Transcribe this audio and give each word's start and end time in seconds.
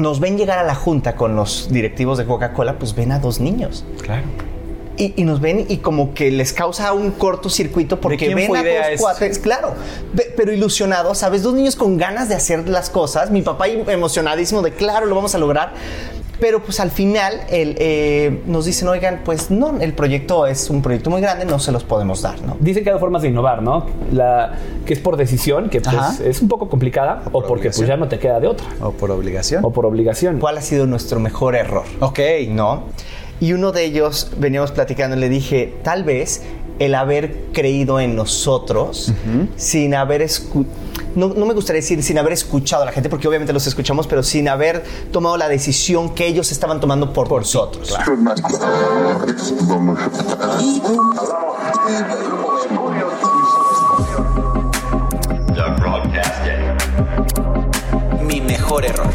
nos 0.00 0.20
ven 0.20 0.36
llegar 0.38 0.58
a 0.58 0.64
la 0.64 0.74
junta 0.74 1.16
con 1.16 1.36
los 1.36 1.68
directivos 1.70 2.18
de 2.18 2.24
Coca-Cola, 2.26 2.78
pues 2.78 2.94
ven 2.94 3.12
a 3.12 3.18
dos 3.18 3.40
niños. 3.40 3.84
Claro. 4.02 4.24
Y, 4.96 5.14
y 5.16 5.24
nos 5.24 5.40
ven 5.40 5.64
y 5.68 5.78
como 5.78 6.12
que 6.12 6.30
les 6.30 6.52
causa 6.52 6.92
un 6.92 7.12
cortocircuito 7.12 8.00
porque 8.00 8.34
ven 8.34 8.54
a 8.54 8.62
dos 8.90 9.00
cuates, 9.00 9.38
claro, 9.38 9.74
pe- 10.14 10.34
pero 10.36 10.52
ilusionados, 10.52 11.18
¿sabes? 11.18 11.42
Dos 11.42 11.54
niños 11.54 11.74
con 11.74 11.96
ganas 11.96 12.28
de 12.28 12.34
hacer 12.34 12.68
las 12.68 12.90
cosas. 12.90 13.30
Mi 13.30 13.40
papá 13.40 13.66
emocionadísimo 13.68 14.60
de, 14.60 14.72
claro, 14.72 15.06
lo 15.06 15.14
vamos 15.14 15.34
a 15.34 15.38
lograr. 15.38 15.72
Pero 16.40 16.62
pues 16.62 16.80
al 16.80 16.90
final 16.90 17.42
el, 17.50 17.76
eh, 17.78 18.40
nos 18.46 18.64
dicen, 18.64 18.88
oigan, 18.88 19.20
pues 19.24 19.50
no, 19.50 19.78
el 19.80 19.92
proyecto 19.92 20.46
es 20.46 20.70
un 20.70 20.80
proyecto 20.82 21.10
muy 21.10 21.20
grande, 21.20 21.44
no 21.44 21.58
se 21.58 21.70
los 21.70 21.84
podemos 21.84 22.22
dar, 22.22 22.40
¿no? 22.42 22.56
Dicen 22.60 22.82
que 22.82 22.90
hay 22.90 22.94
dos 22.94 23.00
formas 23.00 23.22
de 23.22 23.28
innovar, 23.28 23.62
¿no? 23.62 23.86
La 24.12 24.54
que 24.86 24.94
es 24.94 25.00
por 25.00 25.16
decisión, 25.16 25.68
que 25.68 25.80
pues, 25.80 26.20
es 26.20 26.40
un 26.40 26.48
poco 26.48 26.68
complicada, 26.68 27.22
o, 27.26 27.30
por 27.30 27.46
porque 27.46 27.70
pues 27.70 27.86
ya 27.86 27.96
no 27.96 28.08
te 28.08 28.18
queda 28.18 28.40
de 28.40 28.46
otra, 28.46 28.66
¿O 28.80 28.92
por 28.92 29.10
obligación? 29.10 29.64
o 29.64 29.70
por 29.70 29.84
obligación. 29.84 30.38
¿Cuál 30.38 30.58
ha 30.58 30.62
sido 30.62 30.86
nuestro 30.86 31.20
mejor 31.20 31.54
error? 31.54 31.84
Ok. 32.00 32.20
¿no? 32.48 32.84
Y 33.40 33.54
uno 33.54 33.72
de 33.72 33.84
ellos, 33.84 34.32
veníamos 34.36 34.70
platicando, 34.70 35.16
le 35.16 35.30
dije, 35.30 35.74
tal 35.82 36.04
vez 36.04 36.42
el 36.80 36.94
haber 36.94 37.44
creído 37.52 38.00
en 38.00 38.16
nosotros 38.16 39.12
sin 39.56 39.94
haber 39.94 40.22
escuchado, 40.22 40.74
no, 41.14 41.28
no 41.28 41.44
me 41.44 41.52
gustaría 41.52 41.82
decir 41.82 42.02
sin 42.02 42.18
haber 42.18 42.32
escuchado 42.32 42.82
a 42.84 42.86
la 42.86 42.92
gente, 42.92 43.10
porque 43.10 43.28
obviamente 43.28 43.52
los 43.52 43.66
escuchamos, 43.66 44.06
pero 44.06 44.22
sin 44.22 44.48
haber 44.48 44.82
tomado 45.12 45.36
la 45.36 45.48
decisión 45.48 46.14
que 46.14 46.26
ellos 46.26 46.50
estaban 46.50 46.80
tomando 46.80 47.12
por, 47.12 47.30
nosotros. 47.30 47.88
Start 47.88 48.08
broadcasting. 55.78 56.64
Mi 58.26 58.40
mejor 58.40 58.86
error 58.86 59.10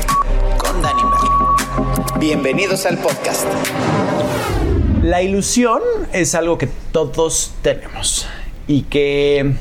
con 0.58 0.82
Danny 0.84 1.02
Merlo. 1.04 1.56
Bienvenidos 2.20 2.86
al 2.86 3.00
podcast. 3.00 3.48
La 5.06 5.22
ilusión 5.22 5.84
es 6.14 6.34
algo 6.34 6.58
que 6.58 6.68
todos 6.92 7.52
tenemos 7.62 8.26
y 8.66 8.82
que 8.82 9.54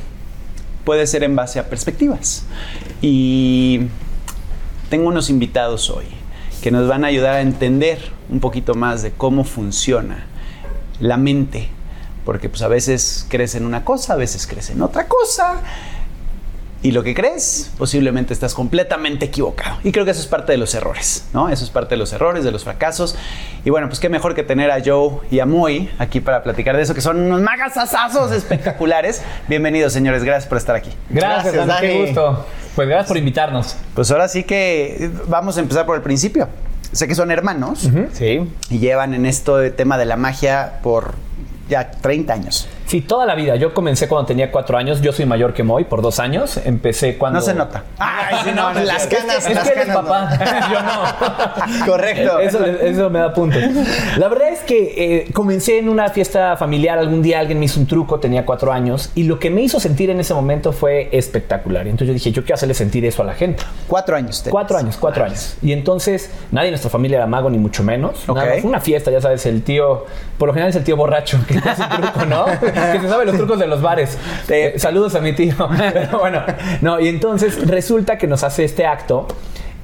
puede 0.86 1.06
ser 1.06 1.22
en 1.22 1.36
base 1.36 1.58
a 1.58 1.68
perspectivas. 1.68 2.46
Y 3.02 3.88
tengo 4.88 5.06
unos 5.08 5.28
invitados 5.28 5.90
hoy 5.90 6.06
que 6.62 6.70
nos 6.70 6.88
van 6.88 7.04
a 7.04 7.08
ayudar 7.08 7.34
a 7.34 7.40
entender 7.42 7.98
un 8.30 8.40
poquito 8.40 8.74
más 8.74 9.02
de 9.02 9.10
cómo 9.10 9.44
funciona 9.44 10.24
la 10.98 11.18
mente. 11.18 11.68
Porque 12.24 12.48
pues 12.48 12.62
a 12.62 12.68
veces 12.68 13.26
crees 13.28 13.54
en 13.54 13.66
una 13.66 13.84
cosa, 13.84 14.14
a 14.14 14.16
veces 14.16 14.46
crees 14.46 14.70
en 14.70 14.80
otra 14.80 15.08
cosa. 15.08 15.60
Y 16.84 16.92
lo 16.92 17.02
que 17.02 17.14
crees, 17.14 17.70
posiblemente 17.78 18.34
estás 18.34 18.52
completamente 18.52 19.24
equivocado. 19.24 19.78
Y 19.84 19.90
creo 19.90 20.04
que 20.04 20.10
eso 20.10 20.20
es 20.20 20.26
parte 20.26 20.52
de 20.52 20.58
los 20.58 20.74
errores, 20.74 21.24
¿no? 21.32 21.48
Eso 21.48 21.64
es 21.64 21.70
parte 21.70 21.94
de 21.94 21.96
los 21.96 22.12
errores, 22.12 22.44
de 22.44 22.50
los 22.52 22.62
fracasos. 22.64 23.16
Y 23.64 23.70
bueno, 23.70 23.88
pues 23.88 24.00
qué 24.00 24.10
mejor 24.10 24.34
que 24.34 24.42
tener 24.42 24.70
a 24.70 24.82
Joe 24.84 25.20
y 25.30 25.40
a 25.40 25.46
Moy 25.46 25.88
aquí 25.98 26.20
para 26.20 26.42
platicar 26.42 26.76
de 26.76 26.82
eso, 26.82 26.94
que 26.94 27.00
son 27.00 27.18
unos 27.20 27.40
magasasazos 27.40 28.32
espectaculares. 28.36 29.22
Bienvenidos, 29.48 29.94
señores. 29.94 30.24
Gracias 30.24 30.46
por 30.46 30.58
estar 30.58 30.76
aquí. 30.76 30.90
Gracias, 31.08 31.54
Gracias, 31.54 31.66
Dani, 31.66 31.86
qué 31.88 32.04
gusto. 32.04 32.46
Pues 32.76 32.86
gracias 32.86 33.08
por 33.08 33.16
invitarnos. 33.16 33.76
Pues 33.94 34.10
ahora 34.10 34.28
sí 34.28 34.44
que 34.44 35.10
vamos 35.26 35.56
a 35.56 35.60
empezar 35.60 35.86
por 35.86 35.96
el 35.96 36.02
principio. 36.02 36.50
Sé 36.92 37.08
que 37.08 37.14
son 37.14 37.30
hermanos 37.30 37.88
Sí. 38.12 38.46
y 38.68 38.78
llevan 38.78 39.14
en 39.14 39.24
esto 39.24 39.56
de 39.56 39.70
tema 39.70 39.96
de 39.96 40.04
la 40.04 40.16
magia 40.18 40.80
por 40.82 41.14
ya 41.66 41.90
30 41.92 42.30
años. 42.34 42.68
Sí, 42.86 43.00
toda 43.00 43.26
la 43.26 43.34
vida. 43.34 43.56
Yo 43.56 43.72
comencé 43.74 44.08
cuando 44.08 44.26
tenía 44.26 44.50
cuatro 44.50 44.76
años. 44.76 45.00
Yo 45.00 45.12
soy 45.12 45.26
mayor 45.26 45.54
que 45.54 45.62
Moy 45.62 45.84
por 45.84 46.02
dos 46.02 46.20
años. 46.20 46.58
Empecé 46.64 47.16
cuando... 47.16 47.40
No 47.40 47.44
se 47.44 47.54
nota. 47.54 47.84
Ay, 47.98 48.36
sí, 48.44 48.50
no, 48.54 48.72
las 48.74 49.06
canas, 49.06 49.46
Es 49.46 49.54
las 49.54 49.68
que 49.68 49.74
canas, 49.74 49.88
no. 49.88 50.02
papá. 50.04 50.68
Yo 50.72 50.82
no. 50.82 51.86
Correcto. 51.86 52.38
Eso, 52.40 52.64
eso 52.64 53.10
me 53.10 53.18
da 53.20 53.32
puntos. 53.32 53.62
La 54.18 54.28
verdad 54.28 54.48
es 54.50 54.60
que 54.60 54.94
eh, 54.96 55.32
comencé 55.32 55.78
en 55.78 55.88
una 55.88 56.08
fiesta 56.10 56.56
familiar. 56.56 56.98
Algún 56.98 57.22
día 57.22 57.40
alguien 57.40 57.58
me 57.58 57.64
hizo 57.64 57.80
un 57.80 57.86
truco, 57.86 58.20
tenía 58.20 58.44
cuatro 58.44 58.72
años. 58.72 59.10
Y 59.14 59.24
lo 59.24 59.38
que 59.38 59.50
me 59.50 59.62
hizo 59.62 59.80
sentir 59.80 60.10
en 60.10 60.20
ese 60.20 60.34
momento 60.34 60.72
fue 60.72 61.08
espectacular. 61.12 61.86
Y 61.86 61.90
entonces 61.90 62.08
yo 62.08 62.14
dije, 62.14 62.32
yo 62.32 62.42
quiero 62.42 62.54
hacerle 62.54 62.74
sentir 62.74 63.04
eso 63.06 63.22
a 63.22 63.26
la 63.26 63.34
gente. 63.34 63.62
Cuatro 63.88 64.16
años. 64.16 64.42
tenías. 64.42 64.52
Cuatro 64.52 64.76
años, 64.76 64.96
cuatro 64.98 65.24
años. 65.24 65.56
Y 65.62 65.72
entonces 65.72 66.30
nadie 66.50 66.68
en 66.68 66.72
nuestra 66.72 66.90
familia 66.90 67.16
era 67.18 67.26
mago, 67.26 67.48
ni 67.50 67.58
mucho 67.58 67.82
menos. 67.82 68.28
Ok. 68.28 68.36
Nada 68.36 68.50
más, 68.50 68.60
Fue 68.60 68.68
una 68.70 68.80
fiesta, 68.80 69.10
ya 69.10 69.20
sabes, 69.20 69.46
el 69.46 69.62
tío, 69.62 70.04
por 70.38 70.48
lo 70.48 70.52
general 70.52 70.70
es 70.70 70.76
el 70.76 70.84
tío 70.84 70.96
borracho, 70.96 71.38
que 71.48 71.60
te 71.60 71.68
hace 71.68 71.82
un 71.82 71.88
truco, 71.88 72.24
¿no? 72.26 72.44
Que 72.92 73.00
se 73.00 73.08
sabe 73.08 73.24
los 73.24 73.36
trucos 73.36 73.58
de 73.58 73.66
los 73.66 73.80
bares. 73.82 74.18
Eh, 74.48 74.74
saludos 74.76 75.14
a 75.14 75.20
mi 75.20 75.32
tío. 75.32 75.54
Pero 75.92 76.18
bueno, 76.18 76.42
no, 76.80 77.00
y 77.00 77.08
entonces 77.08 77.66
resulta 77.66 78.18
que 78.18 78.26
nos 78.26 78.42
hace 78.44 78.64
este 78.64 78.86
acto. 78.86 79.26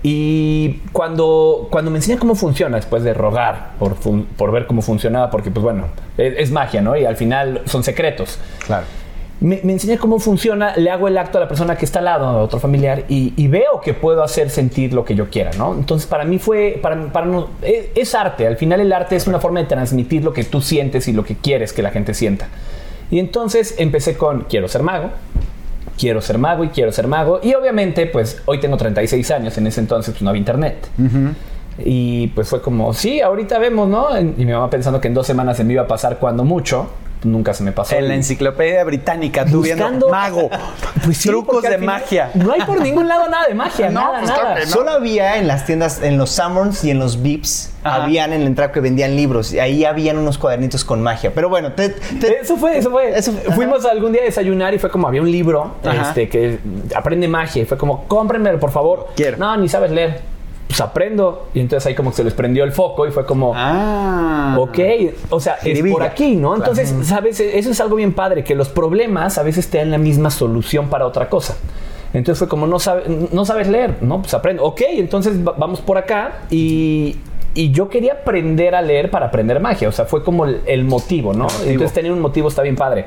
Y 0.02 0.80
cuando, 0.92 1.68
cuando 1.70 1.90
me 1.90 1.98
enseña 1.98 2.18
cómo 2.18 2.34
funciona, 2.34 2.76
después 2.78 3.02
de 3.02 3.12
rogar 3.12 3.72
por, 3.78 3.96
por 3.96 4.50
ver 4.50 4.66
cómo 4.66 4.80
funcionaba, 4.80 5.30
porque 5.30 5.50
pues 5.50 5.62
bueno, 5.62 5.88
es, 6.16 6.34
es 6.38 6.50
magia, 6.50 6.80
¿no? 6.80 6.96
Y 6.96 7.04
al 7.04 7.16
final 7.16 7.62
son 7.66 7.84
secretos. 7.84 8.38
Claro. 8.66 8.84
Me, 9.40 9.60
me 9.62 9.72
enseña 9.72 9.98
cómo 9.98 10.18
funciona, 10.18 10.74
le 10.76 10.90
hago 10.90 11.06
el 11.08 11.16
acto 11.18 11.36
a 11.38 11.40
la 11.42 11.48
persona 11.48 11.76
que 11.76 11.84
está 11.84 11.98
al 11.98 12.06
lado, 12.06 12.26
a 12.26 12.42
otro 12.42 12.58
familiar, 12.60 13.04
y, 13.08 13.32
y 13.36 13.48
veo 13.48 13.80
que 13.82 13.92
puedo 13.94 14.22
hacer 14.22 14.48
sentir 14.50 14.92
lo 14.94 15.04
que 15.04 15.14
yo 15.14 15.28
quiera, 15.30 15.50
¿no? 15.58 15.74
Entonces, 15.74 16.06
para 16.06 16.24
mí 16.24 16.38
fue, 16.38 16.78
para, 16.82 17.10
para 17.12 17.24
no- 17.26 17.48
es, 17.62 17.86
es 17.94 18.14
arte, 18.14 18.46
al 18.46 18.56
final 18.56 18.80
el 18.80 18.92
arte 18.92 19.16
es 19.16 19.26
una 19.26 19.38
forma 19.38 19.60
de 19.60 19.66
transmitir 19.66 20.22
lo 20.24 20.32
que 20.34 20.44
tú 20.44 20.60
sientes 20.62 21.08
y 21.08 21.12
lo 21.14 21.24
que 21.24 21.36
quieres 21.36 21.72
que 21.74 21.82
la 21.82 21.90
gente 21.90 22.12
sienta. 22.14 22.48
Y 23.10 23.18
entonces 23.18 23.74
empecé 23.78 24.16
con, 24.16 24.42
quiero 24.42 24.68
ser 24.68 24.82
mago, 24.82 25.10
quiero 25.98 26.20
ser 26.20 26.38
mago 26.38 26.64
y 26.64 26.68
quiero 26.68 26.92
ser 26.92 27.06
mago, 27.06 27.40
y 27.42 27.54
obviamente, 27.54 28.06
pues 28.06 28.40
hoy 28.46 28.58
tengo 28.60 28.76
36 28.76 29.30
años, 29.32 29.58
en 29.58 29.66
ese 29.66 29.80
entonces 29.80 30.12
pues 30.12 30.22
no 30.22 30.30
había 30.30 30.40
internet. 30.40 30.88
Y 31.78 32.28
pues 32.28 32.48
fue 32.48 32.60
como, 32.60 32.92
sí, 32.92 33.20
ahorita 33.20 33.58
vemos, 33.58 33.88
¿no? 33.88 34.18
Y 34.18 34.24
mi 34.24 34.52
mamá 34.52 34.70
pensando 34.70 35.00
que 35.00 35.08
en 35.08 35.14
dos 35.14 35.26
semanas 35.26 35.56
se 35.56 35.64
me 35.64 35.72
iba 35.72 35.82
a 35.82 35.88
pasar 35.88 36.18
cuando 36.18 36.44
mucho, 36.44 36.90
nunca 37.22 37.52
se 37.54 37.62
me 37.62 37.72
pasó. 37.72 37.94
En 37.96 38.08
la 38.08 38.14
enciclopedia 38.14 38.82
británica, 38.84 39.44
tú 39.44 39.60
viendo 39.62 39.84
Buscando- 39.84 40.08
mago, 40.08 40.50
Pues 41.04 41.16
sí, 41.18 41.28
trucos 41.28 41.62
de 41.62 41.78
final 41.78 41.80
magia. 42.00 42.30
No 42.34 42.52
hay 42.52 42.60
por 42.62 42.80
ningún 42.80 43.08
lado 43.08 43.28
nada 43.28 43.46
de 43.46 43.54
magia, 43.54 43.90
No, 43.90 44.00
nada, 44.00 44.18
pues 44.20 44.30
claro 44.30 44.44
nada. 44.44 44.54
que 44.60 44.66
no. 44.66 44.70
Solo 44.72 44.90
había 44.90 45.36
en 45.38 45.46
las 45.48 45.64
tiendas, 45.66 46.02
en 46.02 46.18
los 46.18 46.30
Summers 46.30 46.84
y 46.84 46.90
en 46.90 46.98
los 46.98 47.22
Vips, 47.22 47.72
Ajá. 47.82 48.04
habían 48.04 48.32
en 48.32 48.40
la 48.42 48.46
entrada 48.46 48.72
que 48.72 48.80
vendían 48.80 49.16
libros. 49.16 49.52
Y 49.52 49.58
ahí 49.60 49.84
habían 49.84 50.18
unos 50.18 50.38
cuadernitos 50.38 50.84
con 50.84 51.02
magia. 51.02 51.32
Pero 51.34 51.48
bueno, 51.48 51.72
te, 51.72 51.90
te- 51.90 52.40
Eso 52.40 52.56
fue, 52.56 52.78
eso 52.78 52.90
fue. 52.90 53.18
Eso-. 53.18 53.32
Fuimos 53.54 53.84
algún 53.86 54.12
día 54.12 54.22
a 54.22 54.24
desayunar 54.24 54.74
y 54.74 54.78
fue 54.78 54.90
como 54.90 55.08
había 55.08 55.22
un 55.22 55.30
libro 55.30 55.76
Ajá. 55.84 56.08
este, 56.08 56.28
que 56.28 56.58
aprende 56.94 57.28
magia 57.28 57.62
y 57.62 57.64
fue 57.66 57.78
como 57.78 58.04
cómprenmelo 58.08 58.58
por 58.60 58.70
favor. 58.70 59.08
Quiero. 59.16 59.36
No, 59.38 59.56
ni 59.56 59.68
sabes 59.68 59.90
leer. 59.90 60.20
Pues 60.70 60.80
aprendo. 60.80 61.48
Y 61.52 61.58
entonces 61.60 61.84
ahí 61.88 61.96
como 61.96 62.10
que 62.10 62.16
se 62.18 62.22
les 62.24 62.32
prendió 62.32 62.62
el 62.62 62.70
foco 62.70 63.04
y 63.06 63.10
fue 63.10 63.26
como. 63.26 63.52
Ah. 63.56 64.54
Ok, 64.56 64.78
o 65.30 65.40
sea, 65.40 65.54
es 65.54 65.78
por 65.92 66.02
aquí, 66.04 66.36
¿no? 66.36 66.54
Entonces, 66.54 66.94
¿sabes? 67.02 67.40
Eso 67.40 67.70
es 67.72 67.80
algo 67.80 67.96
bien 67.96 68.12
padre, 68.12 68.44
que 68.44 68.54
los 68.54 68.68
problemas 68.68 69.36
a 69.38 69.42
veces 69.42 69.68
te 69.68 69.78
dan 69.78 69.90
la 69.90 69.98
misma 69.98 70.30
solución 70.30 70.88
para 70.88 71.06
otra 71.06 71.28
cosa. 71.28 71.56
Entonces 72.12 72.38
fue 72.38 72.48
como, 72.48 72.66
no, 72.68 72.78
sabe- 72.78 73.02
no 73.32 73.44
sabes 73.44 73.66
leer, 73.68 73.96
¿no? 74.00 74.20
Pues 74.22 74.32
aprendo. 74.32 74.62
Ok, 74.64 74.80
entonces 74.90 75.44
va- 75.46 75.54
vamos 75.58 75.80
por 75.80 75.98
acá 75.98 76.42
y, 76.50 77.16
y 77.54 77.72
yo 77.72 77.88
quería 77.88 78.12
aprender 78.14 78.74
a 78.76 78.82
leer 78.82 79.10
para 79.10 79.26
aprender 79.26 79.58
magia. 79.60 79.88
O 79.88 79.92
sea, 79.92 80.04
fue 80.04 80.22
como 80.22 80.44
el, 80.44 80.60
el 80.66 80.84
motivo, 80.84 81.32
¿no? 81.34 81.48
Entonces 81.66 81.92
tener 81.92 82.12
un 82.12 82.20
motivo 82.20 82.48
está 82.48 82.62
bien 82.62 82.76
padre. 82.76 83.06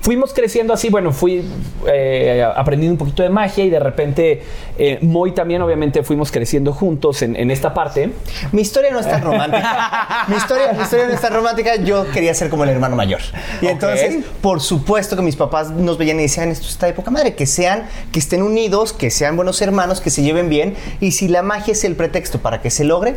Fuimos 0.00 0.32
creciendo 0.32 0.72
así, 0.72 0.90
bueno, 0.90 1.12
fui 1.12 1.44
eh, 1.86 2.46
aprendiendo 2.56 2.94
un 2.94 2.98
poquito 2.98 3.22
de 3.22 3.28
magia 3.28 3.64
y 3.64 3.70
de 3.70 3.80
repente 3.80 4.42
eh, 4.78 4.98
Moy 5.02 5.32
también 5.32 5.60
obviamente 5.60 6.02
fuimos 6.02 6.30
creciendo 6.30 6.72
juntos 6.72 7.22
en, 7.22 7.34
en 7.36 7.50
esta 7.50 7.74
parte. 7.74 8.10
Mi 8.52 8.62
historia 8.62 8.90
no 8.90 9.00
es 9.00 9.08
tan 9.08 9.22
romántica. 9.22 10.24
mi, 10.28 10.36
historia, 10.36 10.72
mi 10.72 10.82
historia 10.82 11.06
no 11.06 11.12
es 11.12 11.20
tan 11.20 11.34
romántica. 11.34 11.76
Yo 11.76 12.10
quería 12.10 12.32
ser 12.32 12.48
como 12.48 12.64
el 12.64 12.70
hermano 12.70 12.96
mayor. 12.96 13.20
Y 13.60 13.66
entonces, 13.66 14.24
por 14.40 14.60
supuesto 14.60 15.16
que 15.16 15.22
mis 15.22 15.36
papás 15.36 15.70
nos 15.70 15.98
veían 15.98 16.18
y 16.20 16.22
decían, 16.22 16.50
esto 16.50 16.68
está 16.68 16.86
de 16.86 16.92
poca 16.92 17.10
madre, 17.10 17.34
que 17.34 17.46
sean, 17.46 17.86
que 18.12 18.18
estén 18.18 18.42
unidos, 18.42 18.92
que 18.92 19.10
sean 19.10 19.36
buenos 19.36 19.60
hermanos, 19.62 20.00
que 20.00 20.10
se 20.10 20.22
lleven 20.22 20.48
bien. 20.48 20.74
Y 21.00 21.10
si 21.10 21.28
la 21.28 21.42
magia 21.42 21.72
es 21.72 21.84
el 21.84 21.96
pretexto 21.96 22.38
para 22.38 22.62
que 22.62 22.70
se 22.70 22.84
logre, 22.84 23.16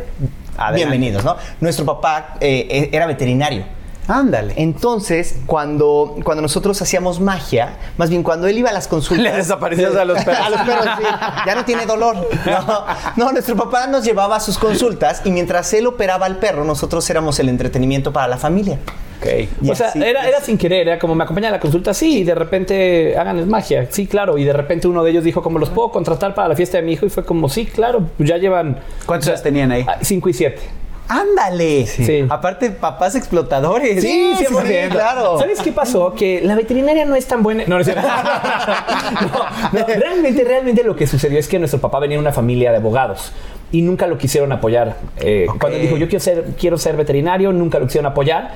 Adelante. 0.56 0.76
bienvenidos, 0.76 1.24
¿no? 1.24 1.36
Nuestro 1.60 1.84
papá 1.84 2.36
eh, 2.40 2.90
era 2.92 3.06
veterinario. 3.06 3.64
Ándale. 4.08 4.54
Entonces, 4.56 5.36
cuando, 5.46 6.16
cuando 6.24 6.42
nosotros 6.42 6.80
hacíamos 6.82 7.20
magia, 7.20 7.76
más 7.96 8.10
bien 8.10 8.22
cuando 8.22 8.46
él 8.46 8.58
iba 8.58 8.70
a 8.70 8.72
las 8.72 8.88
consultas. 8.88 9.24
Le 9.24 9.36
desaparecías 9.36 9.94
a 9.94 10.04
los 10.04 10.22
perros. 10.24 10.40
a 10.46 10.50
los 10.50 10.60
perros, 10.62 10.86
sí. 10.98 11.04
Ya 11.46 11.54
no 11.54 11.64
tiene 11.64 11.86
dolor. 11.86 12.28
No, 12.46 12.84
no, 13.16 13.32
nuestro 13.32 13.56
papá 13.56 13.86
nos 13.86 14.04
llevaba 14.04 14.36
a 14.36 14.40
sus 14.40 14.58
consultas 14.58 15.22
y 15.24 15.30
mientras 15.30 15.72
él 15.72 15.86
operaba 15.86 16.26
al 16.26 16.36
perro, 16.36 16.64
nosotros 16.64 17.08
éramos 17.10 17.38
el 17.38 17.48
entretenimiento 17.48 18.12
para 18.12 18.28
la 18.28 18.36
familia. 18.36 18.78
Ok. 19.20 19.48
Y 19.62 19.70
o 19.70 19.74
sea, 19.76 19.92
era, 19.94 20.28
era 20.28 20.40
sin 20.40 20.58
querer, 20.58 20.88
era 20.88 20.98
como 20.98 21.14
me 21.14 21.22
acompaña 21.22 21.48
a 21.48 21.52
la 21.52 21.60
consulta, 21.60 21.94
sí, 21.94 22.18
y 22.18 22.24
de 22.24 22.34
repente 22.34 23.16
háganles 23.16 23.46
magia, 23.46 23.86
sí, 23.88 24.08
claro, 24.08 24.36
y 24.36 24.42
de 24.42 24.52
repente 24.52 24.88
uno 24.88 25.04
de 25.04 25.12
ellos 25.12 25.22
dijo, 25.22 25.42
como 25.42 25.60
los 25.60 25.70
puedo 25.70 25.92
contratar 25.92 26.34
para 26.34 26.48
la 26.48 26.56
fiesta 26.56 26.78
de 26.78 26.82
mi 26.82 26.94
hijo, 26.94 27.06
y 27.06 27.08
fue 27.08 27.24
como, 27.24 27.48
sí, 27.48 27.66
claro, 27.66 28.08
ya 28.18 28.36
llevan 28.38 28.80
¿Cuántos 29.06 29.40
tenían 29.40 29.70
ahí? 29.70 29.84
ah, 29.86 29.98
cinco 30.00 30.28
y 30.28 30.32
siete. 30.32 30.81
Ándale. 31.12 31.86
Sí. 31.86 32.24
Aparte, 32.28 32.70
papás 32.70 33.14
explotadores. 33.14 34.02
Sí, 34.02 34.32
sí, 34.38 34.46
100%. 34.46 34.88
claro. 34.88 35.38
¿Sabes 35.38 35.60
qué 35.60 35.70
pasó? 35.70 36.14
Que 36.14 36.40
la 36.42 36.54
veterinaria 36.54 37.04
no 37.04 37.14
es 37.14 37.26
tan 37.26 37.42
buena. 37.42 37.64
No, 37.66 37.74
no, 37.74 37.80
es 37.80 37.86
cierto. 37.86 38.02
No, 39.72 39.80
no, 39.80 39.86
realmente, 39.86 40.42
realmente 40.44 40.82
lo 40.82 40.96
que 40.96 41.06
sucedió 41.06 41.38
es 41.38 41.48
que 41.48 41.58
nuestro 41.58 41.80
papá 41.80 41.98
venía 41.98 42.16
de 42.16 42.20
una 42.20 42.32
familia 42.32 42.70
de 42.70 42.78
abogados. 42.78 43.32
Y 43.72 43.82
nunca 43.82 44.06
lo 44.06 44.18
quisieron 44.18 44.52
apoyar. 44.52 44.96
Eh, 45.18 45.46
Ok. 45.48 45.58
Cuando 45.58 45.76
él 45.78 45.82
dijo, 45.82 45.96
yo 45.96 46.08
quiero 46.08 46.22
ser, 46.22 46.44
quiero 46.58 46.78
ser 46.78 46.96
veterinario, 46.96 47.52
nunca 47.52 47.78
lo 47.78 47.86
quisieron 47.86 48.10
apoyar. 48.10 48.52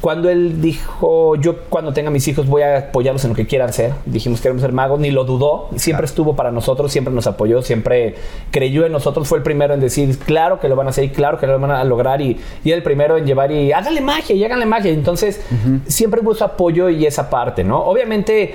Cuando 0.00 0.30
él 0.30 0.62
dijo, 0.62 1.36
yo 1.36 1.64
cuando 1.68 1.92
tenga 1.92 2.10
mis 2.10 2.26
hijos 2.28 2.46
voy 2.46 2.62
a 2.62 2.78
apoyarlos 2.78 3.22
en 3.24 3.30
lo 3.30 3.36
que 3.36 3.46
quieran 3.46 3.70
ser, 3.72 3.92
dijimos 4.06 4.40
queremos 4.40 4.62
ser 4.62 4.72
magos, 4.72 4.98
ni 4.98 5.10
lo 5.10 5.24
dudó, 5.24 5.68
siempre 5.76 6.06
estuvo 6.06 6.34
para 6.36 6.50
nosotros, 6.50 6.90
siempre 6.90 7.12
nos 7.12 7.26
apoyó, 7.26 7.60
siempre 7.60 8.14
creyó 8.50 8.86
en 8.86 8.92
nosotros, 8.92 9.28
fue 9.28 9.36
el 9.38 9.44
primero 9.44 9.74
en 9.74 9.80
decir, 9.80 10.18
claro 10.18 10.58
que 10.58 10.68
lo 10.70 10.76
van 10.76 10.86
a 10.86 10.90
hacer 10.90 11.04
y 11.04 11.10
claro 11.10 11.38
que 11.38 11.46
lo 11.46 11.58
van 11.58 11.70
a 11.72 11.84
lograr 11.84 12.22
y, 12.22 12.38
y 12.64 12.70
el 12.70 12.82
primero 12.82 13.18
en 13.18 13.26
llevar 13.26 13.52
y 13.52 13.72
háganle 13.72 14.00
magia 14.00 14.34
y 14.34 14.42
háganle 14.42 14.64
magia. 14.64 14.90
Entonces, 14.90 15.40
siempre 15.86 16.22
hubo 16.22 16.32
ese 16.32 16.44
apoyo 16.44 16.88
y 16.88 17.04
esa 17.04 17.28
parte, 17.28 17.62
¿no? 17.62 17.80
Obviamente, 17.84 18.54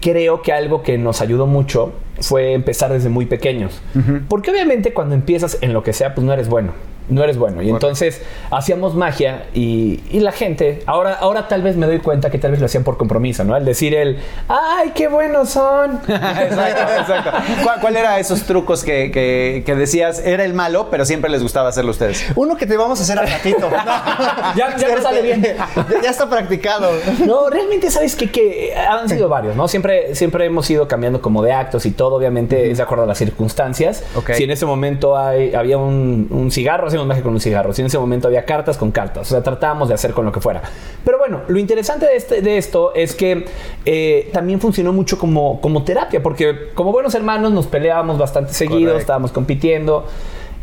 creo 0.00 0.42
que 0.42 0.52
algo 0.52 0.82
que 0.82 0.96
nos 0.96 1.20
ayudó 1.22 1.46
mucho 1.46 1.92
fue 2.20 2.52
empezar 2.52 2.92
desde 2.92 3.08
muy 3.08 3.26
pequeños. 3.26 3.80
Porque 4.28 4.50
obviamente 4.50 4.92
cuando 4.92 5.14
empiezas 5.14 5.58
en 5.60 5.72
lo 5.72 5.82
que 5.82 5.92
sea, 5.92 6.14
pues 6.14 6.24
no 6.26 6.32
eres 6.32 6.48
bueno. 6.48 6.72
No 7.06 7.22
eres 7.22 7.36
bueno. 7.36 7.60
Y 7.60 7.68
entonces 7.68 8.22
hacíamos 8.50 8.94
magia 8.94 9.44
y, 9.52 10.00
y 10.10 10.20
la 10.20 10.32
gente, 10.32 10.82
ahora, 10.86 11.12
ahora 11.12 11.48
tal 11.48 11.60
vez 11.60 11.76
me 11.76 11.84
doy 11.84 11.98
cuenta 11.98 12.30
que 12.30 12.38
tal 12.38 12.52
vez 12.52 12.60
lo 12.60 12.64
hacían 12.66 12.82
por 12.82 12.96
compromiso, 12.96 13.44
¿no? 13.44 13.54
Al 13.54 13.62
decir 13.66 13.94
el, 13.94 14.20
¡ay, 14.48 14.92
qué 14.94 15.08
buenos 15.08 15.50
son! 15.50 15.96
exacto, 16.08 16.82
exacto. 17.00 17.30
¿Cuál, 17.62 17.80
cuál 17.82 17.96
era 17.98 18.18
esos 18.18 18.44
trucos 18.44 18.84
que, 18.84 19.10
que- 19.10 19.62
que 19.66 19.74
decías? 19.74 20.20
Era 20.24 20.46
el 20.46 20.54
malo, 20.54 20.88
pero 20.90 21.04
siempre 21.04 21.28
les 21.30 21.42
gustaba 21.42 21.68
hacerlo 21.68 21.90
a 21.90 21.92
ustedes. 21.92 22.24
Uno 22.36 22.56
que 22.56 22.64
te 22.64 22.74
vamos 22.78 22.98
a 23.00 23.02
hacer 23.02 23.18
al 23.18 23.28
ratito. 23.28 23.68
Ya- 24.56 24.74
ya 24.78 24.94
no 24.94 25.02
sale 25.02 25.20
bien. 25.20 25.42
Ya, 25.42 25.68
ya 26.02 26.10
está 26.10 26.30
practicado. 26.30 26.90
No, 27.26 27.50
realmente 27.50 27.90
sabes 27.90 28.16
que, 28.16 28.30
que 28.30 28.74
han 28.76 29.10
sido 29.10 29.28
varios, 29.28 29.56
¿no? 29.56 29.68
Siempre, 29.68 30.14
siempre 30.14 30.46
hemos 30.46 30.70
ido 30.70 30.88
cambiando 30.88 31.20
como 31.20 31.42
de 31.42 31.52
actos 31.52 31.84
y 31.86 31.90
todo, 31.90 32.03
obviamente 32.12 32.70
es 32.70 32.76
de 32.78 32.82
acuerdo 32.82 33.04
a 33.04 33.06
las 33.06 33.18
circunstancias. 33.18 34.04
Si 34.34 34.44
en 34.44 34.50
ese 34.50 34.66
momento 34.66 35.16
hay, 35.16 35.54
había 35.54 35.78
un, 35.78 36.28
un 36.30 36.50
cigarro, 36.50 36.86
hacíamos 36.88 37.06
magia 37.06 37.22
con 37.22 37.32
un 37.32 37.40
cigarro. 37.40 37.72
Si 37.72 37.80
en 37.82 37.86
ese 37.86 37.98
momento 37.98 38.28
había 38.28 38.44
cartas, 38.44 38.76
con 38.76 38.90
cartas. 38.90 39.28
O 39.28 39.30
sea, 39.30 39.42
tratábamos 39.42 39.88
de 39.88 39.94
hacer 39.94 40.12
con 40.12 40.24
lo 40.24 40.32
que 40.32 40.40
fuera. 40.40 40.62
Pero 41.04 41.18
bueno, 41.18 41.40
lo 41.48 41.58
interesante 41.58 42.06
de, 42.06 42.16
este, 42.16 42.42
de 42.42 42.58
esto 42.58 42.94
es 42.94 43.14
que 43.14 43.46
eh, 43.84 44.30
también 44.32 44.60
funcionó 44.60 44.92
mucho 44.92 45.18
como, 45.18 45.60
como 45.60 45.84
terapia, 45.84 46.22
porque 46.22 46.70
como 46.74 46.92
buenos 46.92 47.14
hermanos 47.14 47.52
nos 47.52 47.66
peleábamos 47.66 48.18
bastante 48.18 48.52
seguidos, 48.52 48.80
Correcto. 48.80 49.00
estábamos 49.00 49.32
compitiendo. 49.32 50.06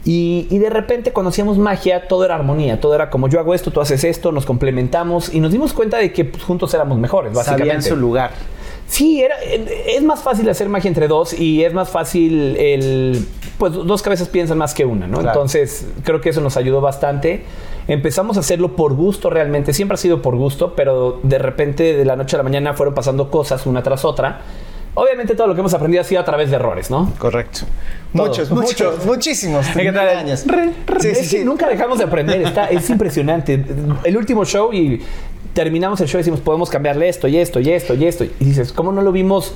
Y, 0.04 0.48
y 0.50 0.58
de 0.58 0.72
repente 0.72 1.12
cuando 1.12 1.30
hacíamos 1.30 1.60
magia, 1.60 2.08
todo 2.08 2.26
era 2.26 2.34
armonía, 2.34 2.82
todo 2.82 2.96
era 2.96 3.12
como 3.12 3.28
yo 3.28 3.40
hago 3.40 3.54
esto, 3.54 3.70
tú 3.70 3.82
haces 3.82 4.04
esto, 4.04 4.32
nos 4.32 4.48
complementamos 4.48 5.32
y 5.32 5.40
nos 5.40 5.52
dimos 5.52 5.74
cuenta 5.74 5.98
de 6.00 6.12
que 6.12 6.26
pues, 6.26 6.44
juntos 6.44 6.74
éramos 6.74 6.98
mejores, 6.98 7.34
básicamente. 7.34 7.68
Sabían 7.68 7.84
su 7.84 7.96
lugar. 7.96 8.32
Sí, 8.92 9.24
era, 9.24 9.38
es 9.42 10.04
más 10.04 10.22
fácil 10.22 10.50
hacer 10.50 10.68
magia 10.68 10.90
entre 10.90 11.08
dos 11.08 11.32
y 11.32 11.64
es 11.64 11.74
más 11.74 11.90
fácil 11.90 12.58
el... 12.58 13.26
Pues 13.58 13.72
dos 13.72 14.02
cabezas 14.02 14.28
piensan 14.28 14.58
más 14.58 14.74
que 14.74 14.84
una, 14.84 15.08
¿no? 15.08 15.20
Claro. 15.20 15.30
Entonces 15.30 15.88
creo 16.04 16.20
que 16.20 16.28
eso 16.28 16.42
nos 16.42 16.58
ayudó 16.58 16.82
bastante. 16.82 17.46
Empezamos 17.88 18.36
a 18.36 18.42
hacerlo 18.42 18.76
por 18.76 18.94
gusto 18.94 19.30
realmente, 19.30 19.72
siempre 19.72 19.96
ha 19.96 19.98
sido 19.98 20.22
por 20.22 20.36
gusto, 20.36 20.74
pero 20.76 21.22
de 21.24 21.40
repente 21.40 21.96
de 21.96 22.04
la 22.04 22.18
noche 22.18 22.36
a 22.36 22.40
la 22.40 22.44
mañana 22.44 22.74
fueron 22.74 22.94
pasando 22.94 23.32
cosas 23.32 23.66
una 23.66 23.82
tras 23.82 24.04
otra. 24.04 24.42
Obviamente 24.94 25.36
todo 25.36 25.48
lo 25.48 25.54
que 25.54 25.62
hemos 25.62 25.74
aprendido 25.74 26.02
ha 26.02 26.04
sido 26.04 26.20
a 26.20 26.26
través 26.26 26.50
de 26.50 26.58
errores, 26.58 26.92
¿no? 26.92 27.14
Correcto. 27.18 27.62
Muchos, 28.12 28.50
Todo. 28.50 28.62
muchos, 28.62 29.06
muchísimos. 29.06 29.68
¿Qué 29.74 29.90
tal? 29.94 30.10
años. 30.10 30.44
Sí, 31.00 31.16
sí, 31.16 31.24
sí. 31.24 31.46
nunca 31.46 31.70
dejamos 31.70 31.98
de 31.98 32.04
aprender, 32.04 32.42
está, 32.42 32.66
es 32.70 32.90
impresionante. 32.90 33.64
El 34.04 34.18
último 34.18 34.44
show 34.44 34.74
y 34.74 35.02
terminamos 35.54 36.00
el 36.02 36.08
show 36.08 36.20
y 36.20 36.22
decimos, 36.22 36.42
podemos 36.42 36.70
cambiarle 36.70 37.10
esto 37.10 37.28
y 37.28 37.38
esto 37.38 37.60
y 37.60 37.70
esto 37.70 37.94
y 37.94 38.06
esto. 38.06 38.24
Y 38.24 38.46
dices, 38.46 38.72
¿cómo 38.72 38.92
no 38.92 39.02
lo 39.02 39.12
vimos 39.12 39.54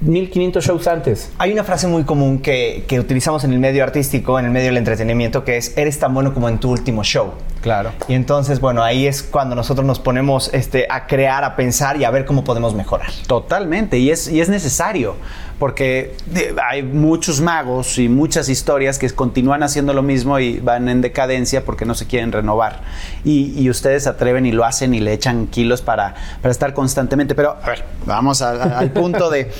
1500 0.00 0.64
shows 0.64 0.86
antes? 0.86 1.30
Hay 1.38 1.52
una 1.52 1.64
frase 1.64 1.86
muy 1.86 2.04
común 2.04 2.40
que, 2.40 2.84
que 2.86 3.00
utilizamos 3.00 3.44
en 3.44 3.52
el 3.52 3.58
medio 3.58 3.82
artístico, 3.84 4.38
en 4.38 4.46
el 4.46 4.50
medio 4.50 4.66
del 4.66 4.76
entretenimiento, 4.76 5.44
que 5.44 5.56
es, 5.56 5.76
eres 5.76 5.98
tan 5.98 6.12
bueno 6.14 6.34
como 6.34 6.48
en 6.48 6.58
tu 6.58 6.70
último 6.70 7.02
show. 7.04 7.32
Claro. 7.62 7.92
Y 8.08 8.14
entonces, 8.14 8.60
bueno, 8.60 8.82
ahí 8.82 9.06
es 9.06 9.22
cuando 9.22 9.56
nosotros 9.56 9.86
nos 9.86 9.98
ponemos 9.98 10.52
este, 10.52 10.86
a 10.90 11.06
crear, 11.06 11.42
a 11.44 11.56
pensar 11.56 11.96
y 11.96 12.04
a 12.04 12.10
ver 12.10 12.24
cómo 12.24 12.44
podemos 12.44 12.74
mejorar. 12.74 13.08
Totalmente, 13.26 13.98
y 13.98 14.10
es, 14.10 14.28
y 14.28 14.40
es 14.40 14.48
necesario, 14.48 15.16
porque 15.58 16.14
eh, 16.34 16.54
hay 16.68 16.82
muchos 16.82 17.40
magos 17.40 17.98
y 17.98 18.08
muchas 18.08 18.48
historias 18.48 18.98
que 18.98 19.08
continúan 19.10 19.62
haciendo 19.62 19.94
lo 19.94 20.02
mismo 20.02 20.38
y 20.38 20.58
van 20.60 20.88
en 20.88 21.00
decadencia 21.00 21.64
porque 21.64 21.84
no 21.86 21.94
se 21.94 22.06
quieren 22.06 22.30
renovar. 22.32 22.82
Y, 23.24 23.54
y 23.58 23.70
ustedes 23.70 24.02
se 24.02 24.08
atreven 24.10 24.44
y 24.44 24.52
lo 24.52 24.64
hacen 24.64 24.92
y 24.94 25.00
le 25.00 25.12
echan 25.14 25.46
kilos 25.46 25.80
para, 25.80 26.14
para 26.42 26.52
estar 26.52 26.74
constantemente. 26.74 27.34
Pero, 27.34 27.56
a 27.62 27.66
ver, 27.66 27.84
vamos 28.04 28.42
a- 28.42 28.78
al 28.78 28.90
punto 28.90 29.30
de... 29.30 29.50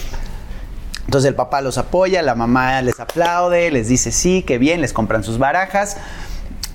Entonces 1.06 1.28
el 1.28 1.34
papá 1.36 1.60
los 1.60 1.78
apoya, 1.78 2.20
la 2.20 2.34
mamá 2.34 2.82
les 2.82 2.98
aplaude, 2.98 3.70
les 3.70 3.88
dice 3.88 4.10
sí, 4.10 4.42
que 4.42 4.58
bien, 4.58 4.80
les 4.80 4.92
compran 4.92 5.22
sus 5.22 5.38
barajas. 5.38 5.96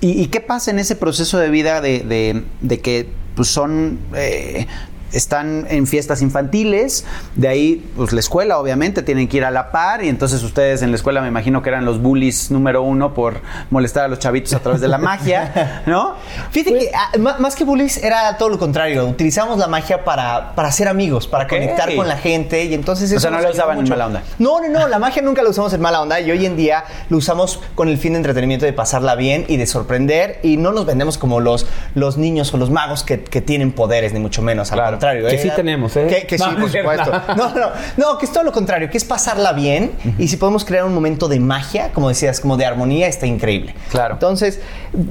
¿Y, 0.00 0.26
qué 0.28 0.40
pasa 0.40 0.72
en 0.72 0.80
ese 0.80 0.96
proceso 0.96 1.38
de 1.38 1.48
vida 1.48 1.80
de, 1.80 2.00
de- 2.00 2.42
de 2.60 2.80
que 2.80 3.08
pues, 3.36 3.48
son... 3.48 4.00
eh, 4.16 4.66
están 5.12 5.66
en 5.68 5.86
fiestas 5.86 6.22
infantiles, 6.22 7.04
de 7.36 7.48
ahí 7.48 7.90
pues 7.96 8.12
la 8.12 8.20
escuela 8.20 8.58
obviamente 8.58 9.02
tienen 9.02 9.28
que 9.28 9.38
ir 9.38 9.44
a 9.44 9.50
la 9.50 9.70
par 9.70 10.04
y 10.04 10.08
entonces 10.08 10.42
ustedes 10.42 10.82
en 10.82 10.90
la 10.90 10.96
escuela 10.96 11.20
me 11.20 11.28
imagino 11.28 11.62
que 11.62 11.68
eran 11.68 11.84
los 11.84 12.00
bullies 12.00 12.50
número 12.50 12.82
uno 12.82 13.14
por 13.14 13.40
molestar 13.70 14.04
a 14.04 14.08
los 14.08 14.18
chavitos 14.18 14.52
a 14.54 14.60
través 14.60 14.80
de 14.80 14.88
la 14.88 14.98
magia, 14.98 15.82
¿no? 15.86 16.14
Fíjate 16.50 16.78
que 16.78 16.90
ah, 16.94 17.36
más 17.38 17.54
que 17.54 17.64
bullies 17.64 18.02
era 18.02 18.36
todo 18.36 18.48
lo 18.48 18.58
contrario. 18.58 19.06
Utilizamos 19.06 19.58
la 19.58 19.66
magia 19.66 20.04
para, 20.04 20.54
para 20.54 20.70
ser 20.72 20.88
amigos, 20.88 21.26
para 21.26 21.46
conectar 21.46 21.94
con 21.94 22.08
la 22.08 22.16
gente 22.16 22.64
y 22.64 22.74
entonces 22.74 23.10
O 23.10 23.16
eso 23.16 23.20
sea, 23.20 23.30
no 23.30 23.40
la 23.40 23.50
usaban 23.50 23.78
en 23.78 23.88
mala 23.88 24.06
onda. 24.06 24.22
No, 24.38 24.60
no, 24.60 24.68
no. 24.68 24.88
La 24.88 24.98
magia 24.98 25.22
nunca 25.22 25.42
la 25.42 25.50
usamos 25.50 25.72
en 25.72 25.80
mala 25.80 26.00
onda 26.00 26.20
y 26.20 26.30
hoy 26.30 26.46
en 26.46 26.56
día 26.56 26.84
lo 27.08 27.16
usamos 27.16 27.60
con 27.74 27.88
el 27.88 27.98
fin 27.98 28.12
de 28.12 28.18
entretenimiento, 28.18 28.66
de 28.66 28.72
pasarla 28.72 29.14
bien 29.14 29.44
y 29.48 29.56
de 29.56 29.66
sorprender 29.66 30.40
y 30.42 30.56
no 30.56 30.72
nos 30.72 30.86
vendemos 30.86 31.18
como 31.18 31.40
los, 31.40 31.66
los 31.94 32.16
niños 32.16 32.52
o 32.54 32.56
los 32.56 32.70
magos 32.70 33.02
que, 33.02 33.22
que 33.22 33.40
tienen 33.40 33.72
poderes, 33.72 34.12
ni 34.12 34.20
mucho 34.20 34.42
menos. 34.42 34.72
Al 34.72 34.78
Claro. 34.78 34.98
Contrario. 35.02 35.28
Que 35.28 35.34
¿eh? 35.34 35.38
sí 35.42 35.50
tenemos, 35.56 35.96
¿eh? 35.96 36.06
Que, 36.08 36.26
que 36.26 36.38
sí, 36.38 36.44
No, 36.48 36.60
por 36.60 36.70
supuesto. 36.70 37.12
No, 37.36 37.54
no, 37.54 37.70
no, 37.96 38.18
que 38.18 38.26
es 38.26 38.32
todo 38.32 38.44
lo 38.44 38.52
contrario, 38.52 38.88
que 38.90 38.96
es 38.98 39.04
pasarla 39.04 39.52
bien 39.52 39.92
y 40.18 40.28
si 40.28 40.36
podemos 40.36 40.64
crear 40.64 40.84
un 40.84 40.94
momento 40.94 41.28
de 41.28 41.40
magia, 41.40 41.90
como 41.92 42.08
decías, 42.08 42.40
como 42.40 42.56
de 42.56 42.64
armonía, 42.66 43.08
está 43.08 43.26
increíble. 43.26 43.74
Claro. 43.90 44.14
Entonces, 44.14 44.60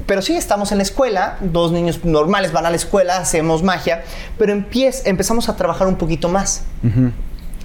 pero 0.06 0.22
sí, 0.22 0.34
estamos 0.36 0.72
en 0.72 0.78
la 0.78 0.82
escuela, 0.84 1.36
dos 1.40 1.72
niños 1.72 2.04
normales 2.04 2.52
van 2.52 2.66
a 2.66 2.70
la 2.70 2.76
escuela, 2.76 3.18
hacemos 3.18 3.62
magia, 3.62 4.02
pero 4.38 4.54
empiez- 4.54 5.02
empezamos 5.04 5.48
a 5.48 5.56
trabajar 5.56 5.86
un 5.88 5.96
poquito 5.96 6.28
más. 6.28 6.62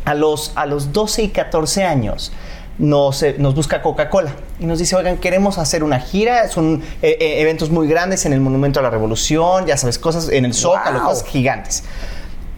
a, 0.05 0.13
los, 0.13 0.51
a 0.55 0.65
los 0.65 0.93
12 0.93 1.23
y 1.23 1.29
14 1.29 1.83
años 1.83 2.31
nos, 2.77 3.23
eh, 3.23 3.35
nos 3.39 3.55
busca 3.55 3.81
Coca-Cola 3.81 4.31
y 4.59 4.65
nos 4.67 4.77
dice, 4.79 4.95
oigan, 4.95 5.17
queremos 5.17 5.57
hacer 5.57 5.83
una 5.83 5.99
gira, 5.99 6.47
son 6.47 6.81
eh, 7.01 7.17
eh, 7.19 7.41
eventos 7.41 7.69
muy 7.71 7.87
grandes 7.87 8.25
en 8.25 8.33
el 8.33 8.39
Monumento 8.39 8.79
a 8.79 8.83
la 8.83 8.89
Revolución, 8.91 9.65
ya 9.65 9.77
sabes, 9.77 9.97
cosas 9.97 10.29
en 10.29 10.45
el 10.45 10.53
Zócalo, 10.53 10.99
Wow. 10.99 11.09
cosas 11.09 11.25
gigantes. 11.27 11.83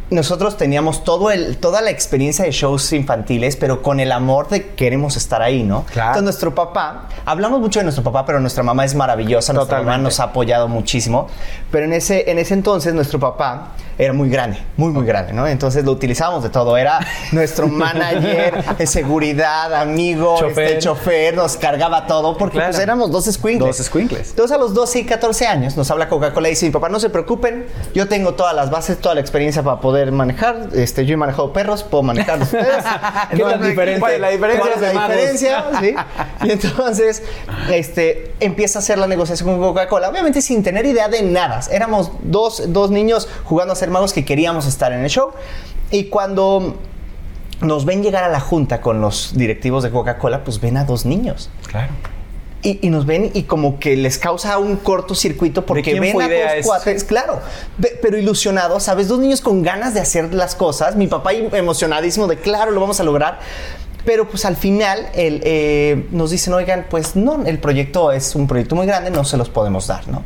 Nosotros 0.09 0.57
teníamos 0.57 1.03
todo 1.03 1.31
el, 1.31 1.57
toda 1.57 1.81
la 1.81 1.91
experiencia 1.91 2.45
de 2.45 2.51
shows 2.51 2.91
infantiles, 2.93 3.55
pero 3.55 3.81
con 3.81 3.99
el 3.99 4.11
amor 4.11 4.49
de 4.49 4.69
queremos 4.69 5.17
estar 5.17 5.41
ahí, 5.41 5.63
¿no? 5.63 5.85
Claro. 5.91 6.09
Entonces 6.09 6.23
nuestro 6.23 6.55
papá, 6.55 7.09
hablamos 7.25 7.59
mucho 7.59 7.79
de 7.79 7.83
nuestro 7.83 8.03
papá, 8.03 8.25
pero 8.25 8.39
nuestra 8.39 8.63
mamá 8.63 8.85
es 8.85 8.95
maravillosa, 8.95 9.53
nuestra 9.53 9.77
mamá 9.77 9.91
Totalmente. 9.91 10.03
nos 10.03 10.19
ha 10.19 10.23
apoyado 10.23 10.67
muchísimo, 10.67 11.27
pero 11.71 11.85
en 11.85 11.93
ese, 11.93 12.29
en 12.29 12.39
ese 12.39 12.53
entonces 12.53 12.93
nuestro 12.93 13.19
papá 13.19 13.69
era 13.99 14.13
muy 14.13 14.29
grande, 14.29 14.57
muy, 14.77 14.91
muy 14.93 15.05
grande, 15.05 15.33
¿no? 15.33 15.45
Entonces 15.45 15.83
lo 15.83 15.91
utilizábamos 15.91 16.41
de 16.41 16.49
todo, 16.49 16.77
era 16.77 16.99
nuestro 17.33 17.67
manager, 18.03 18.63
de 18.77 18.87
seguridad, 18.87 19.73
amigo, 19.75 20.37
Chofer. 20.39 20.63
este 20.63 20.79
chofer, 20.79 21.35
nos 21.35 21.57
cargaba 21.57 22.07
todo, 22.07 22.37
porque 22.37 22.55
Claro. 22.59 22.71
pues 22.71 22.81
éramos 22.81 23.11
dos 23.11 23.25
squinkles. 23.25 23.77
Dos 23.77 23.85
squinkles. 23.85 24.29
Entonces 24.29 24.55
a 24.55 24.57
los 24.57 24.73
12 24.73 24.99
y 24.99 25.05
14 25.05 25.47
años 25.47 25.75
nos 25.75 25.91
habla 25.91 26.07
Coca-Cola 26.07 26.47
y 26.47 26.51
dice, 26.51 26.65
mi 26.65 26.71
papá, 26.71 26.87
no 26.87 26.97
se 27.01 27.09
preocupen, 27.09 27.65
yo 27.93 28.07
tengo 28.07 28.35
todas 28.35 28.55
las 28.55 28.69
bases, 28.71 28.99
toda 28.99 29.15
la 29.15 29.21
experiencia 29.21 29.63
para 29.63 29.81
poder 29.81 30.13
manejar, 30.13 30.69
este, 30.75 31.05
yo 31.05 31.15
he 31.15 31.17
manejado 31.17 31.51
perros, 31.51 31.83
puedo 31.83 32.01
manejar 32.03 32.41
ustedes. 32.41 32.65
¿Qué 33.35 33.43
tan 33.43 33.61
diferente? 33.61 33.99
¿Cuál 33.99 34.13
es 34.13 34.21
la 34.21 34.29
diferencia? 34.29 34.61
¿Cuál 34.61 34.71
es 34.85 34.93
¿Cuál 34.93 35.11
es 35.11 35.41
la 35.43 35.51
diferencia? 35.51 35.65
¿Sí? 35.81 35.95
Y 36.47 36.51
entonces 36.51 37.21
este, 37.69 38.33
empieza 38.39 38.79
a 38.79 38.81
hacer 38.81 38.97
la 38.97 39.07
negociación 39.07 39.49
con 39.49 39.59
Coca-Cola, 39.59 40.09
obviamente 40.09 40.41
sin 40.41 40.63
tener 40.63 40.85
idea 40.85 41.09
de 41.09 41.21
nada. 41.21 41.59
Éramos 41.69 42.11
dos, 42.21 42.63
dos 42.67 42.91
niños 42.91 43.27
jugando 43.43 43.73
a 43.73 43.75
ser 43.89 43.93
magos 43.93 44.13
que 44.13 44.23
queríamos 44.23 44.67
estar 44.67 44.93
en 44.93 45.01
el 45.01 45.09
show. 45.09 45.31
Y 45.91 46.05
cuando 46.05 46.75
nos 47.61 47.85
ven 47.85 48.03
llegar 48.03 48.23
a 48.23 48.29
la 48.29 48.39
junta 48.39 48.79
con 48.81 49.01
los 49.01 49.33
directivos 49.35 49.83
de 49.83 49.89
Coca-Cola, 49.89 50.43
pues 50.43 50.61
ven 50.61 50.77
a 50.77 50.85
dos 50.85 51.05
niños. 51.05 51.49
Claro. 51.67 51.91
Y, 52.61 52.85
y 52.85 52.89
nos 52.89 53.05
ven 53.05 53.31
y 53.33 53.43
como 53.43 53.79
que 53.79 53.95
les 53.95 54.17
causa 54.17 54.57
un 54.57 54.75
cortocircuito 54.75 55.65
porque 55.65 55.97
ven 55.99 56.21
a 56.21 56.27
dos 56.27 56.65
cuates, 56.65 57.05
claro, 57.05 57.39
pe- 57.81 57.97
pero 58.01 58.17
ilusionados, 58.17 58.83
¿sabes? 58.83 59.07
Dos 59.07 59.19
niños 59.19 59.39
con 59.39 59.63
ganas 59.63 59.93
de 59.93 60.01
hacer 60.01 60.33
las 60.33 60.55
cosas. 60.55 60.95
Mi 60.97 61.07
papá 61.07 61.31
emocionadísimo 61.33 62.27
de, 62.27 62.37
claro, 62.37 62.71
lo 62.71 62.81
vamos 62.81 62.99
a 62.99 63.03
lograr. 63.03 63.39
Pero 64.05 64.27
pues 64.29 64.45
al 64.45 64.55
final 64.55 65.07
el, 65.13 65.41
eh, 65.43 66.07
nos 66.11 66.31
dicen, 66.31 66.53
oigan, 66.53 66.85
pues 66.89 67.15
no, 67.15 67.45
el 67.45 67.59
proyecto 67.59 68.11
es 68.11 68.35
un 68.35 68.47
proyecto 68.47 68.75
muy 68.75 68.85
grande, 68.87 69.09
no 69.11 69.23
se 69.25 69.35
los 69.37 69.49
podemos 69.49 69.87
dar, 69.87 70.07
¿no? 70.07 70.23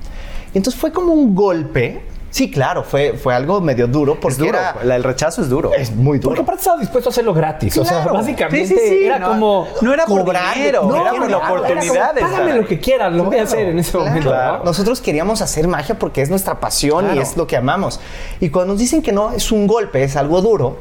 Y 0.53 0.57
entonces 0.57 0.79
fue 0.79 0.91
como 0.91 1.13
un 1.13 1.33
golpe 1.35 2.01
Sí, 2.33 2.49
claro, 2.49 2.83
fue, 2.83 3.13
fue 3.13 3.35
algo 3.35 3.61
medio 3.61 3.85
duro 3.87 4.15
porque 4.19 4.33
Es 4.33 4.37
duro. 4.39 4.57
era... 4.57 4.75
La- 4.83 4.95
el 4.95 5.03
rechazo 5.03 5.43
es 5.43 5.49
duro. 5.49 5.71
Es 5.75 5.91
muy 5.95 6.17
duro. 6.17 6.29
Porque 6.29 6.41
aparte 6.41 6.61
estaba 6.61 6.79
dispuesto 6.79 7.09
a 7.09 7.11
hacerlo 7.11 7.31
gratis. 7.31 7.77
O 7.77 7.85
sea, 7.85 8.03
básicamente 8.07 8.65
Sí, 8.65 8.73
sí, 8.75 8.87
sí, 8.89 9.05
era 9.05 9.19
no, 9.19 9.27
como. 9.27 9.67
no 9.81 9.93
era 9.93 10.05
por 10.07 10.21
cobrar, 10.21 10.55
dinero, 10.55 10.83
no, 10.87 10.95
era 10.99 11.11
por 11.11 11.29
la 11.29 11.37
oportunidad 11.37 12.15
Págame 12.19 12.55
lo 12.55 12.65
que 12.65 12.79
quieras, 12.79 13.13
lo 13.13 13.25
voy 13.25 13.37
a 13.37 13.43
hacer 13.43 13.67
en 13.69 13.77
ese 13.77 13.95
momento. 13.99 14.29
Claro. 14.31 14.57
¿no? 14.57 14.63
Nosotros 14.63 14.99
queríamos 14.99 15.43
hacer 15.43 15.67
magia 15.67 15.99
porque 15.99 16.23
es 16.23 16.31
nuestra 16.31 16.59
pasión 16.59 17.05
Claro. 17.05 17.19
y 17.19 17.21
es 17.21 17.37
lo 17.37 17.45
que 17.45 17.55
amamos. 17.55 17.99
Y 18.39 18.49
cuando 18.49 18.73
nos 18.73 18.79
dicen 18.79 19.03
que 19.03 19.11
no, 19.11 19.31
es 19.31 19.51
un 19.51 19.67
golpe, 19.67 20.03
es 20.03 20.15
algo 20.15 20.41
duro. 20.41 20.79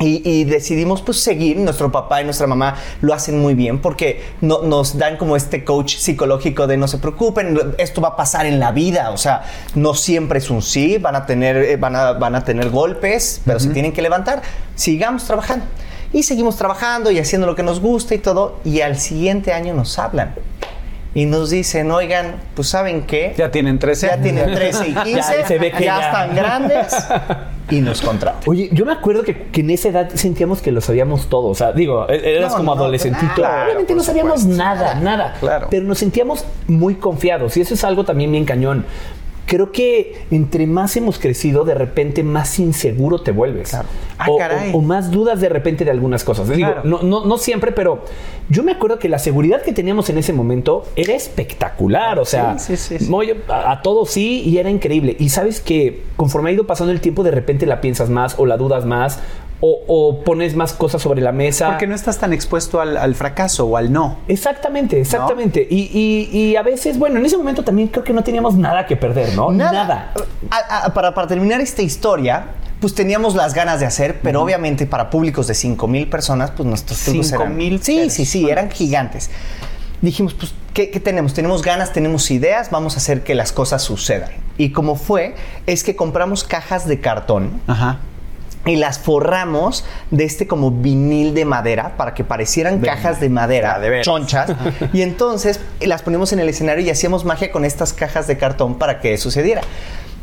Y, 0.00 0.22
y 0.28 0.44
decidimos 0.44 1.02
pues 1.02 1.20
seguir, 1.20 1.58
nuestro 1.58 1.92
papá 1.92 2.22
y 2.22 2.24
nuestra 2.24 2.46
mamá 2.46 2.76
lo 3.02 3.12
hacen 3.14 3.38
muy 3.38 3.54
bien 3.54 3.78
porque 3.80 4.22
no- 4.40 4.62
nos 4.62 4.96
dan 4.98 5.16
como 5.16 5.36
este 5.36 5.64
coach 5.64 5.96
psicológico 5.96 6.66
de 6.66 6.76
no 6.76 6.88
se 6.88 6.98
preocupen, 6.98 7.58
esto 7.78 8.00
va 8.00 8.08
a 8.08 8.16
pasar 8.16 8.46
en 8.46 8.58
la 8.58 8.72
vida, 8.72 9.10
o 9.10 9.16
sea, 9.18 9.42
no 9.74 9.94
siempre 9.94 10.38
es 10.38 10.50
un 10.50 10.62
sí, 10.62 10.96
van 10.98 11.14
a 11.14 11.26
tener, 11.26 11.56
eh, 11.56 11.76
van 11.76 11.94
a, 11.94 12.12
van 12.14 12.34
a 12.34 12.42
tener 12.42 12.70
golpes, 12.70 13.42
pero 13.44 13.60
se 13.60 13.68
tienen 13.68 13.92
que 13.92 14.02
levantar, 14.02 14.42
sigamos 14.74 15.24
trabajando. 15.24 15.66
Y 16.12 16.24
seguimos 16.24 16.56
trabajando 16.56 17.10
y 17.10 17.18
haciendo 17.18 17.46
lo 17.46 17.54
que 17.54 17.62
nos 17.62 17.78
gusta 17.80 18.14
y 18.14 18.18
todo, 18.18 18.58
y 18.64 18.80
al 18.80 18.98
siguiente 18.98 19.52
año 19.52 19.72
nos 19.74 19.98
hablan 19.98 20.34
y 21.14 21.26
nos 21.26 21.50
dicen, 21.50 21.90
oigan, 21.90 22.36
pues 22.54 22.68
¿saben 22.68 23.02
qué? 23.02 23.34
Ya 23.36 23.50
tienen 23.50 23.78
13 23.78 24.06
Ya 24.06 24.16
tienen 24.20 24.46
13 24.54 24.88
y 24.88 24.94
15, 24.94 25.12
Ya 25.14 25.46
se 25.46 25.58
ve 25.58 25.70
que 25.70 25.84
ya 25.84 26.00
ya. 26.00 26.06
están 26.06 26.34
grandes 26.34 26.86
y 27.70 27.80
nos 27.80 28.02
contratan. 28.02 28.40
Oye, 28.46 28.68
yo 28.72 28.84
me 28.84 28.92
acuerdo 28.92 29.22
que, 29.22 29.44
que 29.44 29.60
en 29.60 29.70
esa 29.70 29.88
edad 29.88 30.10
sentíamos 30.14 30.60
que 30.60 30.72
lo 30.72 30.80
sabíamos 30.80 31.26
todo. 31.28 31.48
O 31.48 31.54
sea, 31.54 31.72
digo, 31.72 32.06
e- 32.08 32.36
eras 32.36 32.52
No, 32.52 32.58
como 32.58 32.74
no, 32.74 32.80
adolescentito. 32.82 33.32
claro, 33.34 33.64
Obviamente 33.64 33.94
no 33.94 34.02
sabíamos 34.02 34.40
supuesto. 34.40 34.62
nada, 34.62 34.94
nada. 34.96 35.34
Claro. 35.40 35.68
Pero 35.70 35.84
nos 35.84 35.98
sentíamos 35.98 36.44
muy 36.66 36.96
confiados. 36.96 37.56
Y 37.56 37.60
eso 37.60 37.74
es 37.74 37.84
algo 37.84 38.04
también 38.04 38.30
bien 38.32 38.44
cañón. 38.44 38.84
Creo 39.52 39.70
que 39.70 40.14
entre 40.30 40.66
más 40.66 40.96
hemos 40.96 41.18
crecido, 41.18 41.64
de 41.66 41.74
repente 41.74 42.22
más 42.22 42.58
inseguro 42.58 43.20
te 43.20 43.32
vuelves. 43.32 43.68
Claro. 43.68 43.86
Ah, 44.16 44.26
o, 44.30 44.38
caray. 44.38 44.72
o- 44.72 44.78
o 44.78 44.80
más 44.80 45.10
dudas 45.10 45.42
de 45.42 45.50
repente 45.50 45.84
de 45.84 45.90
algunas 45.90 46.24
cosas. 46.24 46.48
Digo, 46.48 46.72
Claro. 46.72 46.80
no, 46.84 47.02
no, 47.02 47.26
no 47.26 47.36
siempre, 47.36 47.70
pero 47.70 48.02
yo 48.48 48.62
me 48.62 48.72
acuerdo 48.72 48.98
que 48.98 49.10
la 49.10 49.18
seguridad 49.18 49.60
que 49.60 49.74
teníamos 49.74 50.08
en 50.08 50.16
ese 50.16 50.32
momento 50.32 50.84
era 50.96 51.12
espectacular. 51.12 52.18
O 52.18 52.24
sea, 52.24 52.58
Sí, 52.58 52.76
sí, 52.78 52.98
sí, 52.98 53.04
sí. 53.04 53.10
muy- 53.10 53.34
a, 53.48 53.72
a 53.72 53.82
todos 53.82 54.08
sí 54.10 54.40
y 54.46 54.56
era 54.56 54.70
increíble. 54.70 55.16
Y 55.18 55.28
sabes 55.28 55.60
que 55.60 56.02
conforme 56.16 56.48
ha 56.48 56.52
ido 56.54 56.66
pasando 56.66 56.90
el 56.90 57.02
tiempo, 57.02 57.22
de 57.22 57.30
repente 57.32 57.66
la 57.66 57.82
piensas 57.82 58.08
más 58.08 58.38
o 58.38 58.46
la 58.46 58.56
dudas 58.56 58.86
más 58.86 59.18
o, 59.64 59.78
o 59.86 60.24
pones 60.24 60.56
más 60.56 60.72
cosas 60.72 61.00
sobre 61.00 61.20
la 61.22 61.30
mesa. 61.32 61.68
Porque 61.68 61.86
no 61.86 61.94
estás 61.94 62.18
tan 62.18 62.32
expuesto 62.32 62.80
al, 62.80 62.96
al 62.96 63.14
fracaso 63.14 63.64
o 63.66 63.76
al 63.76 63.92
no. 63.92 64.18
Exactamente, 64.28 65.00
exactamente. 65.00 65.64
Y, 65.70 65.88
y- 65.92 66.36
y 66.36 66.56
a 66.56 66.62
veces, 66.62 66.98
bueno, 66.98 67.18
en 67.20 67.26
ese 67.26 67.36
momento 67.38 67.62
también 67.62 67.86
creo 67.88 68.02
que 68.04 68.12
no 68.12 68.24
teníamos 68.24 68.56
nada 68.56 68.86
que 68.86 68.96
perder, 68.96 69.34
¿no? 69.36 69.52
Nada. 69.52 70.12
A- 70.50 70.86
a- 70.86 70.92
para, 70.94 71.14
para 71.14 71.28
terminar 71.28 71.60
esta 71.60 71.80
historia, 71.82 72.46
pues 72.80 72.92
teníamos 72.96 73.36
las 73.36 73.54
ganas 73.54 73.78
de 73.78 73.86
hacer, 73.86 74.18
pero 74.20 74.42
obviamente 74.42 74.84
para 74.86 75.08
públicos 75.10 75.46
de 75.46 75.54
5 75.54 75.86
mil 75.86 76.08
personas, 76.08 76.50
pues 76.50 76.68
nuestros 76.68 76.98
trucos 77.04 77.28
eran... 77.30 77.46
5,000 77.50 77.82
Sí, 77.84 78.10
sí, 78.10 78.26
sí, 78.26 78.50
eran 78.50 78.68
gigantes. 78.70 79.30
Dijimos, 80.00 80.34
pues, 80.34 80.52
¿qué, 80.74 80.90
qué 80.90 80.98
tenemos? 80.98 81.32
Tenemos 81.34 81.62
ganas, 81.62 81.92
tenemos 81.92 82.28
ideas, 82.32 82.72
vamos 82.72 82.94
a 82.94 82.96
hacer 82.96 83.22
que 83.22 83.36
las 83.36 83.52
cosas 83.52 83.82
sucedan. 83.82 84.30
Y 84.58 84.70
como 84.72 84.96
fue, 84.96 85.36
es 85.66 85.84
que 85.84 85.94
compramos 85.94 86.42
cajas 86.42 86.88
de 86.88 86.98
cartón 87.00 87.60
Ajá. 87.68 88.00
Y 88.64 88.76
las 88.76 88.98
forramos 88.98 89.84
de 90.10 90.24
este 90.24 90.46
como 90.46 90.70
vinil 90.70 91.34
de 91.34 91.44
madera 91.44 91.96
para 91.96 92.14
que 92.14 92.24
parecieran 92.24 92.80
cajas 92.80 93.20
de 93.20 93.28
madera, 93.28 93.74
Ah, 93.74 93.80
de 93.80 94.00
chonchas. 94.02 94.52
y 94.92 95.02
entonces 95.02 95.60
las 95.80 96.02
ponemos 96.02 96.32
en 96.32 96.40
el 96.40 96.48
escenario 96.48 96.84
y 96.84 96.90
hacíamos 96.90 97.24
magia 97.24 97.50
con 97.50 97.64
estas 97.64 97.92
cajas 97.92 98.26
de 98.26 98.38
cartón 98.38 98.78
para 98.78 99.00
que 99.00 99.16
sucediera. 99.16 99.62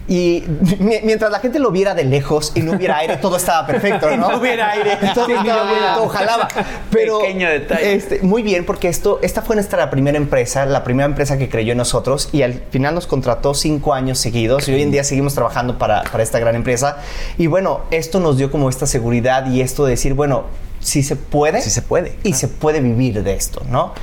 Y 0.10 0.44
mi- 0.80 1.00
mientras 1.04 1.32
la 1.32 1.40
gente 1.40 1.60
lo 1.60 1.70
viera 1.70 1.94
de 1.94 2.04
lejos 2.04 2.52
y 2.56 2.62
no 2.62 2.72
hubiera 2.74 2.98
aire, 2.98 3.18
todo 3.18 3.38
estaba 3.38 3.68
perfecto, 3.68 4.10
¿no? 4.18 4.30
No 4.32 4.38
hubiera 4.40 4.72
aire. 4.72 4.98
Todo 5.14 5.28
Sí, 5.28 5.34
estaba 5.34 5.64
hubiera- 5.72 5.94
todo 5.96 6.08
jalaba. 6.10 6.48
Pero, 6.92 7.20
Pequeño 7.20 7.48
detalle. 7.48 7.94
este, 7.94 8.22
muy 8.24 8.42
bien, 8.42 8.66
porque 8.66 8.88
esto, 8.88 9.20
esta 9.22 9.44
fue 9.44 9.56
nuestra 9.56 9.90
primera 9.92 10.18
empresa, 10.18 10.66
la 10.66 10.84
primera 10.84 11.06
empresa 11.06 11.38
que 11.38 11.48
creyó 11.48 11.74
en 11.74 11.78
nosotros 11.78 12.30
y 12.32 12.42
al 12.42 12.56
final 12.72 12.96
nos 12.96 13.06
contrató 13.06 13.54
cinco 13.54 13.94
años 13.94 14.18
seguidos 14.18 14.68
y 14.68 14.74
hoy 14.74 14.82
en 14.82 14.90
día 14.92 15.04
seguimos 15.04 15.36
trabajando 15.36 15.78
para, 15.78 16.02
para 16.04 16.24
esta 16.24 16.40
gran 16.40 16.56
empresa. 16.56 16.98
Y 17.38 17.46
bueno, 17.48 17.82
esto 17.92 18.20
nos 18.20 18.36
dio 18.38 18.50
como 18.52 18.68
esta 18.68 18.88
seguridad 18.88 19.46
y 19.52 19.62
esto 19.62 19.86
de 19.86 19.92
decir, 19.92 20.16
bueno, 20.16 20.46
si 20.80 21.04
se 21.04 21.16
puede. 21.16 21.62
Sí 21.62 21.70
se 21.70 21.84
puede, 21.84 22.18
Y 22.24 22.34
se 22.34 22.48
puede 22.48 22.82
vivir 22.82 23.22
de 23.22 23.34
esto, 23.36 23.62
¿no? 23.70 23.94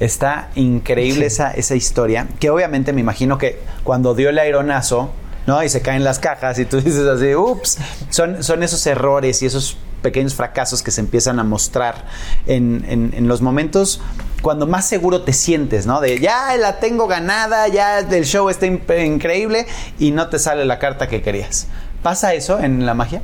Está 0.00 0.48
increíble 0.54 1.26
esa, 1.26 1.50
esa 1.52 1.74
historia, 1.76 2.26
que 2.40 2.48
obviamente 2.50 2.92
me 2.92 3.00
imagino 3.02 3.38
que 3.38 3.60
cuando 3.84 4.14
dio 4.14 4.30
el 4.30 4.38
aeronazo, 4.38 5.10
¿no? 5.46 5.62
Y 5.62 5.68
se 5.68 5.82
caen 5.82 6.04
las 6.04 6.18
cajas 6.18 6.58
y 6.58 6.64
tú 6.64 6.80
dices 6.80 7.06
así, 7.06 7.34
ups, 7.34 7.78
son, 8.10 8.42
son 8.42 8.62
esos 8.62 8.86
errores 8.86 9.42
y 9.42 9.46
esos 9.46 9.76
pequeños 10.02 10.34
fracasos 10.34 10.82
que 10.82 10.90
se 10.90 11.00
empiezan 11.00 11.38
a 11.38 11.44
mostrar 11.44 12.06
en, 12.46 12.84
en- 12.88 13.14
en 13.16 13.28
los 13.28 13.40
momentos 13.40 14.00
cuando 14.42 14.66
más 14.66 14.84
seguro 14.88 15.22
te 15.22 15.32
sientes, 15.32 15.86
¿no? 15.86 16.00
De 16.00 16.18
ya 16.18 16.56
la 16.56 16.80
tengo 16.80 17.06
ganada, 17.06 17.68
ya 17.68 18.00
el 18.00 18.24
show 18.24 18.48
está 18.50 18.66
increíble 18.66 19.66
y 20.00 20.10
no 20.10 20.28
te 20.28 20.40
sale 20.40 20.64
la 20.64 20.78
carta 20.80 21.06
que 21.08 21.22
querías. 21.22 21.68
¿Pasa 22.02 22.34
eso 22.34 22.58
en 22.58 22.84
la 22.84 22.94
magia? 22.94 23.22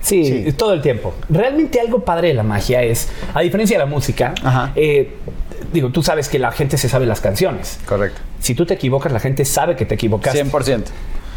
Sí, 0.00 0.44
Sí. 0.46 0.52
todo 0.52 0.72
el 0.72 0.80
tiempo. 0.82 1.14
Realmente 1.28 1.78
algo 1.80 2.04
padre 2.04 2.28
de 2.28 2.34
la 2.34 2.42
magia 2.42 2.82
es, 2.82 3.08
a 3.34 3.40
diferencia 3.42 3.76
de 3.78 3.84
la 3.84 3.90
música, 3.90 4.32
eh, 4.76 5.16
digo, 5.72 5.90
tú 5.90 6.02
sabes 6.02 6.28
que 6.30 6.38
la 6.38 6.52
gente 6.52 6.78
se 6.78 6.88
sabe 6.88 7.04
las 7.04 7.20
canciones. 7.20 7.78
Correcto. 7.86 8.20
Si 8.40 8.54
tú 8.54 8.64
te 8.64 8.74
equivocas, 8.74 9.12
la 9.12 9.20
gente 9.20 9.44
sabe 9.44 9.76
que 9.76 9.84
te 9.84 9.94
equivocaste. 9.94 10.42
100%. 10.44 10.84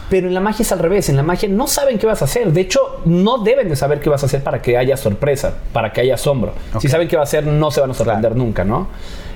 Pero 0.09 0.27
en 0.27 0.33
la 0.33 0.39
magia 0.39 0.63
es 0.63 0.71
al 0.71 0.79
revés. 0.79 1.09
En 1.09 1.17
la 1.17 1.23
magia 1.23 1.49
no 1.49 1.67
saben 1.67 1.97
qué 1.97 2.05
vas 2.07 2.21
a 2.21 2.25
hacer. 2.25 2.53
De 2.53 2.61
hecho, 2.61 3.01
no 3.05 3.39
deben 3.39 3.67
de 3.67 3.75
saber 3.75 3.99
qué 3.99 4.09
vas 4.09 4.23
a 4.23 4.27
hacer 4.27 4.41
para 4.43 4.61
que 4.61 4.77
haya 4.77 4.95
sorpresa, 4.95 5.55
para 5.73 5.91
que 5.91 6.01
haya 6.01 6.13
asombro. 6.15 6.53
Si 6.79 6.87
saben 6.87 7.07
qué 7.07 7.15
va 7.17 7.23
a 7.23 7.25
hacer, 7.25 7.45
no 7.45 7.71
se 7.71 7.81
van 7.81 7.91
a 7.91 7.93
sorprender 7.93 8.35
nunca, 8.35 8.63
¿no? 8.63 8.87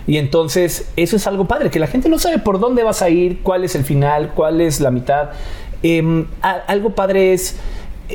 Y 0.07 0.17
entonces, 0.17 0.89
eso 0.95 1.15
es 1.17 1.27
algo 1.27 1.45
padre, 1.45 1.69
que 1.69 1.77
la 1.79 1.87
gente 1.87 2.09
no 2.09 2.17
sabe 2.17 2.39
por 2.39 2.59
dónde 2.59 2.83
vas 2.83 3.01
a 3.01 3.09
ir, 3.09 3.41
cuál 3.43 3.63
es 3.63 3.75
el 3.75 3.83
final, 3.83 4.31
cuál 4.33 4.61
es 4.61 4.79
la 4.79 4.91
mitad. 4.91 5.29
Em, 5.83 6.25
a- 6.41 6.61
algo 6.67 6.91
padre 6.91 7.33
es. 7.33 7.57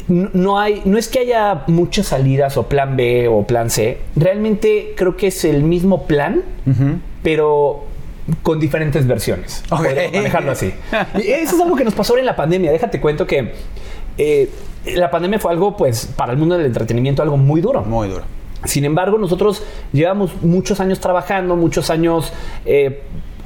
No 0.09 0.29
no 0.35 0.59
hay, 0.59 0.83
no 0.85 0.99
es 0.99 1.09
que 1.09 1.21
haya 1.21 1.63
muchas 1.69 2.09
salidas 2.09 2.57
o 2.59 2.65
plan 2.65 2.97
B 2.97 3.29
o 3.29 3.47
plan 3.47 3.71
C. 3.71 3.99
Realmente 4.15 4.93
creo 4.97 5.17
que 5.17 5.29
es 5.29 5.43
el 5.45 5.63
mismo 5.63 6.07
plan, 6.07 6.43
pero 7.23 7.85
con 8.43 8.59
diferentes 8.59 9.07
versiones. 9.07 9.63
Ok. 9.71 9.85
Podríamos 9.85 10.13
manejarlo 10.13 10.53
así. 10.53 10.73
Y 11.15 11.31
eso 11.31 11.57
es 11.57 11.63
algo 11.63 11.77
que 11.77 11.85
nos 11.85 11.95
pasó 11.95 12.13
ahora 12.13 12.21
en 12.21 12.27
la 12.27 12.37
pandemia. 12.37 12.73
Déjate 12.73 13.01
cuento 13.01 13.27
que 13.27 13.53
eh, 14.19 14.51
la 14.95 15.11
pandemia 15.11 15.39
fue 15.39 15.53
algo, 15.53 15.77
pues, 15.77 16.07
para 16.07 16.33
el 16.33 16.39
mundo 16.39 16.57
del 16.57 16.67
entretenimiento, 16.67 17.23
algo 17.23 17.37
muy 17.37 17.61
duro. 17.61 17.83
Muy 17.83 18.09
duro. 18.09 18.25
Sin 18.65 18.85
embargo, 18.85 19.19
nosotros 19.19 19.63
llevamos 19.93 20.43
muchos 20.43 20.81
años 20.81 20.99
trabajando, 21.01 21.57
muchos 21.57 21.91
años 21.91 22.33
eh, 22.65 23.03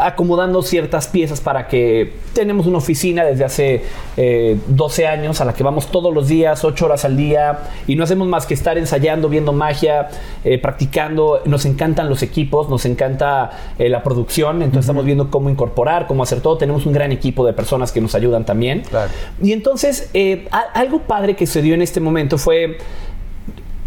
acomodando 0.06 0.62
ciertas 0.62 1.08
piezas 1.08 1.40
para 1.40 1.68
que 1.68 2.12
tenemos 2.32 2.66
una 2.66 2.78
oficina 2.78 3.24
desde 3.24 3.44
hace 3.44 3.82
eh, 4.16 4.58
12 4.68 5.06
años 5.06 5.40
a 5.40 5.44
la 5.44 5.54
que 5.54 5.62
vamos 5.62 5.90
todos 5.90 6.12
los 6.14 6.28
días, 6.28 6.64
8 6.64 6.84
horas 6.84 7.04
al 7.04 7.16
día, 7.16 7.60
y 7.86 7.96
no 7.96 8.04
hacemos 8.04 8.28
más 8.28 8.46
que 8.46 8.54
estar 8.54 8.78
ensayando, 8.78 9.28
viendo 9.28 9.52
magia, 9.52 10.08
eh, 10.44 10.58
practicando. 10.58 11.42
Nos 11.44 11.64
encantan 11.64 12.08
los 12.08 12.22
equipos, 12.22 12.68
nos 12.68 12.84
encanta 12.84 13.50
eh, 13.78 13.88
la 13.88 14.02
producción, 14.02 14.62
entonces 14.62 14.84
estamos 14.84 15.04
viendo 15.04 15.30
cómo 15.30 15.50
incorporar, 15.50 16.06
cómo 16.06 16.22
hacer 16.22 16.40
todo. 16.40 16.56
Tenemos 16.56 16.86
un 16.86 16.92
gran 16.92 17.12
equipo 17.12 17.44
de 17.46 17.52
personas 17.52 17.92
que 17.92 18.00
nos 18.00 18.14
ayudan 18.14 18.44
también. 18.44 18.82
Claro. 18.82 19.10
Y 19.42 19.52
entonces, 19.52 20.10
eh, 20.14 20.48
algo 20.74 21.00
padre 21.00 21.36
que 21.36 21.46
se 21.46 21.62
dio 21.62 21.74
en 21.74 21.82
este 21.82 22.00
momento 22.00 22.38
fue 22.38 22.78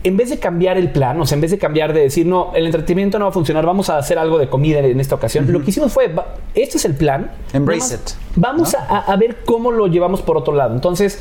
en 0.04 0.18
vez 0.18 0.30
de 0.30 0.38
cambiar 0.40 0.78
el 0.78 0.92
plan, 0.92 1.20
o 1.22 1.26
sea, 1.26 1.36
en 1.36 1.42
vez 1.42 1.52
de 1.52 1.58
cambiar 1.58 1.94
de 1.94 2.02
decir, 2.02 2.26
no, 2.26 2.52
el 2.56 2.66
entretenimiento 2.66 3.18
no 3.20 3.26
va 3.26 3.30
a 3.30 3.34
funcionar, 3.34 3.66
vamos 3.66 3.90
a 3.90 3.98
hacer 3.98 4.18
algo 4.18 4.38
de 4.38 4.50
comida 4.50 4.80
en 4.80 5.00
esta 5.00 5.16
ocasión, 5.16 5.50
lo 5.52 5.62
que 5.64 5.70
hicimos 5.72 5.92
fue, 5.94 6.08
va- 6.10 6.36
este 6.56 6.78
es 6.78 6.86
el 6.86 6.96
plan. 6.96 7.32
Embrace 7.54 7.96
it, 7.96 8.02
Vamos 8.36 8.76
a, 8.76 9.00
a 9.00 9.16
ver 9.16 9.38
cómo 9.46 9.72
lo 9.72 9.88
llevamos 9.88 10.22
por 10.22 10.36
otro 10.38 10.54
lado. 10.54 10.74
Entonces, 10.76 11.20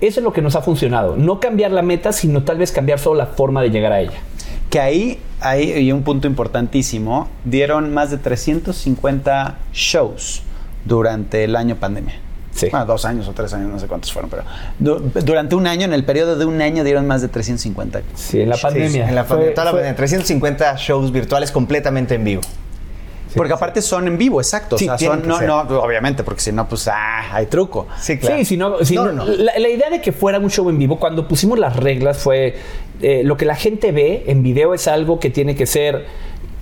eso 0.00 0.20
es 0.20 0.24
lo 0.24 0.32
que 0.32 0.42
nos 0.42 0.56
ha 0.56 0.62
funcionado. 0.62 1.16
No 1.16 1.38
cambiar 1.40 1.70
la 1.70 1.82
meta, 1.82 2.12
sino 2.12 2.42
tal 2.42 2.58
vez 2.58 2.72
cambiar 2.72 2.98
solo 2.98 3.16
la 3.16 3.26
forma 3.26 3.62
de 3.62 3.70
llegar 3.70 3.92
a 3.92 4.00
ella. 4.00 4.18
Que 4.68 4.80
ahí 4.80 5.20
hay 5.40 5.92
un 5.92 6.02
punto 6.02 6.26
importantísimo, 6.26 7.28
dieron 7.44 7.94
más 7.94 8.10
de 8.10 8.18
350 8.18 9.58
shows 9.72 10.42
durante 10.84 11.44
el 11.44 11.54
año 11.54 11.76
pandemia. 11.76 12.14
Sí. 12.54 12.68
Bueno, 12.70 12.86
dos 12.86 13.04
años 13.04 13.26
o 13.28 13.32
tres 13.32 13.52
años, 13.52 13.68
no 13.68 13.78
sé 13.80 13.88
cuántos 13.88 14.12
fueron, 14.12 14.30
pero 14.30 14.44
du- 14.78 15.10
durante 15.24 15.56
un 15.56 15.66
año, 15.66 15.84
en 15.86 15.92
el 15.92 16.04
periodo 16.04 16.36
de 16.36 16.44
un 16.44 16.62
año, 16.62 16.84
dieron 16.84 17.04
más 17.06 17.20
de 17.20 17.26
350. 17.28 18.02
Sí, 18.14 18.40
en 18.42 18.48
la 18.48 18.56
Sí, 18.56 18.62
pandemia. 18.62 19.08
en 19.08 19.14
la 19.16 19.24
Fue- 19.24 19.30
pandemia, 19.36 19.54
toda 19.54 19.64
la 19.64 19.70
fue- 19.72 19.80
pandemia, 19.80 19.96
350 19.96 20.76
shows 20.76 21.10
virtuales 21.12 21.50
completamente 21.50 22.14
en 22.14 22.24
vivo. 22.24 22.42
porque 23.36 23.52
aparte 23.52 23.82
son 23.82 24.06
en 24.06 24.16
vivo, 24.16 24.40
exacto. 24.40 24.78
Sí, 24.78 24.88
o 24.88 24.96
sea, 24.96 25.08
son, 25.10 25.26
no, 25.26 25.38
ser. 25.38 25.48
no, 25.48 25.58
obviamente, 25.62 26.22
porque 26.22 26.40
si 26.40 26.52
no, 26.52 26.68
pues, 26.68 26.86
ah, 26.86 27.34
hay 27.34 27.46
truco. 27.46 27.88
Sí, 28.00 28.16
claro. 28.16 28.36
Sí, 28.36 28.44
si 28.44 28.56
no, 28.56 28.76
si 28.84 28.94
No, 28.94 29.06
no- 29.06 29.12
no, 29.12 29.24
no. 29.24 29.32
La, 29.32 29.58
la 29.58 29.68
idea 29.68 29.90
de 29.90 30.00
que 30.00 30.12
fuera 30.12 30.38
un 30.38 30.48
show 30.50 30.70
en 30.70 30.78
vivo, 30.78 31.00
cuando 31.00 31.26
pusimos 31.26 31.58
las 31.58 31.74
reglas, 31.74 32.16
fue 32.18 32.54
eh, 33.02 33.22
lo 33.24 33.36
que 33.36 33.44
la 33.44 33.56
gente 33.56 33.90
ve 33.90 34.22
en 34.28 34.44
video 34.44 34.72
es 34.72 34.86
algo 34.86 35.18
que 35.18 35.30
tiene 35.30 35.56
que 35.56 35.66
ser 35.66 36.06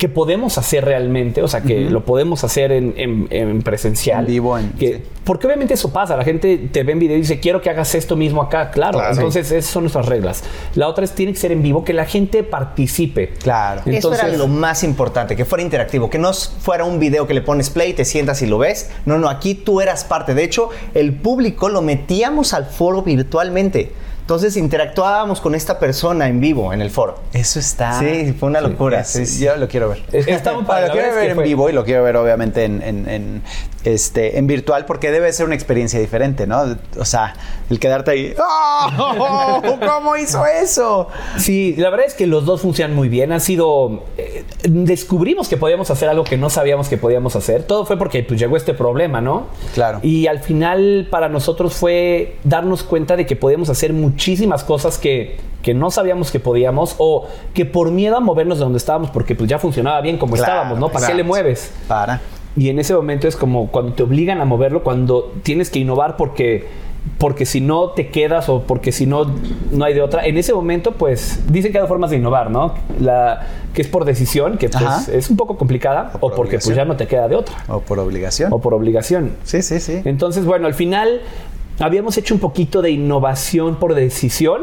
que 0.02 0.08
podemos 0.08 0.58
hacer 0.58 0.84
realmente, 0.84 1.44
o 1.44 1.46
sea, 1.46 1.60
que 1.60 1.78
lo 1.82 2.04
podemos 2.04 2.42
hacer 2.42 2.72
en, 2.72 2.92
en- 2.96 3.28
en 3.30 3.62
presencial. 3.62 4.24
En 4.24 4.32
vivo, 4.32 4.58
en- 4.58 4.72
que, 4.72 4.94
sí. 4.94 5.02
Porque 5.22 5.46
obviamente 5.46 5.74
eso 5.74 5.92
pasa, 5.92 6.16
la 6.16 6.24
gente 6.24 6.58
te 6.72 6.82
ve 6.82 6.90
en 6.90 6.98
video 6.98 7.16
y 7.16 7.20
dice, 7.20 7.38
quiero 7.38 7.60
que 7.60 7.70
hagas 7.70 7.94
esto 7.94 8.16
mismo 8.16 8.42
acá, 8.42 8.72
claro. 8.72 8.98
Claro. 8.98 9.14
Entonces, 9.14 9.52
esas 9.52 9.70
son 9.70 9.84
nuestras 9.84 10.06
reglas. 10.06 10.42
La 10.74 10.88
otra 10.88 11.04
es, 11.04 11.12
tiene 11.12 11.30
que 11.32 11.38
ser 11.38 11.52
en 11.52 11.62
vivo, 11.62 11.84
que 11.84 11.92
la 11.92 12.04
gente 12.04 12.42
participe. 12.42 13.28
Claro. 13.28 13.82
Eso 13.86 14.12
era 14.12 14.26
lo 14.26 14.48
más 14.48 14.82
importante, 14.82 15.36
que 15.36 15.44
fuera 15.44 15.62
interactivo, 15.62 16.10
que 16.10 16.18
no 16.18 16.32
fuera 16.34 16.82
un 16.82 16.98
video 16.98 17.28
que 17.28 17.34
le 17.34 17.40
pones 17.42 17.70
play, 17.70 17.92
te 17.92 18.04
sientas 18.04 18.42
y 18.42 18.46
lo 18.46 18.58
ves. 18.58 18.90
No, 19.06 19.18
no, 19.20 19.28
aquí 19.28 19.54
tú 19.54 19.80
eras 19.80 20.02
parte. 20.02 20.34
De 20.34 20.42
hecho, 20.42 20.70
el 20.94 21.12
público 21.14 21.68
lo 21.68 21.80
metíamos 21.80 22.54
al 22.54 22.66
foro 22.66 23.02
virtualmente. 23.02 23.92
Entonces 24.22 24.56
interactuábamos 24.56 25.40
con 25.40 25.54
esta 25.54 25.78
persona 25.78 26.28
en 26.28 26.40
vivo 26.40 26.72
en 26.72 26.80
el 26.80 26.90
foro. 26.90 27.18
Eso 27.32 27.58
está. 27.58 27.98
Sí, 27.98 28.32
fue 28.38 28.48
una 28.48 28.60
locura. 28.60 29.00
Es- 29.00 29.08
Sí, 29.08 29.26
sí. 29.26 29.44
Yo 29.44 29.56
lo 29.56 29.66
quiero 29.68 29.88
ver. 29.90 30.02
Es- 30.12 30.28
está 30.28 30.52
muy 30.54 30.62
padre, 30.64 30.86
lo 30.88 30.92
quiero 30.94 31.08
ver 31.14 31.24
que 31.24 31.30
en 31.30 31.34
fue- 31.34 31.44
vivo 31.44 31.68
y 31.68 31.72
lo 31.72 31.84
quiero 31.84 32.04
ver 32.04 32.16
obviamente 32.16 32.64
en, 32.64 32.82
en- 32.82 33.08
en, 33.08 33.42
este, 33.84 34.38
en 34.38 34.46
virtual 34.46 34.86
porque 34.86 35.10
debe 35.10 35.32
ser 35.32 35.46
una 35.46 35.54
experiencia 35.54 35.98
diferente, 35.98 36.46
¿no? 36.46 36.62
O 36.98 37.04
sea, 37.04 37.34
el 37.70 37.78
quedarte 37.78 38.10
ahí. 38.12 38.34
¡Oh! 38.38 39.62
¿Cómo 39.86 40.16
hizo 40.16 40.44
eso? 40.46 41.08
Sí, 41.38 41.74
la 41.76 41.90
verdad 41.90 42.06
es 42.06 42.14
que 42.14 42.26
los 42.26 42.44
dos 42.44 42.62
funcionan 42.62 42.96
muy 42.96 43.08
bien. 43.08 43.32
Han 43.32 43.40
sido. 43.40 44.04
eh, 44.16 44.44
descubrimos 44.64 45.48
que 45.48 45.56
podíamos 45.56 45.90
hacer 45.90 46.08
algo 46.08 46.24
que 46.24 46.36
no 46.36 46.50
sabíamos 46.50 46.88
que 46.88 46.96
podíamos 46.96 47.36
hacer. 47.36 47.64
Todo 47.64 47.84
fue 47.86 47.96
porque 47.96 48.22
pues, 48.22 48.38
llegó 48.38 48.56
este 48.56 48.74
problema, 48.74 49.20
¿no? 49.20 49.46
Claro. 49.74 50.00
Y 50.02 50.26
al 50.26 50.40
final, 50.40 51.08
para 51.10 51.28
nosotros 51.28 51.74
fue 51.74 52.36
darnos 52.44 52.82
cuenta 52.82 53.16
de 53.16 53.26
que 53.26 53.36
podíamos 53.36 53.68
hacer 53.68 53.92
muchísimas 53.92 54.64
cosas 54.64 54.98
que, 54.98 55.38
que 55.62 55.74
no 55.74 55.90
sabíamos 55.90 56.30
que 56.30 56.40
podíamos 56.40 56.94
o 56.98 57.26
que 57.54 57.64
por 57.64 57.90
miedo 57.90 58.16
a 58.16 58.20
movernos 58.20 58.58
de 58.58 58.64
donde 58.64 58.78
estábamos, 58.78 59.10
porque 59.10 59.34
pues 59.34 59.48
ya 59.48 59.58
funcionaba 59.58 60.00
bien 60.00 60.18
como 60.18 60.34
Claro, 60.34 60.52
estábamos, 60.52 60.78
¿no? 60.78 60.88
¿Para 60.88 61.06
qué 61.06 61.14
le 61.14 61.24
mueves? 61.24 61.72
Para. 61.88 62.20
Y 62.56 62.68
en 62.68 62.78
ese 62.78 62.94
momento 62.94 63.28
es 63.28 63.36
como 63.36 63.68
cuando 63.68 63.92
te 63.94 64.02
obligan 64.02 64.40
a 64.40 64.44
moverlo, 64.44 64.82
cuando 64.82 65.32
tienes 65.42 65.70
que 65.70 65.78
innovar 65.78 66.16
porque 66.16 66.66
porque 67.18 67.46
si 67.46 67.60
no 67.60 67.90
te 67.90 68.08
quedas 68.08 68.48
o 68.48 68.62
porque 68.62 68.92
si 68.92 69.06
no 69.06 69.26
no 69.72 69.84
hay 69.84 69.92
de 69.94 70.02
otra. 70.02 70.24
En 70.24 70.36
ese 70.38 70.52
momento, 70.54 70.92
pues 70.92 71.40
dicen 71.50 71.72
que 71.72 71.78
hay 71.80 71.86
formas 71.88 72.10
de 72.10 72.16
innovar, 72.18 72.50
¿no? 72.50 72.74
La 73.00 73.46
que 73.74 73.82
es 73.82 73.88
por 73.88 74.04
decisión, 74.04 74.56
que 74.56 74.68
pues 74.68 75.08
es 75.08 75.28
un 75.30 75.36
poco 75.36 75.56
complicada, 75.56 76.12
O 76.14 76.18
o, 76.18 76.20
por 76.28 76.34
porque 76.36 76.58
pues 76.58 76.76
ya 76.76 76.84
no 76.84 76.96
te 76.96 77.06
queda 77.08 77.26
de 77.26 77.34
otra, 77.36 77.56
O 77.68 77.80
por 77.80 77.98
obligación. 77.98 78.52
o 78.52 78.60
por 78.60 78.72
obligación. 78.74 79.32
Sí, 79.42 79.62
sí, 79.62 79.80
sí. 79.80 80.00
Entonces, 80.04 80.44
bueno, 80.44 80.66
al 80.68 80.74
final 80.74 81.22
habíamos 81.78 82.16
hecho 82.18 82.34
un 82.34 82.40
poquito 82.40 82.82
de 82.82 82.90
innovación 82.90 83.76
por 83.76 83.94
decisión, 83.94 84.60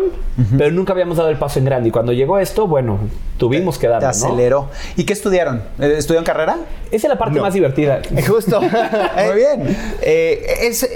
pero 0.58 0.72
nunca 0.72 0.94
habíamos 0.94 1.18
dado 1.18 1.30
el 1.30 1.38
paso 1.38 1.60
en 1.60 1.66
grande. 1.66 1.90
Y 1.90 1.92
cuando 1.92 2.14
llegó 2.14 2.40
esto, 2.40 2.68
bueno, 2.68 3.00
tuvimos 3.38 3.78
que 3.78 3.88
Te 3.88 3.94
darlo, 3.94 4.08
¿no? 4.08 4.10
aceleró. 4.12 4.70
¿Y 4.96 5.04
qué 5.04 5.14
estudiaron? 5.14 5.62
Eh, 5.80 5.96
¿Estudiaron 5.98 6.26
carrera? 6.26 6.58
Esa 6.92 7.08
es 7.08 7.10
la 7.14 7.18
parte 7.18 7.36
No. 7.38 7.42
más 7.44 7.54
divertida. 7.54 8.02
Justo. 8.28 8.62
Muy 8.62 9.36
bien. 9.36 9.78
Eh, 10.02 10.44
es, 10.62 10.88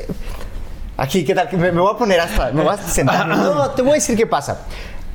aquí, 0.97 1.25
¿qué 1.25 1.35
tal? 1.35 1.49
Me, 1.53 1.71
me 1.71 1.81
voy 1.81 1.93
a 1.93 1.97
poner 1.97 2.19
hasta. 2.19 2.51
Me 2.51 2.63
voy 2.63 2.73
a 2.73 2.77
sentar. 2.77 3.27
No, 3.27 3.71
te 3.71 3.81
voy 3.81 3.91
a 3.91 3.95
decir 3.95 4.15
qué 4.17 4.27
pasa. 4.27 4.61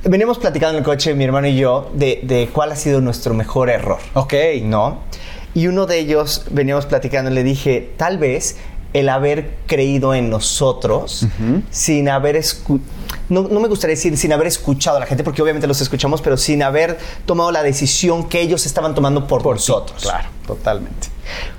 Veníamos 0.03 0.37
platicando 0.37 0.77
en 0.77 0.83
el 0.83 0.85
coche, 0.85 1.13
mi 1.13 1.25
hermano 1.25 1.47
y 1.47 1.57
yo, 1.57 1.89
de, 1.93 2.21
de 2.23 2.49
cuál 2.53 2.71
ha 2.71 2.75
sido 2.75 3.01
nuestro 3.01 3.33
mejor 3.33 3.69
error. 3.69 3.97
Ok. 4.13 4.33
¿No? 4.63 4.99
Y 5.53 5.67
uno 5.67 5.87
de 5.87 5.97
ellos, 5.99 6.45
veníamos 6.51 6.85
platicando, 6.85 7.31
le 7.31 7.43
dije, 7.43 7.93
tal 7.97 8.17
vez 8.19 8.57
el 8.93 9.07
haber 9.09 9.55
creído 9.67 10.13
en 10.15 10.29
nosotros 10.29 11.27
sin 11.69 12.09
haber 12.09 12.35
escu- 12.35 12.79
no, 13.29 13.43
no 13.43 13.59
me 13.59 13.67
gustaría 13.67 13.95
decir 13.95 14.17
sin 14.17 14.33
haber 14.33 14.47
escuchado 14.47 14.97
a 14.97 14.99
la 14.99 15.05
gente, 15.05 15.23
porque 15.23 15.41
obviamente 15.41 15.67
los 15.67 15.79
escuchamos, 15.81 16.21
pero 16.21 16.37
sin 16.37 16.63
haber 16.63 16.97
tomado 17.25 17.51
la 17.51 17.61
decisión 17.61 18.27
que 18.27 18.41
ellos 18.41 18.65
estaban 18.65 18.95
tomando 18.95 19.27
por, 19.27 19.43
nosotros. 19.43 20.01
Claro, 20.01 20.29
totalmente. 20.49 21.09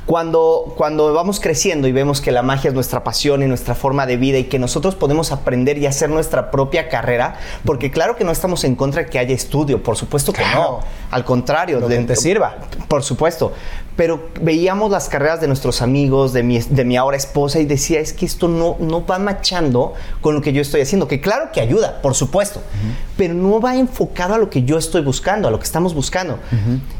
Cuando, 0.04 0.74
cuando 0.76 1.14
vamos 1.14 1.38
creciendo 1.38 1.86
y 1.86 1.92
vemos 1.92 2.20
que 2.20 2.32
la 2.32 2.42
magia 2.42 2.68
es 2.68 2.74
nuestra 2.74 3.04
pasión 3.04 3.44
y 3.44 3.46
nuestra 3.46 3.76
forma 3.76 4.04
de 4.04 4.16
vida 4.16 4.38
y 4.38 4.44
que 4.44 4.58
nosotros 4.58 4.96
podemos 4.96 5.30
aprender 5.30 5.78
y 5.78 5.86
hacer 5.86 6.10
nuestra 6.10 6.50
propia 6.50 6.88
carrera, 6.88 7.36
porque 7.64 7.92
claro 7.92 8.16
que 8.16 8.24
no 8.24 8.32
estamos 8.32 8.64
en 8.64 8.74
contra 8.74 9.04
de 9.04 9.08
que 9.08 9.20
haya 9.20 9.32
estudio, 9.32 9.80
por 9.80 9.96
supuesto 9.96 10.32
que 10.32 10.42
Claro. 10.42 10.60
no, 10.60 10.80
al 11.12 11.24
contrario, 11.24 11.86
que 11.86 11.98
te 11.98 12.16
sirva. 12.16 12.56
Por 12.88 13.04
supuesto, 13.04 13.52
pero 13.94 14.28
veíamos 14.40 14.90
las 14.90 15.08
carreras 15.08 15.40
de 15.40 15.46
nuestros 15.46 15.82
amigos, 15.82 16.32
de 16.32 16.42
mi, 16.42 16.58
de 16.58 16.84
mi 16.84 16.96
ahora 16.96 17.16
esposa 17.16 17.60
y 17.60 17.66
decía, 17.66 18.00
es 18.00 18.12
que 18.12 18.26
esto 18.26 18.48
no, 18.48 18.76
no 18.80 19.06
va 19.06 19.20
machando 19.20 19.94
con 20.20 20.34
lo 20.34 20.40
que 20.40 20.52
yo 20.52 20.62
estoy 20.62 20.80
haciendo, 20.80 21.06
que 21.06 21.20
claro 21.20 21.50
que 21.52 21.60
ayuda, 21.60 22.00
por 22.02 22.14
supuesto, 22.14 22.62
pero 23.16 23.34
no 23.34 23.60
va 23.60 23.76
enfocado 23.76 24.34
a 24.34 24.38
lo 24.38 24.50
que 24.50 24.64
yo 24.64 24.78
estoy 24.78 25.02
buscando, 25.02 25.46
a 25.46 25.50
lo 25.52 25.58
que 25.58 25.66
estamos 25.66 25.94
buscando. 25.94 26.38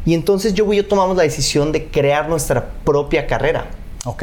Y 0.05 0.15
entonces 0.15 0.55
yo 0.55 0.71
y 0.73 0.77
yo 0.77 0.87
tomamos 0.87 1.17
la 1.17 1.25
decisión 1.25 1.73
de 1.73 1.80
crear 1.87 2.29
nuestra 2.29 2.65
propia 2.85 3.27
carrera. 3.27 3.67
Ok. 4.05 4.23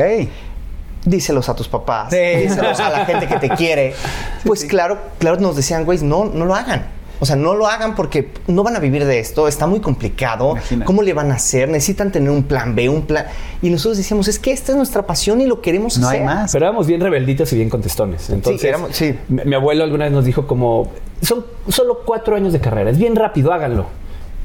Díselos 1.06 1.48
a 1.48 1.56
tus 1.56 1.68
papás, 1.68 2.10
Sí. 2.12 2.18
díselos 2.48 2.80
a 2.80 2.90
la 2.90 3.06
gente 3.06 3.28
que 3.28 3.38
te 3.38 3.50
quiere. 3.50 3.94
Pues 4.46 4.64
claro, 4.66 4.98
claro 5.20 5.40
nos 5.40 5.56
decían, 5.56 5.84
güey, 5.86 6.00
no, 6.02 6.26
no 6.26 6.46
lo 6.46 6.56
hagan. 6.56 6.86
O 7.20 7.26
sea, 7.26 7.36
no 7.36 7.56
lo 7.56 7.66
hagan 7.68 7.96
porque 7.96 8.30
no 8.48 8.62
van 8.64 8.76
a 8.76 8.80
vivir 8.80 9.04
de 9.04 9.20
esto, 9.20 9.48
está 9.48 9.66
muy 9.68 9.80
complicado. 9.80 10.52
Imagínate. 10.52 10.86
¿Cómo 10.86 11.02
le 11.02 11.14
van 11.14 11.32
a 11.32 11.36
hacer? 11.36 11.68
Necesitan 11.68 12.12
tener 12.12 12.30
un 12.30 12.44
plan 12.44 12.76
B, 12.76 12.88
un 12.90 13.02
plan. 13.02 13.26
Y 13.62 13.70
nosotros 13.72 13.98
decíamos, 13.98 14.28
es 14.28 14.38
que 14.38 14.52
esta 14.52 14.72
es 14.72 14.78
nuestra 14.78 15.06
pasión 15.08 15.42
y 15.42 15.46
lo 15.48 15.60
queremos 15.62 15.98
No 15.98 16.08
hacer. 16.08 16.20
hay 16.22 16.26
más. 16.26 16.52
Pero 16.52 16.66
éramos 16.68 16.86
bien 16.88 17.02
rebelditos 17.02 17.52
y 17.54 17.56
bien 17.56 17.70
contestones. 17.70 18.30
Entonces, 18.30 18.64
éramos- 18.64 18.96
sí. 18.96 19.18
Mi, 19.30 19.44
mi 19.46 19.56
abuelo 19.56 19.84
alguna 19.84 20.06
vez 20.06 20.14
nos 20.14 20.26
dijo 20.26 20.46
como, 20.46 20.92
son 21.24 21.44
solo 21.68 22.02
cuatro 22.06 22.36
años 22.36 22.54
de 22.54 22.60
carrera, 22.62 22.92
es 22.92 22.98
bien 23.00 23.16
rápido, 23.16 23.52
háganlo. 23.52 23.88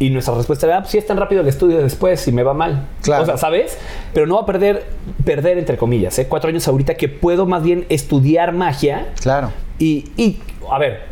Y 0.03 0.11
nuestra 0.11 0.35
respuesta 0.35 0.67
era, 0.67 0.79
ah, 0.79 0.81
pues 0.81 0.91
sí 0.91 0.99
es 0.99 1.07
tan 1.07 1.17
rápido 1.17 1.43
el 1.43 1.49
estudio 1.49 1.79
después, 1.81 2.21
si 2.21 2.33
me 2.33 2.43
va 2.43 2.55
mal. 2.55 2.87
Claro. 3.03 3.23
O 3.23 3.27
sea, 3.27 3.37
¿sabes? 3.37 3.79
Pero 4.13 4.27
no 4.27 4.35
va 4.37 4.41
a 4.43 4.47
perder, 4.47 4.85
perder 5.25 5.59
entre 5.59 5.77
comillas, 5.77 6.19
¿eh? 6.19 6.27
cuatro 6.29 6.49
años 6.49 6.67
ahorita 6.67 6.95
que 6.97 7.09
puedo 7.09 7.47
más 7.47 7.63
bien 7.63 7.87
estudiar 7.89 8.53
magia 8.53 9.07
Claro. 9.21 9.53
y, 9.79 10.07
y, 10.17 10.41
a 10.71 10.79
ver, 10.79 11.03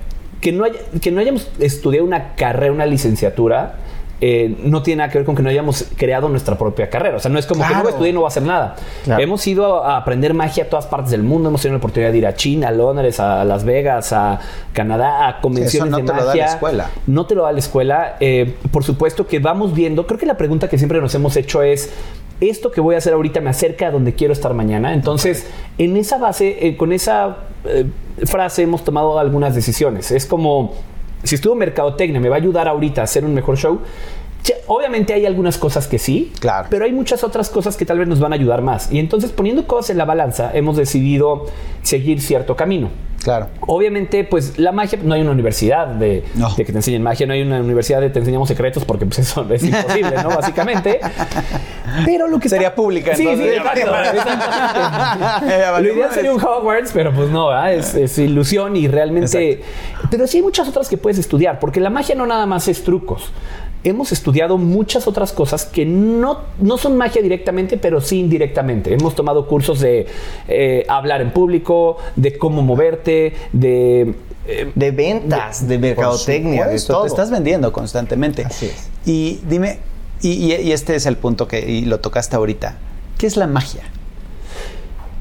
que 0.41 0.51
no, 0.53 0.65
haya- 0.65 0.81
que 1.01 1.13
no 1.13 1.21
hayamos 1.21 1.49
estudiado 1.61 2.05
una 2.05 2.35
carrera, 2.35 2.73
una 2.73 2.87
licenciatura, 2.87 3.77
eh, 4.21 4.55
no 4.63 4.83
tiene 4.83 4.99
nada 4.99 5.11
que 5.11 5.19
ver 5.19 5.25
con 5.25 5.35
que 5.35 5.43
no 5.43 5.49
hayamos 5.49 5.87
creado 5.97 6.29
nuestra 6.29 6.59
propia 6.59 6.91
carrera. 6.91 7.17
O 7.17 7.21
sea, 7.21 7.31
no 7.31 7.39
es 7.39 7.47
como 7.47 7.67
que 7.67 7.75
no 7.75 7.89
estudié 7.89 8.11
y 8.11 8.13
no 8.13 8.21
voy 8.21 8.27
a 8.27 8.29
hacer 8.29 8.43
nada. 8.43 8.77
Claro. 9.05 9.23
Hemos 9.23 9.47
ido 9.47 9.83
a, 9.83 9.95
a 9.95 9.97
aprender 9.99 10.35
magia 10.35 10.65
a 10.65 10.67
todas 10.69 10.87
partes 10.87 11.11
del 11.11 11.23
mundo. 11.23 11.49
Hemos 11.49 11.63
tenido 11.63 11.77
la 11.77 11.79
oportunidad 11.79 12.13
de 12.13 12.19
ir 12.19 12.27
a 12.27 12.35
China, 12.35 12.69
a 12.69 12.71
Londres, 12.71 13.19
a 13.19 13.45
Las 13.45 13.65
Vegas, 13.65 14.13
a 14.13 14.39
Canadá, 14.73 15.27
a 15.29 15.41
convenciones 15.41 15.91
no 15.91 15.99
de 15.99 16.03
te 16.05 16.13
lo 16.13 16.25
da 16.25 16.35
la 16.35 16.45
escuela. 16.45 16.91
No 17.07 17.27
te 17.27 17.35
lo 17.35 17.43
da 17.45 17.53
la 17.53 17.59
escuela. 17.59 18.17
Eh, 18.21 18.57
por 18.71 18.85
supuesto 18.85 19.27
que 19.27 19.39
vamos 19.39 19.75
viendo. 19.75 20.07
Creo 20.07 20.19
que 20.19 20.27
la 20.27 20.37
pregunta 20.37 20.69
que 20.69 20.77
siempre 20.77 21.01
nos 21.01 21.15
hemos 21.15 21.37
hecho 21.37 21.63
es. 21.63 21.91
Esto 22.41 22.71
que 22.71 22.81
voy 22.81 22.95
a 22.95 22.99
hacer 22.99 23.13
ahorita 23.13 23.43
me 23.43 23.51
acerca 23.51 23.89
a 23.89 23.91
donde 23.91 24.15
quiero 24.15 24.33
estar 24.33 24.55
mañana. 24.55 24.95
Entonces, 24.95 25.47
en 25.77 25.95
esa 25.99 26.17
base, 26.17 26.67
eh, 26.67 26.75
con 26.75 26.91
esa 26.91 27.37
eh, 27.67 27.85
frase 28.25 28.63
hemos 28.63 28.83
tomado 28.83 29.19
algunas 29.19 29.55
decisiones. 29.55 30.11
Es 30.11 30.25
como, 30.25 30.73
si 31.23 31.35
estuvo 31.35 31.55
mercadotecnia, 31.55 32.21
me 32.21 32.29
va 32.29 32.37
a 32.37 32.39
ayudar 32.39 32.69
ahorita 32.69 33.03
a 33.03 33.05
hacer 33.05 33.25
un 33.25 33.35
mejor 33.35 33.57
show. 33.57 33.81
Obviamente 34.67 35.13
hay 35.15 35.27
algunas 35.27 35.59
cosas 35.59 35.87
que 35.89 35.99
sí, 35.99 36.33
Claro. 36.41 36.69
pero 36.71 36.85
hay 36.85 36.93
muchas 36.93 37.25
otras 37.25 37.51
cosas 37.51 37.77
que 37.77 37.85
tal 37.85 37.99
vez 37.99 38.07
nos 38.09 38.21
van 38.21 38.33
a 38.33 38.37
ayudar 38.37 38.63
más. 38.63 38.91
Y 38.93 38.99
entonces 38.99 39.33
poniendo 39.33 39.67
cosas 39.67 39.91
en 39.91 39.99
la 39.99 40.05
balanza, 40.05 40.51
hemos 40.55 40.77
decidido 40.77 41.47
seguir 41.83 42.21
cierto 42.21 42.55
camino. 42.57 42.89
Claro. 43.23 43.49
Obviamente, 43.67 44.25
pues 44.25 44.59
la 44.59 44.73
magia, 44.73 44.99
no 45.03 45.13
hay 45.15 45.21
una 45.21 45.33
universidad 45.33 45.87
de, 45.89 46.25
No. 46.37 46.49
de 46.55 46.65
que 46.65 46.73
te 46.73 46.79
enseñen 46.79 47.03
magia, 47.03 47.27
no 47.27 47.35
hay 47.35 47.43
una 47.43 47.61
universidad 47.61 48.01
de 48.01 48.09
te 48.09 48.21
enseñamos 48.21 48.49
secretos 48.49 48.85
porque 48.87 49.05
pues 49.05 49.19
eso 49.29 49.45
es 49.51 49.63
imposible, 49.63 50.15
¿no? 50.23 50.31
Básicamente. 50.31 51.01
Pero 52.07 52.29
lo 52.29 52.39
que 52.41 52.49
Sería 52.49 52.69
está- 52.69 52.77
pública, 52.77 53.15
Sí, 53.15 53.25
sí, 53.25 53.29
entonces. 53.29 53.57
exacto. 53.59 53.91
Exactamente. 54.17 55.63
valió 55.73 55.93
lo 55.93 55.99
ideal 55.99 56.11
sería 56.15 56.33
un 56.33 56.43
Hogwarts, 56.43 56.93
pero 56.93 57.13
pues 57.13 57.29
no, 57.29 57.49
¿verdad? 57.49 57.75
es, 57.75 57.95
es 57.95 58.17
ilusión 58.19 58.75
y 58.77 58.89
realmente... 58.89 59.61
Pero 60.11 60.27
sí 60.27 60.39
hay 60.39 60.43
muchas 60.43 60.67
otras 60.69 60.89
que 60.89 60.97
puedes 60.97 61.19
estudiar, 61.19 61.59
porque 61.59 61.81
la 61.81 61.91
magia 61.91 62.15
no 62.15 62.27
nada 62.27 62.47
más 62.47 62.69
es 62.69 62.83
trucos. 62.85 63.31
Hemos 63.83 64.13
estudiado 64.13 64.59
muchas 64.59 65.07
otras 65.07 65.33
cosas 65.33 65.65
que 65.65 65.87
no, 65.87 66.41
no 66.61 66.77
son 66.77 66.97
magia 66.97 67.23
directamente, 67.23 67.79
pero 67.79 68.01
sí 68.01 68.19
indirectamente. 68.21 68.93
Hemos 68.93 69.15
tomado 69.15 69.47
cursos 69.47 69.81
de 69.81 70.07
eh, 70.49 70.85
hablar 70.89 71.23
en 71.23 71.31
público, 71.33 71.97
de 72.17 72.37
cómo 72.37 72.61
moverte, 72.63 73.35
de... 73.53 74.15
eh, 74.47 74.71
De 74.75 74.91
ventas, 74.91 75.67
de 75.67 75.79
mercadotecnia, 75.79 76.67
de 76.67 76.79
todo. 76.81 77.03
Te 77.03 77.09
estás 77.09 77.31
vendiendo 77.31 77.73
constantemente. 77.73 78.45
Así 78.45 78.67
es. 78.67 78.91
Y 79.07 79.41
dime, 79.49 79.79
y 80.21 80.53
este 80.73 80.95
es 80.97 81.07
el 81.07 81.17
punto 81.17 81.49
que 81.49 81.61
y 81.61 81.87
lo 81.87 82.01
tocaste 82.01 82.37
ahorita. 82.37 82.77
¿Qué 83.17 83.27
es 83.27 83.37
la 83.39 83.47
magia? 83.47 83.83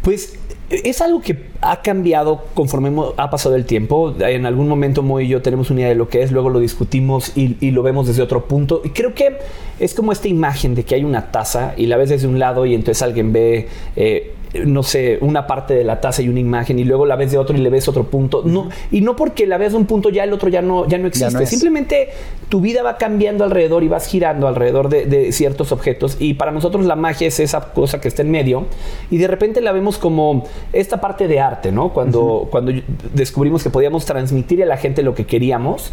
Pues 0.02 0.34
es 0.70 1.02
algo 1.02 1.22
que 1.22 1.50
ha 1.62 1.82
cambiado 1.82 2.46
conforme 2.54 2.92
ha 3.18 3.30
pasado 3.30 3.56
el 3.56 3.66
tiempo. 3.66 4.16
En 4.20 4.46
algún 4.46 4.68
momento 4.68 5.02
Mo 5.02 5.20
y 5.20 5.28
yo 5.28 5.42
tenemos 5.42 5.72
una 5.72 5.82
idea 5.82 5.90
de 5.90 5.96
lo 5.96 6.10
que 6.10 6.22
es, 6.22 6.32
luego 6.32 6.50
lo 6.50 6.60
discutimos 6.60 7.36
y, 7.36 7.72
lo 7.72 7.84
vemos 7.84 8.08
desde 8.08 8.22
otro 8.22 8.46
punto. 8.46 8.82
Y 8.84 8.90
creo 8.90 9.14
que 9.14 9.38
es 9.80 9.94
como 9.94 10.12
esta 10.12 10.28
imagen 10.28 10.76
de 10.76 10.84
que 10.84 10.96
hay 10.96 11.04
una 11.04 11.32
taza 11.32 11.74
y 11.76 11.88
la 11.88 11.98
ves 11.98 12.10
desde 12.10 12.28
un 12.28 12.40
lado 12.40 12.66
y 12.66 12.76
entonces 12.76 13.02
alguien 13.02 13.34
ve 13.34 13.68
eh, 13.96 14.34
no 14.54 14.84
sé, 14.84 15.20
una 15.22 15.46
parte 15.46 15.74
de 15.76 15.84
la 15.84 16.02
taza 16.02 16.22
y 16.22 16.30
una 16.30 16.40
imagen 16.40 16.80
y 16.80 16.84
luego 16.84 17.06
la 17.06 17.16
ves 17.16 17.32
de 17.32 17.38
otro 17.38 17.56
y 17.56 17.60
le 17.60 17.70
ves 17.70 17.88
otro 17.88 18.06
punto. 18.06 18.42
No, 18.46 18.70
y 18.92 19.02
no 19.02 19.16
porque 19.16 19.46
la 19.46 19.58
ves 19.58 19.74
de 19.74 19.78
un 19.78 19.86
punto 19.86 20.10
ya 20.10 20.24
el 20.24 20.34
otro 20.34 20.50
ya 20.50 20.62
no, 20.62 20.88
ya 20.88 20.98
no 20.98 21.08
existe. 21.08 21.32
no. 21.32 21.46
Simplemente 21.46 22.10
tu 22.50 22.62
vida 22.62 22.82
va 22.82 22.98
cambiando 22.98 23.44
alrededor 23.44 23.84
y 23.84 23.88
vas 23.88 24.08
girando 24.08 24.48
alrededor 24.48 24.90
de, 24.90 25.06
de 25.06 25.32
ciertos 25.32 25.72
objetos. 25.72 26.18
Y 26.20 26.34
para 26.34 26.52
nosotros 26.52 26.86
la 26.86 26.96
magia 26.96 27.28
es 27.28 27.40
esa 27.40 27.74
cosa 27.74 28.02
que 28.02 28.08
está 28.08 28.24
en 28.24 28.32
medio. 28.32 28.66
Y 29.12 29.18
de 29.18 29.28
repente 29.28 29.62
la 29.62 29.72
vemos 29.72 29.98
como 29.98 30.46
esta 30.74 31.00
parte 31.00 31.28
de 31.28 31.40
arte, 31.40 31.72
¿no? 31.72 31.90
Cuando, 31.90 32.48
cuando 32.50 32.72
descubrimos 33.14 33.64
que 33.64 33.70
podíamos 33.70 34.06
transmitir 34.06 34.64
a 34.64 34.66
la 34.66 34.78
gente 34.78 35.04
lo 35.04 35.14
que 35.14 35.26
queríamos 35.26 35.92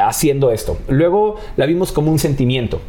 haciendo 0.00 0.50
esto. 0.50 0.78
Luego 0.88 1.36
la 1.56 1.66
vimos 1.66 1.92
como 1.92 2.10
un 2.10 2.18
sentimiento. 2.18 2.80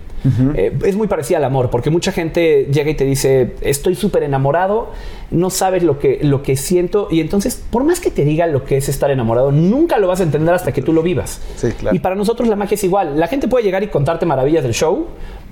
Eh, 0.56 0.78
es 0.86 0.96
muy 0.96 1.08
parecida 1.08 1.38
al 1.38 1.44
amor, 1.46 1.70
porque 1.70 1.90
mucha 1.90 2.12
gente 2.12 2.68
llega 2.72 2.92
y 2.92 2.94
te 2.94 3.06
dice, 3.06 3.56
estoy 3.62 3.96
súper 3.96 4.24
enamorado, 4.24 4.92
no 5.32 5.50
sabes 5.50 5.84
lo 5.84 5.98
que, 5.98 6.20
lo 6.22 6.44
que 6.44 6.56
siento, 6.56 7.08
y 7.10 7.22
entonces, 7.22 7.64
por 7.72 7.84
más 7.84 8.00
que 8.00 8.12
te 8.12 8.24
diga 8.24 8.46
lo 8.48 8.64
que 8.64 8.78
es 8.78 8.88
estar 8.88 9.10
enamorado, 9.10 9.52
nunca 9.52 9.98
lo 9.98 10.08
vas 10.08 10.20
a 10.20 10.24
entender 10.24 10.54
hasta 10.54 10.72
que 10.72 10.82
tú 10.82 10.94
lo 10.94 11.02
vivas. 11.02 11.42
Sí, 11.56 11.72
claro. 11.72 11.96
Y 11.96 12.00
para 12.00 12.16
nosotros 12.16 12.48
la 12.48 12.56
magia 12.56 12.76
es 12.76 12.84
igual. 12.84 13.20
La 13.20 13.28
gente 13.28 13.48
puede 13.48 13.64
llegar 13.64 13.82
y 13.84 13.88
contarte 13.88 14.26
maravillas 14.26 14.64
del 14.64 14.74
show 14.74 15.08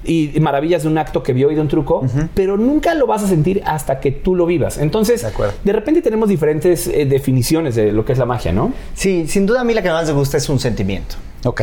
y 0.05 0.39
maravillas 0.39 0.83
de 0.83 0.89
un 0.89 0.97
acto 0.97 1.23
que 1.23 1.33
vio 1.33 1.51
y 1.51 1.55
de 1.55 1.61
un 1.61 1.67
truco, 1.67 2.05
pero 2.33 2.57
nunca 2.57 2.93
lo 2.93 3.05
vas 3.07 3.23
a 3.23 3.27
sentir 3.27 3.61
hasta 3.65 3.99
que 3.99 4.11
tú 4.11 4.35
lo 4.35 4.45
vivas. 4.45 4.77
Entonces, 4.77 5.21
De 5.23 5.29
de 5.63 5.73
repente 5.73 6.01
tenemos 6.01 6.29
diferentes 6.29 6.87
eh, 6.87 7.05
definiciones 7.05 7.75
de 7.75 7.91
lo 7.91 8.05
que 8.05 8.13
es 8.13 8.17
la 8.19 8.25
magia, 8.25 8.51
¿no? 8.53 8.71
Sí, 8.93 9.27
sin 9.27 9.45
duda 9.45 9.61
a 9.61 9.63
mí 9.63 9.73
la 9.73 9.81
que 9.81 9.89
más 9.89 10.05
me 10.07 10.13
gusta 10.13 10.37
es 10.37 10.47
un 10.49 10.59
sentimiento. 10.59 11.15
Ok. 11.45 11.61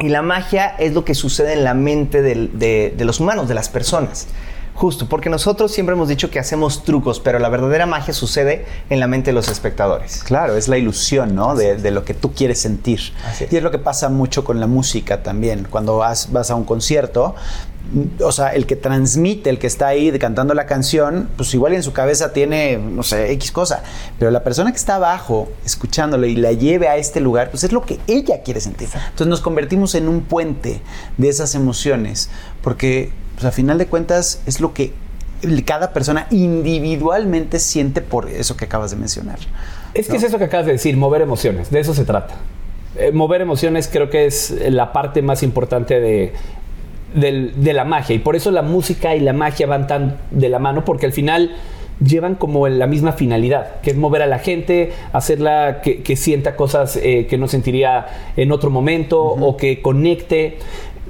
Y 0.00 0.08
la 0.10 0.22
magia 0.22 0.68
es 0.78 0.94
lo 0.94 1.04
que 1.04 1.14
sucede 1.14 1.54
en 1.54 1.64
la 1.64 1.74
mente 1.74 2.22
del- 2.22 2.56
de, 2.58 2.94
de 2.96 3.04
los 3.04 3.18
humanos, 3.18 3.48
de 3.48 3.54
las 3.54 3.68
personas. 3.68 4.28
Justo, 4.78 5.08
porque 5.08 5.28
nosotros 5.28 5.72
siempre 5.72 5.96
hemos 5.96 6.06
dicho 6.06 6.30
que 6.30 6.38
hacemos 6.38 6.84
trucos, 6.84 7.18
pero 7.18 7.40
la 7.40 7.48
verdadera 7.48 7.84
magia 7.84 8.14
sucede 8.14 8.64
en 8.90 9.00
la 9.00 9.08
mente 9.08 9.30
de 9.30 9.32
los 9.32 9.48
espectadores. 9.48 10.22
Claro, 10.22 10.56
es 10.56 10.68
la 10.68 10.78
ilusión, 10.78 11.34
¿no? 11.34 11.56
De, 11.56 11.74
de 11.74 11.90
lo 11.90 12.04
que 12.04 12.14
tú 12.14 12.32
quieres 12.32 12.60
sentir. 12.60 13.00
Es. 13.40 13.52
Y 13.52 13.56
es 13.56 13.62
lo 13.64 13.72
que 13.72 13.80
pasa 13.80 14.08
mucho 14.08 14.44
con 14.44 14.60
la 14.60 14.68
música 14.68 15.24
también. 15.24 15.66
Cuando 15.68 15.96
vas, 15.96 16.30
vas 16.30 16.52
a 16.52 16.54
un 16.54 16.62
concierto, 16.62 17.34
mm, 17.92 18.22
o 18.22 18.30
sea, 18.30 18.50
el 18.50 18.66
que 18.66 18.76
transmite, 18.76 19.50
el 19.50 19.58
que 19.58 19.66
está 19.66 19.88
ahí 19.88 20.16
cantando 20.16 20.54
la 20.54 20.66
canción, 20.66 21.28
pues 21.36 21.52
igual 21.54 21.72
en 21.72 21.82
su 21.82 21.92
cabeza 21.92 22.32
tiene, 22.32 22.78
no 22.78 23.02
sé, 23.02 23.32
X 23.32 23.50
cosa. 23.50 23.82
Pero 24.20 24.30
la 24.30 24.44
persona 24.44 24.70
que 24.70 24.78
está 24.78 24.94
abajo, 24.94 25.48
escuchándolo 25.64 26.24
y 26.24 26.36
la 26.36 26.52
lleve 26.52 26.86
a 26.86 26.98
este 26.98 27.18
lugar, 27.18 27.50
pues 27.50 27.64
es 27.64 27.72
lo 27.72 27.82
que 27.82 27.98
ella 28.06 28.44
quiere 28.44 28.60
sentir. 28.60 28.88
Entonces 28.94 29.26
nos 29.26 29.40
convertimos 29.40 29.96
en 29.96 30.08
un 30.08 30.20
puente 30.20 30.82
de 31.16 31.28
esas 31.28 31.56
emociones. 31.56 32.30
Porque, 32.62 33.10
pues 33.38 33.46
a 33.46 33.52
final 33.52 33.78
de 33.78 33.86
cuentas, 33.86 34.42
es 34.46 34.60
lo 34.60 34.74
que 34.74 34.92
cada 35.64 35.92
persona 35.92 36.26
individualmente 36.32 37.60
siente 37.60 38.00
por 38.00 38.28
eso 38.28 38.56
que 38.56 38.64
acabas 38.64 38.90
de 38.90 38.96
mencionar. 38.96 39.38
Es 39.94 40.06
que 40.06 40.14
¿no? 40.14 40.18
es 40.18 40.24
eso 40.24 40.38
que 40.38 40.44
acabas 40.44 40.66
de 40.66 40.72
decir, 40.72 40.96
mover 40.96 41.22
emociones, 41.22 41.70
de 41.70 41.78
eso 41.78 41.94
se 41.94 42.04
trata. 42.04 42.34
Eh, 42.96 43.12
mover 43.12 43.40
emociones 43.40 43.88
creo 43.92 44.10
que 44.10 44.26
es 44.26 44.52
la 44.70 44.92
parte 44.92 45.22
más 45.22 45.44
importante 45.44 46.00
de, 46.00 46.32
de 47.14 47.72
la 47.72 47.84
magia 47.84 48.16
y 48.16 48.18
por 48.18 48.34
eso 48.34 48.50
la 48.50 48.62
música 48.62 49.14
y 49.14 49.20
la 49.20 49.32
magia 49.32 49.68
van 49.68 49.86
tan 49.86 50.18
de 50.32 50.48
la 50.48 50.58
mano 50.58 50.84
porque 50.84 51.06
al 51.06 51.12
final 51.12 51.54
llevan 52.04 52.34
como 52.36 52.68
la 52.68 52.86
misma 52.86 53.12
finalidad, 53.12 53.80
que 53.80 53.90
es 53.90 53.96
mover 53.96 54.22
a 54.22 54.26
la 54.26 54.38
gente, 54.38 54.92
hacerla 55.12 55.80
que, 55.82 56.02
que 56.02 56.16
sienta 56.16 56.56
cosas 56.56 56.96
eh, 56.96 57.26
que 57.28 57.38
no 57.38 57.48
sentiría 57.48 58.06
en 58.36 58.52
otro 58.52 58.70
momento 58.70 59.20
o 59.20 59.56
que 59.56 59.82
conecte. 59.82 60.58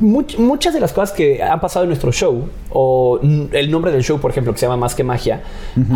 Much- 0.00 0.38
muchas 0.38 0.74
de 0.74 0.80
las 0.80 0.92
cosas 0.92 1.12
que 1.12 1.42
han 1.42 1.60
pasado 1.60 1.84
en 1.84 1.88
nuestro 1.90 2.12
show, 2.12 2.48
o 2.70 3.18
el 3.52 3.70
nombre 3.70 3.90
del 3.92 4.02
show, 4.02 4.18
por 4.20 4.30
ejemplo, 4.30 4.52
que 4.52 4.58
se 4.58 4.66
llama 4.66 4.76
Más 4.76 4.94
que 4.94 5.04
Magia, 5.04 5.42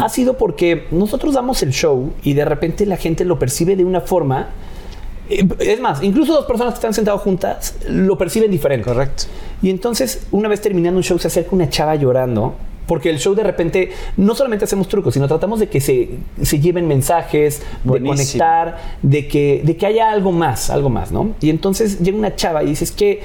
ha 0.01 0.09
sido 0.09 0.37
porque 0.37 0.87
nosotros 0.91 1.35
damos 1.35 1.63
el 1.63 1.73
show 1.73 2.13
y 2.23 2.35
de 2.35 2.45
repente 2.45 2.87
la 2.87 2.97
gente 2.97 3.25
lo 3.25 3.39
percibe 3.39 3.77
de 3.77 3.85
una 3.85 4.01
forma. 4.01 4.49
eh, 5.31 5.47
Es 5.61 5.81
más, 5.81 6.03
incluso 6.03 6.33
dos 6.33 6.47
personas 6.47 6.75
que 6.75 6.79
están 6.79 6.95
sentadas 6.95 7.21
juntas 7.23 7.77
lo 7.89 8.19
perciben 8.19 8.51
diferente. 8.51 8.85
Correcto. 8.89 9.25
Y 9.63 9.71
entonces, 9.71 10.27
una 10.33 10.49
vez 10.49 10.61
terminando 10.61 10.97
un 10.99 11.05
show, 11.05 11.19
se 11.19 11.29
acerca 11.29 11.51
una 11.55 11.69
chava 11.71 11.95
llorando. 11.95 12.55
Porque 12.85 13.11
el 13.11 13.19
show 13.21 13.33
de 13.37 13.45
repente 13.45 13.93
no 14.17 14.35
solamente 14.35 14.65
hacemos 14.65 14.89
trucos, 14.89 15.15
sino 15.15 15.29
tratamos 15.29 15.61
de 15.61 15.69
que 15.69 15.81
se, 15.81 16.11
se 16.43 16.59
lleven 16.59 16.89
mensajes, 16.89 17.63
de 17.85 18.01
conectar, 18.03 18.77
de 19.03 19.29
que, 19.29 19.63
de 19.65 19.77
que 19.77 19.87
haya 19.87 20.11
algo 20.11 20.33
más, 20.33 20.69
algo 20.69 20.91
más, 20.91 21.13
¿no? 21.13 21.31
Y 21.41 21.49
entonces 21.51 22.01
llega 22.01 22.19
una 22.19 22.35
chava 22.35 22.65
y 22.65 22.67
dices 22.67 22.91
que 22.91 23.21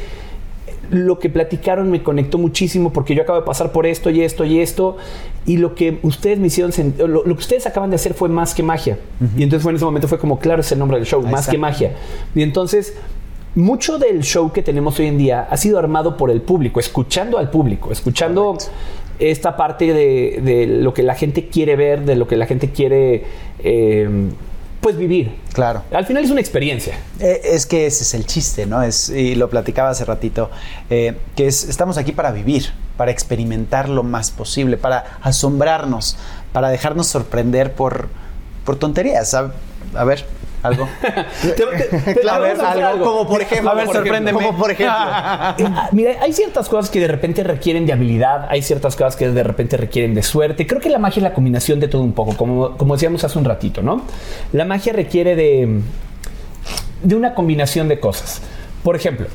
lo 0.89 1.19
que 1.19 1.29
platicaron 1.29 1.89
me 1.91 2.03
conectó 2.03 2.37
muchísimo 2.37 2.93
porque 2.93 3.15
yo 3.15 3.23
acabo 3.23 3.39
de 3.39 3.45
pasar 3.45 3.71
por 3.71 3.85
esto 3.85 4.09
y 4.09 4.21
esto 4.21 4.45
y 4.45 4.59
esto 4.59 4.97
y 5.45 5.57
lo 5.57 5.75
que 5.75 5.99
ustedes 6.03 6.39
me 6.39 6.47
hicieron 6.47 6.71
lo, 6.97 7.07
lo 7.07 7.35
que 7.35 7.41
ustedes 7.41 7.65
acaban 7.67 7.89
de 7.89 7.95
hacer 7.95 8.13
fue 8.13 8.29
más 8.29 8.53
que 8.53 8.63
magia. 8.63 8.97
Y 9.37 9.43
entonces 9.43 9.63
fue 9.63 9.71
en 9.71 9.77
ese 9.77 9.85
momento 9.85 10.07
fue 10.07 10.19
como 10.19 10.39
claro 10.39 10.61
es 10.61 10.71
el 10.71 10.79
nombre 10.79 10.97
del 10.97 11.05
show 11.05 11.23
Ahí 11.25 11.31
más 11.31 11.41
está. 11.41 11.51
que 11.51 11.57
magia. 11.57 11.95
Y 12.35 12.41
entonces 12.41 12.95
mucho 13.55 13.97
del 13.97 14.21
show 14.23 14.51
que 14.51 14.61
tenemos 14.61 14.99
hoy 14.99 15.07
en 15.07 15.17
día 15.17 15.47
ha 15.49 15.57
sido 15.57 15.79
armado 15.79 16.15
por 16.15 16.29
el 16.29 16.41
público 16.41 16.79
escuchando 16.79 17.37
al 17.39 17.49
público 17.49 17.91
escuchando 17.91 18.55
esta 19.17 19.57
parte 19.57 19.93
de, 19.93 20.41
de 20.43 20.67
lo 20.67 20.93
que 20.93 21.01
la 21.01 21.15
gente 21.15 21.47
quiere 21.47 21.75
ver 21.75 22.05
de 22.05 22.15
lo 22.15 22.27
que 22.27 22.35
la 22.35 22.45
gente 22.45 22.69
quiere 22.69 23.23
eh, 23.63 24.07
pues 24.87 24.97
vivir 24.97 25.35
Claro. 25.51 25.83
al 25.91 26.05
final 26.05 26.23
es 26.23 26.31
una 26.31 26.39
experiencia 26.39 26.97
Eh, 27.19 27.41
Es 27.43 27.65
que 27.65 27.87
ese 27.87 28.03
es 28.03 28.13
el 28.13 28.25
chiste, 28.25 28.65
¿no? 28.65 28.81
Es, 28.83 29.09
y 29.09 29.35
lo 29.35 29.49
platicaba 29.49 29.89
hace 29.89 30.05
ratito, 30.05 30.49
eh, 30.89 31.17
que 31.35 31.47
es, 31.47 31.65
estamos 31.65 31.97
aquí 31.97 32.13
para 32.13 32.31
vivir, 32.31 32.71
para 32.95 33.11
experimentar 33.11 33.89
lo 33.89 34.03
más 34.03 34.31
posible, 34.31 34.77
para 34.77 35.17
asombrarnos, 35.21 36.15
para 36.53 36.69
dejarnos 36.69 37.07
sorprender 37.07 37.73
por, 37.73 38.07
por 38.63 38.77
tonterías. 38.77 39.33
A, 39.33 39.51
a 39.93 40.03
ver, 40.05 40.25
algo. 40.67 40.87
Te- 41.41 41.51
te- 41.51 42.13
te- 42.13 42.29
A 42.29 42.39
ver, 42.39 42.59
algo, 42.61 43.05
como 43.05 43.27
por 43.27 43.41
ejemplo. 43.41 43.71
A 43.71 43.73
ver, 43.73 43.87
sorpréndeme. 43.87 44.31
Como 44.33 44.57
por 44.57 44.71
ejemplo. 44.71 44.95
Eh, 45.57 45.65
Mira, 45.91 46.13
hay 46.21 46.33
ciertas 46.33 46.69
cosas 46.69 46.89
que 46.91 46.99
de 46.99 47.07
repente 47.07 47.43
requieren 47.43 47.85
de 47.85 47.93
habilidad, 47.93 48.47
hay 48.49 48.61
ciertas 48.61 48.95
cosas 48.95 49.15
que 49.15 49.29
de 49.29 49.43
repente 49.43 49.77
requieren 49.77 50.13
de 50.13 50.23
suerte. 50.23 50.67
Creo 50.67 50.79
que 50.81 50.89
la 50.89 50.99
magia 50.99 51.19
es 51.19 51.23
la 51.23 51.33
combinación 51.33 51.79
de 51.79 51.87
todo 51.87 52.01
un 52.01 52.13
poco, 52.13 52.35
como, 52.37 52.77
como 52.77 52.93
decíamos 52.95 53.23
hace 53.23 53.37
un 53.39 53.45
ratito, 53.45 53.81
¿no? 53.81 54.03
La 54.53 54.65
magia 54.65 54.93
requiere 54.93 55.35
de, 55.35 55.79
de 57.03 57.15
una 57.15 57.33
combinación 57.33 57.87
de 57.87 57.99
cosas. 57.99 58.41
Por 58.83 58.95
ejemplo, 58.95 59.27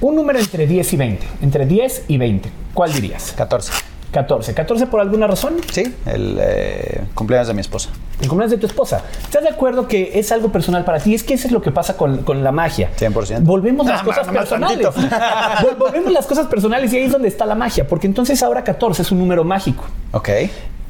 un 0.00 0.14
número 0.14 0.38
entre 0.38 0.66
10 0.66 0.92
y 0.92 0.96
20. 0.96 1.26
Entre 1.42 1.66
10 1.66 2.04
y 2.08 2.18
20. 2.18 2.50
¿Cuál 2.74 2.92
dirías? 2.92 3.32
14. 3.36 3.72
14. 4.12 4.54
¿14 4.54 4.86
por 4.86 5.00
alguna 5.00 5.26
razón? 5.26 5.56
Sí, 5.72 5.94
el 6.06 6.38
eh, 6.40 7.00
cumpleaños 7.14 7.48
de 7.48 7.54
mi 7.54 7.60
esposa. 7.60 7.90
El 8.20 8.28
cumpleaños 8.28 8.52
de 8.52 8.56
tu 8.58 8.66
esposa. 8.66 9.02
¿Estás 9.22 9.42
de 9.42 9.50
acuerdo 9.50 9.86
que 9.86 10.18
es 10.18 10.32
algo 10.32 10.50
personal 10.50 10.84
para 10.84 10.98
ti? 11.00 11.14
Es 11.14 11.22
que 11.22 11.34
eso 11.34 11.48
es 11.48 11.52
lo 11.52 11.60
que 11.60 11.70
pasa 11.70 11.96
con, 11.98 12.22
con 12.22 12.42
la 12.42 12.50
magia. 12.50 12.90
100%. 12.98 13.42
Volvemos 13.42 13.86
las 13.86 14.00
Ah, 14.00 14.04
cosas 14.04 14.26
más 14.28 14.36
personales. 14.36 14.88
Volvemos 15.78 16.12
las 16.12 16.26
cosas 16.26 16.46
personales 16.46 16.90
y 16.94 16.96
ahí 16.96 17.04
es 17.04 17.12
donde 17.12 17.28
está 17.28 17.44
la 17.44 17.54
magia. 17.54 17.86
Porque 17.86 18.06
entonces 18.06 18.42
ahora 18.42 18.64
14 18.64 19.02
es 19.02 19.12
un 19.12 19.18
número 19.18 19.44
mágico. 19.44 19.84
Ok. 20.12 20.30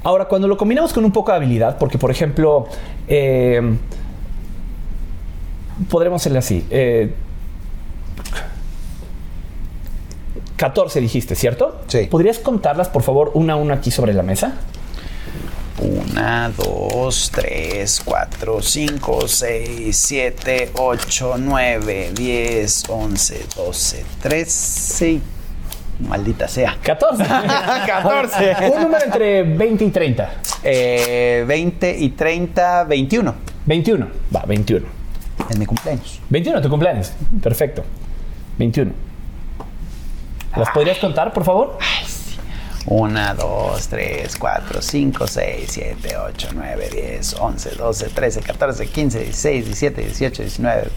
Ahora, 0.05 0.27
cuando 0.27 0.47
lo 0.47 0.57
combinamos 0.57 0.93
con 0.93 1.05
un 1.05 1.11
poco 1.11 1.33
de 1.33 1.39
habilidad, 1.39 1.79
porque 1.79 1.99
por 1.99 2.13
ejemplo, 2.13 2.69
eh, 3.09 3.77
podremos 5.91 6.23
hacerle 6.23 6.39
así. 6.39 6.65
eh, 6.71 7.13
14 10.57 11.01
dijiste, 11.01 11.35
¿cierto? 11.35 11.81
Sí. 11.87 12.07
¿Podrías 12.11 12.39
contarlas, 12.39 12.89
por 12.89 13.03
favor, 13.03 13.33
una 13.35 13.55
a 13.55 13.57
una 13.57 13.75
aquí 13.75 13.91
sobre 13.91 14.15
la 14.15 14.23
mesa? 14.23 14.55
Una, 15.79 16.51
dos, 16.51 17.31
tres, 17.33 18.01
cuatro, 18.03 18.63
cinco, 18.63 19.29
seis, 19.29 19.97
siete, 19.97 20.71
ocho, 20.75 21.37
nueve, 21.39 22.11
diez, 22.15 22.85
once, 22.89 23.45
doce, 23.55 24.05
trece. 24.23 25.21
Maldita 26.01 26.49
sea. 26.49 26.77
14. 26.83 27.25
14. 27.25 28.71
un 28.75 28.83
número 28.83 29.05
entre 29.05 29.43
20 29.43 29.85
y 29.85 29.91
30. 29.91 30.31
Eh, 30.63 31.45
20 31.47 31.99
y 31.99 32.09
30, 32.11 32.85
21. 32.85 33.35
21. 33.65 34.09
Va, 34.35 34.45
21. 34.47 34.87
En 35.51 35.59
mi 35.59 35.67
cumpleaños. 35.67 36.21
21, 36.29 36.61
tu 36.61 36.69
cumpleaños. 36.69 37.13
Perfecto. 37.43 37.85
21. 38.59 38.93
¿Las 40.57 40.71
podrías 40.71 40.99
contar, 40.99 41.33
por 41.33 41.45
favor? 41.45 41.79
1, 42.87 43.35
2, 43.35 43.89
3, 43.89 44.37
4, 44.39 44.83
5, 44.83 45.27
6, 45.27 45.65
7, 45.69 46.17
8, 46.17 46.49
9, 46.55 46.89
10, 46.93 47.35
11, 47.41 47.71
12, 47.77 48.09
13, 48.11 48.41
14, 48.43 48.87
15, 48.87 49.19
16, 49.25 49.65
17, 49.65 50.03
18, 50.03 50.43
19. 50.43 50.89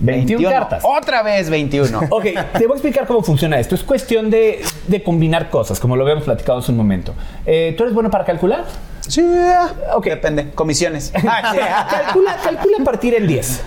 21, 0.00 0.50
cartas. 0.50 0.82
Otra 0.84 1.22
vez 1.22 1.48
21. 1.48 2.00
Ok, 2.10 2.24
te 2.24 2.66
voy 2.66 2.72
a 2.72 2.74
explicar 2.74 3.06
cómo 3.06 3.22
funciona 3.22 3.58
esto. 3.58 3.74
Es 3.74 3.82
cuestión 3.82 4.28
de, 4.28 4.62
de 4.88 5.02
combinar 5.02 5.48
cosas, 5.48 5.80
como 5.80 5.96
lo 5.96 6.02
habíamos 6.02 6.24
platicado 6.24 6.58
hace 6.58 6.70
un 6.72 6.76
momento. 6.76 7.14
Eh, 7.46 7.74
¿Tú 7.76 7.84
eres 7.84 7.94
bueno 7.94 8.10
para 8.10 8.24
calcular? 8.24 8.64
Sí, 9.08 9.22
ah, 9.24 9.72
Ok. 9.94 10.06
depende. 10.06 10.50
Comisiones. 10.50 11.10
calcula, 11.14 12.36
calcula 12.42 12.78
a 12.80 12.84
partir 12.84 13.14
en 13.14 13.26
10. 13.26 13.62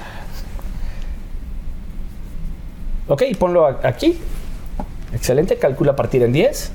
Ok, 3.07 3.23
ponlo 3.39 3.65
aquí. 3.65 4.19
Excelente, 5.13 5.57
calcula 5.57 5.95
partir 5.95 6.21
en 6.23 6.33
10. 6.33 6.71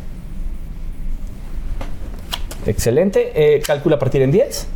Excelente. 2.66 3.32
Eh, 3.34 3.60
calcula 3.66 3.96
a 3.96 3.98
partir 3.98 4.22
en 4.22 4.30
10. 4.32 4.66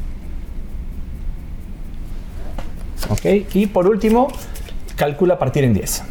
Ok. 3.10 3.24
Y 3.54 3.66
por 3.66 3.86
último, 3.86 4.28
calcula 4.96 5.34
a 5.34 5.38
partir 5.38 5.64
en 5.64 5.74
10. 5.74 6.02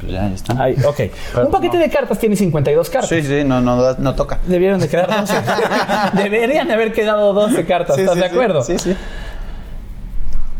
Pues 0.00 0.12
ya, 0.12 0.28
ya 0.28 0.34
está. 0.34 0.62
Ahí, 0.62 0.76
ok. 0.86 1.00
Un 1.44 1.50
paquete 1.50 1.76
de 1.78 1.90
cartas 1.90 2.18
tiene 2.18 2.36
52 2.36 2.90
cartas. 2.90 3.08
Sí, 3.10 3.22
sí, 3.22 3.42
no, 3.44 3.60
no, 3.60 3.94
no 3.94 4.14
toca. 4.14 4.38
Debieron 4.46 4.78
de 4.80 4.88
quedar 4.88 5.08
12. 5.20 5.34
Deberían 6.22 6.68
de 6.68 6.74
haber 6.74 6.92
quedado 6.92 7.32
12 7.32 7.64
cartas, 7.66 7.96
Sí, 7.96 8.02
¿estás 8.02 8.14
sí, 8.14 8.20
de 8.20 8.26
acuerdo? 8.26 8.62
Sí, 8.62 8.78
sí. 8.78 8.94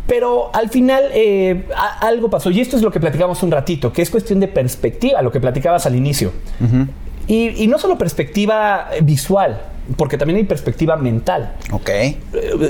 Pero 0.08 0.50
al 0.54 0.70
final 0.70 1.04
eh, 1.12 1.68
a- 1.76 1.98
algo 2.06 2.30
pasó 2.30 2.50
y 2.50 2.60
esto 2.60 2.76
es 2.76 2.82
lo 2.82 2.90
que 2.90 2.98
platicamos 2.98 3.42
un 3.42 3.50
ratito, 3.50 3.92
que 3.92 4.00
es 4.02 4.10
cuestión 4.10 4.40
de 4.40 4.48
perspectiva, 4.48 5.20
lo 5.22 5.30
que 5.30 5.38
platicabas 5.38 5.84
al 5.86 5.94
inicio. 5.94 6.32
Y, 7.28 7.62
y 7.62 7.66
no 7.68 7.78
solo 7.78 7.96
perspectiva 7.98 8.88
visual, 9.02 9.60
porque 9.96 10.18
también 10.18 10.38
hay 10.38 10.44
perspectiva 10.44 10.96
mental. 10.96 11.52
Ok, 11.70 11.88
Eh, 11.88 12.18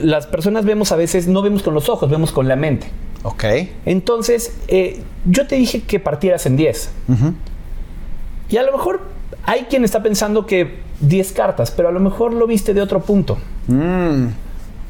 Las 0.02 0.26
personas 0.26 0.64
vemos 0.66 0.92
a 0.92 0.96
veces, 0.96 1.26
no 1.28 1.40
vemos 1.42 1.62
con 1.62 1.72
los 1.74 1.88
ojos, 1.88 2.10
vemos 2.10 2.32
con 2.32 2.46
la 2.48 2.56
mente. 2.56 2.88
ok. 3.22 3.44
Entonces, 3.86 4.52
eh, 4.68 5.00
yo 5.24 5.46
te 5.46 5.56
dije 5.56 5.82
que 5.82 5.98
partieras 6.00 6.44
en 6.46 6.56
10. 6.56 6.90
Y 8.50 8.56
a 8.56 8.62
lo 8.62 8.72
mejor 8.72 9.00
hay 9.44 9.62
quien 9.62 9.84
está 9.84 10.02
pensando 10.02 10.46
que 10.46 10.80
10 11.00 11.32
cartas, 11.32 11.70
pero 11.70 11.88
a 11.88 11.92
lo 11.92 12.00
mejor 12.00 12.32
lo 12.34 12.46
viste 12.46 12.74
de 12.74 12.80
otro 12.82 13.00
punto. 13.00 13.38
Mm, 13.68 14.26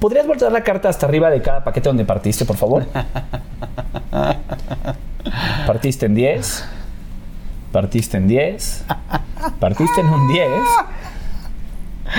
¿Podrías 0.00 0.26
voltear 0.26 0.52
la 0.52 0.62
carta 0.62 0.88
hasta 0.88 1.06
arriba 1.06 1.28
de 1.30 1.42
cada 1.42 1.62
paquete 1.64 1.88
donde 1.88 2.04
partiste, 2.04 2.44
por 2.44 2.56
favor? 2.56 2.86
Partiste 5.66 6.06
en 6.06 6.14
10. 6.14 6.64
Partiste 7.72 8.16
en 8.16 8.28
10. 8.28 8.84
Partiste 9.60 10.00
en 10.00 10.08
un 10.08 10.28
10. 10.28 10.48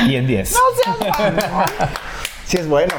Y 0.07 0.15
en 0.15 0.27
10. 0.27 0.55
Sí 2.45 2.57
es 2.57 2.67
bueno. 2.67 2.93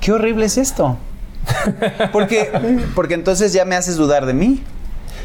qué 0.00 0.12
horrible 0.12 0.46
es 0.46 0.56
esto. 0.56 0.96
Porque, 2.12 2.52
porque 2.94 3.14
entonces 3.14 3.52
ya 3.52 3.64
me 3.64 3.74
haces 3.74 3.96
dudar 3.96 4.24
de 4.26 4.34
mí. 4.34 4.62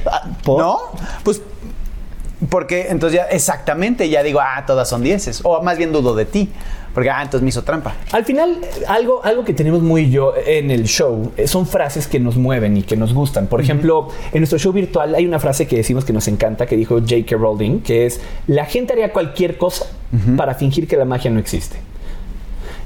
Ah, 0.06 0.24
¿por? 0.44 0.60
¿No? 0.60 0.80
Pues 1.24 1.42
porque 2.50 2.88
entonces 2.90 3.18
ya 3.18 3.26
exactamente 3.26 4.10
ya 4.10 4.24
digo, 4.24 4.40
ah, 4.42 4.64
todas 4.66 4.90
son 4.90 5.04
dieces. 5.04 5.42
O 5.44 5.62
más 5.62 5.78
bien 5.78 5.92
dudo 5.92 6.16
de 6.16 6.26
ti. 6.26 6.52
Porque, 6.94 7.10
ah, 7.10 7.22
entonces 7.22 7.42
me 7.42 7.50
hizo 7.50 7.64
trampa. 7.64 7.96
Al 8.12 8.24
final, 8.26 8.58
algo, 8.88 9.24
algo 9.24 9.44
que 9.44 9.54
tenemos 9.54 9.82
muy 9.82 10.10
yo 10.10 10.34
en 10.46 10.72
el 10.72 10.86
show 10.86 11.32
eh, 11.38 11.48
son 11.48 11.66
frases 11.66 12.08
que 12.08 12.20
nos 12.20 12.38
mueven 12.38 12.78
y 12.78 12.84
que 12.84 12.96
nos 12.96 13.14
gustan. 13.14 13.48
Por 13.48 13.62
ejemplo, 13.62 14.10
en 14.32 14.40
nuestro 14.40 14.60
show 14.60 14.72
virtual 14.72 15.16
hay 15.16 15.26
una 15.26 15.40
frase 15.40 15.68
que 15.68 15.76
decimos 15.76 16.06
que 16.06 16.14
nos 16.14 16.28
encanta, 16.28 16.66
que 16.66 16.78
dijo 16.78 17.00
J.K. 17.00 17.36
Rowling, 17.36 17.80
que 17.80 18.06
es, 18.06 18.22
la 18.48 18.66
gente 18.66 18.94
haría 18.94 19.12
cualquier 19.12 19.58
cosa 19.58 19.86
para 20.38 20.54
fingir 20.54 20.88
que 20.88 20.96
la 20.96 21.06
magia 21.06 21.32
no 21.32 21.40
existe. 21.40 21.78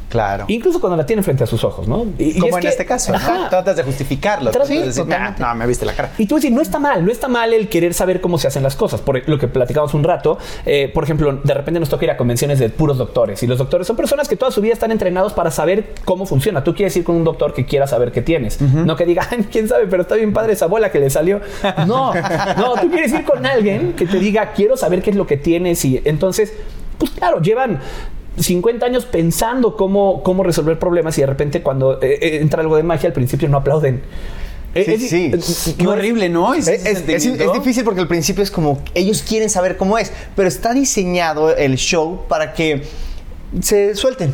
Claro. 0.10 0.46
Incluso 0.48 0.80
cuando 0.80 0.96
la 0.96 1.06
tiene 1.06 1.22
frente 1.22 1.43
a 1.43 1.48
sus 1.48 1.63
ojos, 1.65 1.88
¿no? 1.88 2.06
Y- 2.17 2.38
y 2.38 2.39
Como 2.39 2.48
es 2.50 2.56
en 2.56 2.62
que- 2.62 2.67
este 2.70 2.86
caso. 2.86 3.13
Ajá. 3.13 3.50
Tratas 3.50 3.76
de 3.76 3.84
justificarlo. 3.84 4.52
Tratas- 4.52 4.70
de 4.70 4.80
decir, 4.86 5.04
totalmente. 5.04 5.43
"Ah, 5.43 5.50
no, 5.50 5.56
me 5.56 5.67
viste 5.67 5.86
la 5.86 5.93
cara. 5.93 6.12
Y 6.17 6.26
tú 6.28 6.36
decir, 6.36 6.52
no 6.52 6.62
está 6.62 6.80
mal, 6.80 7.04
no 7.06 7.12
está 7.12 7.28
mal 7.28 7.54
el 7.54 7.67
querer 7.67 7.93
saber 7.93 8.22
cómo 8.22 8.38
se 8.38 8.48
hacen 8.48 8.63
las 8.63 8.76
cosas. 8.78 9.02
Por 9.02 9.28
lo 9.28 9.38
que 9.38 9.48
platicamos 9.50 9.93
un 9.93 10.04
rato, 10.06 10.38
eh, 10.65 10.89
por 10.93 11.04
ejemplo, 11.04 11.34
de 11.43 11.54
repente 11.54 11.80
nos 11.80 11.89
toca 11.89 12.06
ir 12.06 12.12
a 12.12 12.17
convenciones 12.17 12.58
de 12.60 12.70
puros 12.70 12.98
doctores. 12.98 13.43
Y 13.43 13.48
los 13.48 13.58
doctores 13.58 13.86
son 13.86 13.96
personas 13.98 14.28
que 14.30 14.38
toda 14.38 14.50
su 14.52 14.62
vida 14.62 14.74
están 14.74 14.91
entrenados 14.91 15.34
para 15.34 15.52
saber 15.52 15.93
cómo 16.06 16.26
funciona. 16.26 16.63
Tú 16.63 16.74
quieres 16.74 16.96
ir 16.96 17.04
con 17.04 17.15
un 17.15 17.24
doctor 17.26 17.54
que 17.54 17.65
quiera 17.65 17.86
saber 17.88 18.12
qué 18.13 18.22
tienes. 18.22 18.62
No 18.62 18.96
que 18.96 19.06
diga, 19.06 19.28
"Ay, 19.30 19.46
quién 19.52 19.67
sabe, 19.67 19.88
pero 19.88 20.04
está 20.04 20.15
bien 20.15 20.32
padre 20.32 20.54
esa 20.54 20.67
bola 20.67 20.89
que 20.91 21.00
le 21.00 21.10
salió. 21.10 21.41
No, 21.86 22.13
no, 22.13 22.76
tú 22.82 22.89
quieres 22.89 23.12
ir 23.12 23.26
con 23.26 23.46
alguien 23.46 23.93
que 23.93 24.06
te 24.06 24.20
diga, 24.20 24.54
quiero 24.54 24.78
saber 24.78 25.02
qué 25.02 25.10
es 25.10 25.15
lo 25.17 25.28
que 25.28 25.36
tienes. 25.38 25.84
Y 25.84 26.02
entonces, 26.06 26.54
pues 26.98 27.12
claro, 27.12 27.41
llevan 27.41 27.80
50 28.38 28.86
años 28.86 29.06
pensando 29.06 29.76
cómo, 29.76 30.21
cómo 30.23 30.43
resolver 30.43 30.78
problemas 30.80 31.17
y 31.17 31.21
de 31.21 31.28
repente 31.28 31.62
cuando 31.63 32.02
eh, 32.02 32.19
eh, 32.21 32.39
entra 32.41 32.62
algo 32.62 32.76
de 32.78 32.84
magia 32.84 33.08
al 33.08 33.13
principio 33.13 33.47
no 33.50 33.58
aplauden. 33.58 34.02
Sí, 34.76 34.82
es- 34.86 35.10
sí. 35.10 35.32
es- 35.34 35.73
Qué 35.78 35.84
no- 35.84 35.91
horrible, 35.91 36.30
¿no? 36.30 36.54
Es, 36.54 36.67
es 36.67 37.08
difícil 37.08 37.84
porque 37.84 38.02
al 38.02 38.08
principio 38.08 38.43
es 38.43 38.52
como 38.52 38.80
ellos 38.93 39.23
quieren 39.28 39.50
saber 39.50 39.76
cómo 39.76 39.97
es, 39.97 40.12
pero 40.36 40.47
está 40.47 40.73
diseñado 40.73 41.56
el 41.56 41.78
show 41.78 42.21
para 42.28 42.54
que 42.54 42.84
se 43.62 43.95
suelten. 43.95 44.34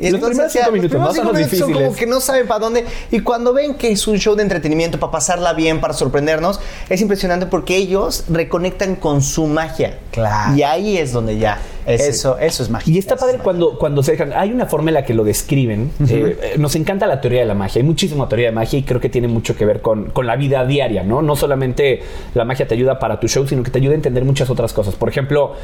Y 0.00 0.10
Los 0.10 0.20
primeros 0.20 0.52
cinco 0.52 0.66
los 0.66 0.72
minutos, 0.74 0.90
primeros 0.90 1.16
¿no? 1.16 1.22
Son 1.22 1.24
cinco 1.24 1.32
los 1.32 1.50
minutos 1.50 1.58
son 1.58 1.72
como 1.86 1.96
que 1.96 2.06
no 2.06 2.20
saben 2.20 2.46
para 2.46 2.60
dónde. 2.60 2.84
Y 3.10 3.20
cuando 3.20 3.52
ven 3.52 3.74
que 3.74 3.90
es 3.90 4.06
un 4.06 4.16
show 4.18 4.36
de 4.36 4.42
entretenimiento 4.42 5.00
para 5.00 5.10
pasarla 5.10 5.52
bien, 5.54 5.80
para 5.80 5.92
sorprendernos, 5.92 6.60
es 6.88 7.00
impresionante 7.00 7.46
porque 7.46 7.76
ellos 7.76 8.24
reconectan 8.28 8.94
con 8.94 9.22
su 9.22 9.46
magia. 9.48 9.98
Claro. 10.12 10.54
Y 10.56 10.62
ahí 10.62 10.96
es 10.98 11.12
donde 11.12 11.36
ya. 11.38 11.58
es- 11.84 12.00
Eso, 12.00 12.38
eso 12.38 12.62
es 12.62 12.70
magia. 12.70 12.94
Y 12.94 12.98
está 12.98 13.16
padre 13.16 13.38
cuando, 13.38 13.76
cuando 13.76 14.02
se 14.04 14.12
dejan. 14.12 14.32
Hay 14.34 14.52
una 14.52 14.66
forma 14.66 14.90
en 14.90 14.94
la 14.94 15.04
que 15.04 15.14
lo 15.14 15.24
describen. 15.24 15.90
Eh, 16.08 16.38
eh, 16.42 16.54
nos 16.58 16.76
encanta 16.76 17.06
la 17.08 17.20
teoría 17.20 17.40
de 17.40 17.46
la 17.46 17.54
magia. 17.54 17.80
Hay 17.80 17.86
muchísima 17.86 18.28
teoría 18.28 18.46
de 18.46 18.52
magia 18.52 18.78
y 18.78 18.84
creo 18.84 19.00
que 19.00 19.08
tiene 19.08 19.26
mucho 19.26 19.56
que 19.56 19.64
ver 19.66 19.82
con, 19.82 20.10
con 20.10 20.26
la 20.28 20.36
vida 20.36 20.64
diaria, 20.64 21.02
¿no? 21.02 21.22
No 21.22 21.34
solamente 21.34 22.02
la 22.34 22.44
magia 22.44 22.68
te 22.68 22.74
ayuda 22.74 22.98
para 23.00 23.18
tu 23.18 23.26
show, 23.26 23.46
sino 23.48 23.64
que 23.64 23.70
te 23.72 23.78
ayuda 23.78 23.92
a 23.92 23.96
entender 23.96 24.24
muchas 24.24 24.48
otras 24.48 24.72
cosas. 24.72 24.94
Por 24.94 25.08
ejemplo, 25.08 25.54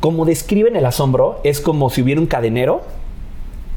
como 0.00 0.24
describen 0.24 0.74
el 0.76 0.86
asombro, 0.86 1.40
es 1.44 1.60
como 1.60 1.90
si 1.90 2.02
hubiera 2.02 2.20
un 2.20 2.26
cadenero 2.26 2.82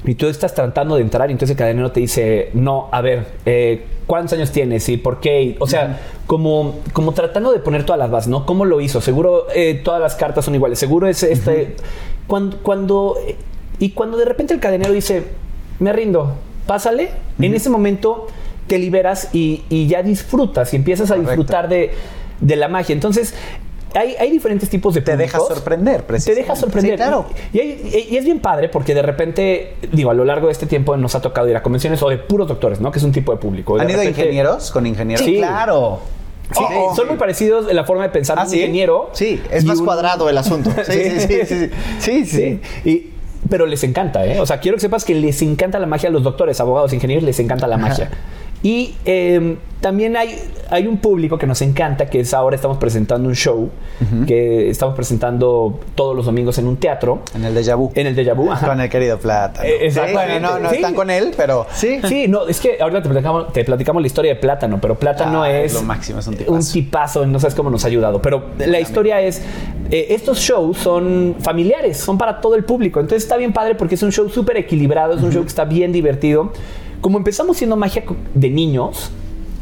y 0.05 0.15
tú 0.15 0.27
estás 0.27 0.53
tratando 0.53 0.95
de 0.95 1.01
entrar 1.01 1.29
y 1.29 1.33
entonces 1.33 1.55
el 1.55 1.57
cadenero 1.57 1.91
te 1.91 1.99
dice, 1.99 2.49
no, 2.53 2.89
a 2.91 3.01
ver, 3.01 3.25
eh, 3.45 3.85
¿cuántos 4.05 4.33
años 4.33 4.51
tienes 4.51 4.87
y 4.89 4.97
por 4.97 5.19
qué? 5.19 5.55
O 5.59 5.67
sea, 5.67 5.99
como, 6.27 6.79
como 6.93 7.13
tratando 7.13 7.51
de 7.51 7.59
poner 7.59 7.85
todas 7.85 7.99
las 7.99 8.11
bases, 8.11 8.29
¿no? 8.29 8.45
¿Cómo 8.45 8.65
lo 8.65 8.81
hizo? 8.81 9.01
Seguro 9.01 9.47
eh, 9.53 9.81
todas 9.83 9.99
las 9.99 10.15
cartas 10.15 10.45
son 10.45 10.55
iguales, 10.55 10.79
seguro 10.79 11.07
es 11.07 11.23
este... 11.23 11.75
Cuando... 12.27 12.57
cuando 12.57 13.15
y 13.79 13.89
cuando 13.89 14.17
de 14.17 14.25
repente 14.25 14.53
el 14.53 14.59
cadenero 14.59 14.93
dice, 14.93 15.23
me 15.79 15.91
rindo, 15.91 16.35
pásale, 16.67 17.09
en 17.39 17.53
ese 17.53 17.69
momento 17.69 18.27
te 18.67 18.77
liberas 18.79 19.29
y, 19.33 19.63
y 19.69 19.87
ya 19.87 20.03
disfrutas 20.03 20.73
y 20.73 20.77
empiezas 20.77 21.11
a 21.11 21.15
disfrutar 21.15 21.67
de, 21.67 21.91
de 22.39 22.55
la 22.55 22.67
magia. 22.67 22.93
Entonces... 22.93 23.33
Hay, 23.95 24.15
hay 24.19 24.29
diferentes 24.31 24.69
tipos 24.69 24.93
de 24.93 25.01
Te 25.01 25.15
deja 25.17 25.37
públicos. 25.37 25.57
sorprender, 25.57 25.97
Te 25.97 26.03
precisamente. 26.03 26.41
deja 26.43 26.55
sorprender. 26.55 26.91
Sí, 26.91 26.97
claro. 26.97 27.25
Y, 27.53 27.59
hay- 27.59 28.07
y 28.11 28.17
es 28.17 28.25
bien 28.25 28.39
padre 28.39 28.69
porque 28.69 28.93
de 28.93 29.01
repente, 29.01 29.75
digo, 29.91 30.11
a 30.11 30.13
lo 30.13 30.25
largo 30.25 30.47
de 30.47 30.53
este 30.53 30.65
tiempo 30.65 30.95
nos 30.97 31.15
ha 31.15 31.21
tocado 31.21 31.47
ir 31.49 31.55
a 31.55 31.63
convenciones 31.63 32.01
o 32.03 32.09
de 32.09 32.17
puros 32.17 32.47
doctores, 32.47 32.79
¿no? 32.81 32.91
Que 32.91 32.99
es 32.99 33.03
un 33.05 33.11
tipo 33.11 33.31
de 33.31 33.37
público. 33.37 33.75
De 33.75 33.81
¿Han 33.83 33.89
ido 33.89 33.99
repente- 33.99 34.21
ingenieros 34.21 34.71
con 34.71 34.85
ingenieros? 34.85 35.25
Sí. 35.25 35.37
claro. 35.37 35.99
Sí, 36.51 36.63
Oh, 36.63 36.89
oh. 36.91 36.95
son 36.95 37.07
muy 37.07 37.17
parecidos 37.17 37.67
en 37.69 37.75
la 37.75 37.85
forma 37.85 38.03
de 38.03 38.09
pensar 38.09 38.35
de 38.35 38.41
¿Ah, 38.43 38.45
un 38.47 38.53
ingeniero. 38.53 39.09
Sí, 39.13 39.41
es 39.49 39.63
y 39.63 39.65
más 39.67 39.79
un- 39.79 39.85
cuadrado 39.85 40.29
el 40.29 40.37
asunto. 40.37 40.69
Sí, 40.85 40.93
sí, 40.93 41.19
sí. 41.19 41.27
sí, 41.27 41.45
sí, 41.47 41.69
sí, 41.99 42.25
sí. 42.25 42.59
Sí. 42.83 42.89
Y- 42.89 43.11
pero 43.49 43.65
les 43.65 43.83
encanta, 43.83 44.25
¿eh? 44.25 44.39
O 44.39 44.45
sea, 44.45 44.59
quiero 44.59 44.75
que 44.77 44.81
sepas 44.81 45.05
que 45.05 45.13
les 45.15 45.41
encanta 45.41 45.79
la 45.79 45.85
magia 45.87 46.09
a 46.09 46.11
los 46.11 46.23
doctores, 46.23 46.59
abogados, 46.59 46.93
ingenieros, 46.93 47.23
les 47.23 47.39
encanta 47.39 47.67
la 47.67 47.77
magia. 47.77 48.09
Y 48.63 48.95
eh, 49.05 49.57
también 49.79 50.17
hay, 50.17 50.35
hay 50.71 50.87
un 50.87 50.97
público 50.97 51.37
que 51.37 51.45
nos 51.45 51.61
encanta, 51.61 52.07
que 52.07 52.21
es 52.21 52.33
ahora 52.33 52.55
estamos 52.55 52.77
presentando 52.79 53.29
un 53.29 53.35
show, 53.35 53.69
que 54.25 54.71
estamos 54.71 54.95
presentando 54.95 55.79
todos 55.93 56.15
los 56.15 56.25
domingos 56.25 56.57
en 56.57 56.65
un 56.67 56.77
teatro, 56.77 57.21
En 57.35 57.45
el 57.45 57.55
déjà 57.55 57.77
vu. 57.77 57.91
en 57.93 58.07
el 58.07 58.15
Déjà 58.15 58.33
Vu. 58.35 58.51
ajá. 58.51 58.65
Con 58.67 58.81
el 58.81 58.89
querido 58.89 59.19
Plata. 59.19 59.63
Eh, 59.67 59.85
exactamente. 59.85 60.39
Bueno, 60.39 60.53
no, 60.53 60.59
no 60.59 60.69
Sí. 60.71 60.75
están 60.77 60.95
con 60.95 61.11
él, 61.11 61.31
pero... 61.37 61.67
Sí. 61.73 61.99
Sí, 62.07 62.27
no, 62.27 62.47
es 62.47 62.59
que 62.59 62.77
ahorita 62.81 63.03
te 63.03 63.09
platicamos, 63.09 63.53
te 63.53 63.63
platicamos 63.63 64.01
la 64.01 64.07
historia 64.07 64.33
de 64.33 64.39
Plátano, 64.39 64.79
pero 64.81 64.95
Plátano 64.95 65.43
Ah, 65.43 65.51
es 65.51 65.73
lo 65.75 65.83
máximo, 65.83 66.19
es 66.19 66.25
un 66.27 66.35
tipazo. 66.35 66.73
tipazo, 66.73 67.25
no 67.27 67.39
sabes 67.39 67.53
cómo 67.53 67.69
nos 67.69 67.83
ha 67.83 67.87
ayudado. 67.87 68.19
Pero 68.21 68.45
la 68.57 68.79
historia 68.79 69.21
es, 69.21 69.43
eh, 69.91 70.07
estos 70.09 70.39
shows 70.39 70.77
son 70.79 71.35
familiares, 71.41 71.97
son 71.97 72.17
para 72.17 72.41
todo 72.41 72.55
el 72.55 72.63
público. 72.63 72.99
Entonces 72.99 73.21
está 73.23 73.37
bien 73.37 73.53
padre 73.53 73.75
porque 73.75 73.93
es 73.93 74.01
un 74.01 74.11
show 74.11 74.27
súper 74.29 74.57
equilibrado, 74.57 75.13
es 75.13 75.21
un 75.21 75.31
show 75.31 75.43
que 75.43 75.49
está 75.49 75.65
bien 75.65 75.91
divertido. 75.91 76.51
Como 77.05 77.19
empezamos 77.19 77.57
siendo 77.57 77.75
magia 77.75 78.03
de 78.33 78.49
niños, 78.49 79.11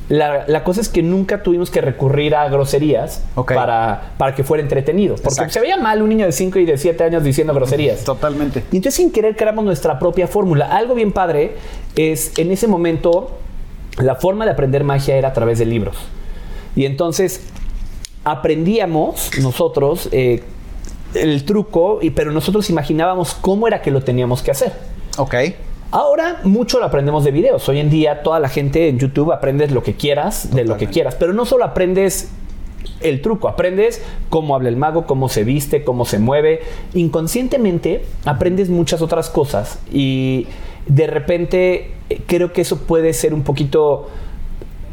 la, 0.07 0.45
la 0.47 0.63
cosa 0.63 0.79
es 0.79 0.87
que 0.87 1.03
nunca 1.03 1.43
tuvimos 1.43 1.69
que 1.69 1.81
recurrir 1.81 2.35
a 2.35 2.47
groserías 2.47 3.21
para, 3.35 4.13
para 4.17 4.33
que 4.33 4.45
fuera 4.45 4.63
entretenido. 4.63 5.15
Porque 5.15 5.27
Exacto. 5.27 5.51
se 5.55 5.59
veía 5.59 5.75
mal 5.75 6.01
un 6.01 6.07
niño 6.07 6.25
de 6.25 6.31
5 6.31 6.57
y 6.59 6.65
de 6.65 6.77
7 6.77 7.03
años 7.03 7.21
diciendo 7.21 7.53
groserías. 7.53 8.01
Totalmente. 8.05 8.63
Y 8.71 8.77
entonces 8.77 8.95
sin 8.95 9.11
querer 9.11 9.35
creamos 9.35 9.65
nuestra 9.65 9.99
propia 9.99 10.25
fórmula. 10.25 10.67
Algo 10.67 10.95
bien 10.95 11.11
padre 11.11 11.57
es 11.97 12.31
en 12.37 12.49
ese 12.49 12.67
momento 12.67 13.37
la 13.97 14.15
forma 14.15 14.45
de 14.45 14.51
aprender 14.51 14.85
magia 14.85 15.17
era 15.17 15.27
a 15.27 15.33
través 15.33 15.59
de 15.59 15.65
libros. 15.65 15.97
Y 16.77 16.85
entonces 16.85 17.41
aprendíamos 18.23 19.31
nosotros 19.41 20.07
eh, 20.13 20.43
el 21.13 21.43
truco, 21.43 21.99
y, 22.01 22.11
pero 22.11 22.31
nosotros 22.31 22.69
imaginábamos 22.69 23.33
cómo 23.33 23.67
era 23.67 23.81
que 23.81 23.91
lo 23.91 24.01
teníamos 24.01 24.41
que 24.41 24.51
hacer. 24.51 24.71
Ok. 25.17 25.35
Ahora 25.93 26.39
mucho 26.43 26.79
lo 26.79 26.85
aprendemos 26.85 27.23
de 27.23 27.29
videos. 27.29 27.69
Hoy 27.69 27.77
en 27.77 27.91
día 27.91 28.23
toda 28.23 28.39
la 28.39 28.49
gente 28.49 28.87
en 28.87 28.97
YouTube 28.97 29.31
aprendes 29.31 29.71
lo 29.71 29.83
que 29.83 29.93
quieras, 29.93 30.49
de 30.51 30.65
lo 30.65 30.75
que 30.75 30.87
quieras, 30.87 31.13
pero 31.13 31.33
no 31.33 31.45
solo 31.45 31.65
aprendes 31.65 32.31
el 33.01 33.21
truco, 33.21 33.47
aprendes 33.47 34.01
cómo 34.29 34.55
habla 34.55 34.69
el 34.69 34.75
mago, 34.75 35.05
cómo 35.05 35.29
se 35.29 35.43
viste, 35.43 35.83
cómo 35.83 36.05
se 36.05 36.17
mueve. 36.17 36.61
Inconscientemente 36.95 38.05
aprendes 38.25 38.69
muchas 38.69 39.03
otras 39.03 39.29
cosas 39.29 39.77
y 39.91 40.47
de 40.87 41.05
repente 41.05 41.91
eh, 42.09 42.21
creo 42.25 42.53
que 42.53 42.61
eso 42.61 42.79
puede 42.79 43.13
ser 43.13 43.35
un 43.35 43.43
poquito... 43.43 44.09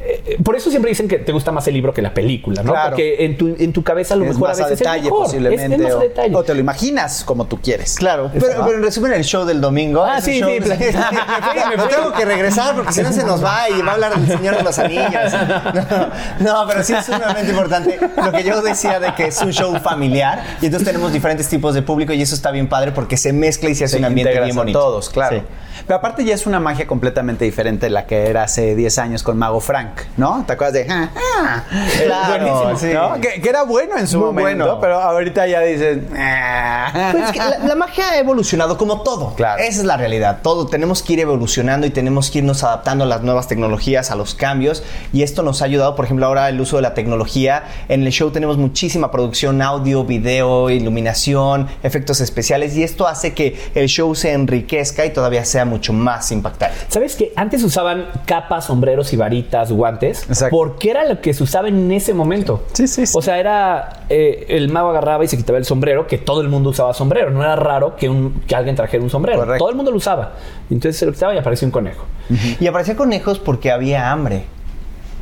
eh, 0.03 0.39
por 0.43 0.57
eso 0.57 0.71
siempre 0.71 0.89
dicen 0.89 1.09
que 1.09 1.19
te 1.19 1.33
gusta 1.33 1.53
más 1.53 1.67
el 1.69 1.75
libro 1.75 1.93
que 1.93 2.01
la 2.01 2.15
película, 2.15 2.63
¿no? 2.63 2.73
Claro. 2.73 2.91
Porque 2.91 3.25
en 3.25 3.37
tu, 3.37 3.55
en 3.59 3.73
tu 3.73 3.83
cabeza 3.83 4.15
a 4.15 4.17
lo 4.17 4.25
es 4.25 4.31
mejor 4.31 4.49
más 4.49 4.61
a 4.61 4.65
veces 4.65 4.79
detalle 4.79 4.99
es 4.99 5.05
mejor. 5.05 5.25
posiblemente. 5.25 5.65
Es, 5.65 5.73
es 5.73 5.79
más 5.81 5.93
a 5.93 5.97
o, 5.97 6.01
detalle. 6.01 6.37
o 6.37 6.43
te 6.43 6.55
lo 6.55 6.61
imaginas 6.61 7.25
como 7.25 7.47
tú 7.47 7.61
quieres. 7.61 7.97
Claro, 7.97 8.31
pero, 8.33 8.47
pero 8.65 8.77
en 8.77 8.83
resumen 8.83 9.13
el 9.13 9.25
show 9.25 9.45
del 9.45 9.61
domingo. 9.61 10.03
Ah, 10.03 10.21
sí, 10.21 10.35
sí, 10.35 10.59
tengo 11.91 12.13
que 12.17 12.25
regresar 12.25 12.75
porque 12.75 12.93
si 12.93 13.03
no 13.03 13.13
se 13.13 13.25
nos 13.25 13.45
va 13.45 13.69
y 13.69 13.83
va 13.83 13.93
a 13.93 13.95
hablar 13.95 14.19
del 14.19 14.39
Señor 14.39 14.57
de 14.57 14.63
los 14.63 14.79
Anillos. 14.79 15.33
No, 16.41 16.53
no, 16.63 16.69
pero 16.69 16.83
sí 16.83 16.95
es 16.95 17.05
sumamente 17.05 17.51
importante 17.51 17.99
lo 18.17 18.33
que 18.33 18.43
yo 18.43 18.63
decía 18.63 19.01
de 19.01 19.15
que 19.15 19.27
es 19.27 19.41
un 19.43 19.53
show 19.53 19.79
familiar 19.81 20.45
y 20.61 20.67
entonces 20.67 20.87
tenemos 20.87 21.13
diferentes 21.13 21.49
tipos 21.49 21.75
de 21.75 21.83
público 21.83 22.13
y 22.13 22.23
eso 22.23 22.35
está 22.35 22.51
bien 22.51 22.69
padre 22.69 22.93
porque 22.93 23.17
se 23.17 23.33
mezcla 23.33 23.71
y 23.71 23.75
se 23.75 23.85
hace 23.85 23.99
un 23.99 24.05
ambiente 24.05 24.39
bien 24.41 24.53
a 24.53 24.55
bonito. 24.55 24.79
todos, 24.79 25.11
claro. 25.11 25.43
Pero 25.87 25.99
aparte 25.99 26.25
ya 26.25 26.35
es 26.35 26.47
una 26.47 26.61
magia 26.61 26.87
completamente 26.87 27.45
diferente 27.45 27.87
de 27.87 27.91
la 27.91 28.07
que 28.07 28.29
era 28.29 28.45
hace 28.45 28.75
10 28.77 28.99
años 28.99 29.23
con 29.23 29.39
Mago 29.39 29.61
Frank, 29.61 29.90
¿no? 30.17 30.45
¿Te 30.47 30.53
acuerdas 30.55 30.75
de... 30.75 30.87
"Ah, 30.91 31.11
ah"? 31.17 31.65
Claro, 32.05 32.45
Buenísimo, 32.45 32.79
sí. 32.79 32.95
¿no? 32.95 33.21
Que, 33.21 33.41
que 33.41 33.49
era 33.49 33.63
bueno 33.65 33.97
en 33.99 34.07
su 34.07 34.19
Muy 34.19 34.27
momento, 34.27 34.65
bueno. 34.65 34.81
pero 34.81 35.01
ahorita 35.01 35.47
ya 35.47 35.61
dices... 35.61 35.99
"Ah". 36.17 37.09
Pues 37.13 37.25
es 37.25 37.33
que 37.33 37.39
la, 37.39 37.59
la 37.59 37.75
magia 37.75 38.11
ha 38.11 38.19
evolucionado 38.19 38.77
como 38.77 39.03
todo. 39.03 39.35
Claro. 39.35 39.63
Esa 39.63 39.81
es 39.81 39.85
la 39.85 39.97
realidad. 39.97 40.39
Todo. 40.43 40.67
Tenemos 40.67 41.03
que 41.03 41.15
ir 41.15 41.21
evolucionando 41.21 41.87
y 41.87 41.91
tenemos 41.91 42.31
que 42.31 42.39
irnos 42.39 42.63
adaptando 42.65 43.05
a 43.05 43.07
las 43.07 43.23
nuevas 43.23 43.49
tecnologías, 43.49 44.11
a 44.11 44.17
los 44.17 44.35
cambios. 44.35 44.83
Y 45.13 45.23
esto 45.23 45.43
nos 45.43 45.63
ha 45.63 45.65
ayudado, 45.67 45.95
por 45.97 46.05
ejemplo, 46.05 46.27
ahora 46.27 46.49
el 46.49 46.61
uso 46.61 46.77
de 46.77 46.83
la 46.83 46.95
tecnología. 46.95 47.65
En 47.89 48.03
el 48.05 48.11
show 48.13 48.31
tenemos 48.31 48.57
muchísima 48.57 49.11
producción, 49.11 49.63
audio, 49.63 50.05
video, 50.05 50.71
iluminación, 50.71 51.69
efectos 51.83 52.21
especiales. 52.21 52.77
Y 52.77 52.83
esto 52.83 53.07
hace 53.07 53.35
que 53.35 53.59
el 53.75 53.89
show 53.89 54.15
se 54.15 54.33
enriquezca 54.33 55.05
y 55.07 55.11
todavía 55.11 55.45
sea 55.45 55.65
mucho 55.65 55.93
más 55.93 56.31
impactante. 56.33 56.77
¿Sabes 56.89 57.17
que 57.17 57.33
antes 57.37 57.63
usaban 57.63 58.07
capas, 58.27 58.67
sombreros 58.67 59.13
y 59.13 59.17
varitas, 59.17 59.73
guantes? 59.81 60.23
Exacto. 60.29 60.57
Porque 60.57 60.91
era 60.91 61.05
lo 61.05 61.21
que 61.21 61.35
se 61.35 61.43
usaba 61.43 61.69
en 61.69 61.91
ese 61.91 62.15
momento. 62.15 62.63
Sí, 62.73 62.87
sí, 62.87 63.07
sí. 63.07 63.13
O 63.17 63.23
sea, 63.23 63.39
era 63.41 64.05
eh, 64.09 64.45
el 64.51 64.69
mago 64.71 64.91
agarraba 64.91 65.25
y 65.25 65.29
se 65.29 65.37
quitaba 65.37 65.59
el 65.59 65.65
sombrero, 65.65 66.07
que 66.07 66.19
todo 66.19 66.41
el 66.43 66.49
mundo 66.49 66.71
usaba 66.71 66.93
sombrero. 66.95 67.31
No 67.31 67.43
era 67.43 67.57
raro 67.57 67.97
que, 67.97 68.09
un, 68.09 68.43
que 68.47 68.55
alguien 68.55 68.77
trajera 68.77 69.03
un 69.03 69.11
sombrero. 69.11 69.39
Correcto. 69.41 69.59
Todo 69.59 69.71
el 69.71 69.77
mundo 69.77 69.91
lo 69.91 69.97
usaba. 69.97 70.35
Entonces 70.71 70.99
se 70.99 71.07
lo 71.07 71.13
quitaba 71.13 71.35
y 71.35 71.39
aparecía 71.39 71.67
un 71.67 71.73
conejo. 71.73 72.05
Y 72.61 72.67
aparecía 72.67 72.95
conejos 72.97 73.39
porque 73.41 73.71
había 73.73 74.13
hambre. 74.13 74.45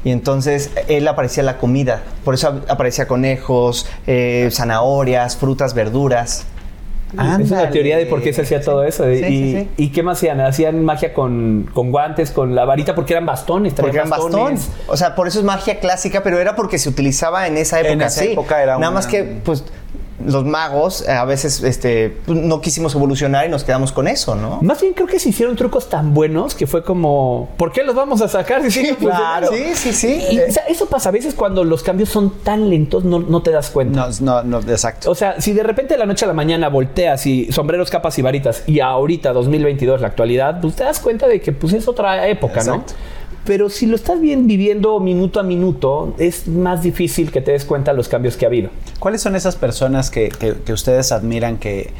Y 0.05 0.11
entonces 0.11 0.71
él 0.88 1.09
aparecía 1.09 1.42
la 1.42 1.57
comida. 1.59 2.03
Por 2.25 2.35
eso 2.35 2.49
ap- 2.49 2.71
aparecía 2.71 3.09
conejos, 3.09 3.87
eh, 4.07 4.49
zanahorias, 4.53 5.37
frutas, 5.37 5.75
verduras. 5.75 6.47
Es 7.12 7.51
una 7.51 7.71
teoría 7.71 7.97
de 7.97 8.07
por 8.07 8.23
qué 8.23 8.33
se 8.33 8.42
hacía 8.42 8.61
todo 8.61 8.85
eso. 8.85 9.05
Sí, 9.05 9.11
y, 9.11 9.18
sí, 9.18 9.53
sí. 9.61 9.68
¿Y 9.77 9.88
qué 9.90 10.03
más 10.03 10.18
hacían? 10.18 10.40
Hacían 10.40 10.85
magia 10.85 11.14
con, 11.14 11.68
con 11.73 11.90
guantes, 11.90 12.31
con 12.31 12.55
la 12.55 12.64
varita, 12.64 12.94
porque 12.94 13.14
eran 13.14 13.25
bastones. 13.27 13.75
Porque 13.75 13.97
eran 13.97 14.11
bastones. 14.11 14.68
O 14.88 14.97
sea, 14.97 15.14
por 15.14 15.27
eso 15.29 15.38
es 15.38 15.44
magia 15.44 15.81
clásica, 15.81 16.23
pero 16.23 16.38
era 16.38 16.55
porque 16.55 16.79
se 16.79 16.88
utilizaba 16.88 17.47
en 17.47 17.57
esa 17.57 17.79
época. 17.81 17.92
En 17.92 18.03
esa 18.03 18.25
época 18.25 18.57
era 18.62 18.73
Nada 18.75 18.79
una- 18.79 18.90
más 18.90 19.07
que, 19.07 19.25
pues, 19.44 19.64
los 20.25 20.45
magos 20.45 21.07
eh, 21.07 21.13
a 21.13 21.25
veces 21.25 21.63
este, 21.63 22.17
pues, 22.27 22.39
no 22.39 22.61
quisimos 22.61 22.95
evolucionar 22.95 23.47
y 23.47 23.51
nos 23.51 23.65
quedamos 23.65 23.93
con 23.93 24.09
eso, 24.09 24.35
¿no? 24.35 24.59
Más 24.63 24.81
bien 24.81 24.95
creo 24.95 25.07
que 25.07 25.19
se 25.19 25.29
hicieron 25.29 25.57
trucos 25.57 25.89
tan 25.89 26.15
buenos 26.15 26.55
que 26.55 26.67
fue 26.67 26.83
como, 26.83 27.51
¿por 27.57 27.73
qué 27.73 27.85
los 27.85 27.95
vamos 27.95 28.21
a 28.21 28.29
sacar? 28.29 28.63
Si 28.63 28.71
siguen 28.71 28.97
claro. 28.97 29.49
Sí, 29.53 29.75
sí, 29.75 29.93
sí. 29.93 30.23
Y, 30.31 30.41
o 30.41 30.53
sea, 30.53 30.65
eso 30.65 30.87
pasa 30.87 31.09
a 31.09 31.13
veces 31.13 31.35
cuando 31.35 31.65
los 31.65 31.83
cambios 31.83 32.09
son 32.09 32.31
tan 32.43 32.69
lentos, 32.69 33.05
no, 33.05 33.21
no 33.21 33.43
te 33.43 33.51
das 33.51 33.71
cuenta. 33.71 34.09
No, 34.21 34.43
no, 34.43 34.61
no, 34.61 34.71
exacto. 34.71 35.11
O 35.11 35.15
sea, 35.15 35.41
si 35.41 35.53
de 35.53 35.63
repente 35.63 35.95
de 35.95 35.99
la 35.99 36.07
noche 36.07 36.25
a 36.25 36.29
la 36.29 36.35
mañana 36.35 36.69
volteas 36.69 37.27
y 37.27 37.51
sombreros, 37.53 37.91
capas 37.91 38.19
y 38.19 38.23
varitas 38.23 38.65
y 38.67 38.81
ahorita 38.81 39.33
2022, 39.33 40.01
la 40.01 40.09
actualidad, 40.09 40.61
pues 40.61 40.75
te 40.75 40.85
das 40.85 41.01
cuenta 41.01 41.29
de 41.29 41.41
que 41.41 41.53
pues 41.53 41.73
es 41.73 41.89
otra 41.89 42.29
época, 42.29 42.61
Exacto. 42.61 42.95
¿no? 42.95 43.18
Pero 43.49 43.69
si 43.71 43.87
lo 43.87 43.97
estás 43.97 44.21
bien 44.21 44.47
viviendo 44.47 45.01
minuto 45.01 45.41
a 45.41 45.43
minuto, 45.43 46.15
es 46.19 46.47
más 46.47 46.83
difícil 46.83 47.33
que 47.33 47.41
te 47.41 47.53
des 47.53 47.65
cuenta 47.65 47.91
de 47.93 47.97
los 47.97 48.07
cambios 48.09 48.37
que 48.37 48.45
ha 48.45 48.49
habido. 48.49 48.69
¿Cuáles 49.01 49.23
son 49.23 49.35
esas 49.37 49.57
personas 49.57 50.11
que, 50.11 50.29
que- 50.29 50.55
que 50.65 50.73
ustedes 50.75 51.11
admiran 51.13 51.57
que... 51.57 51.91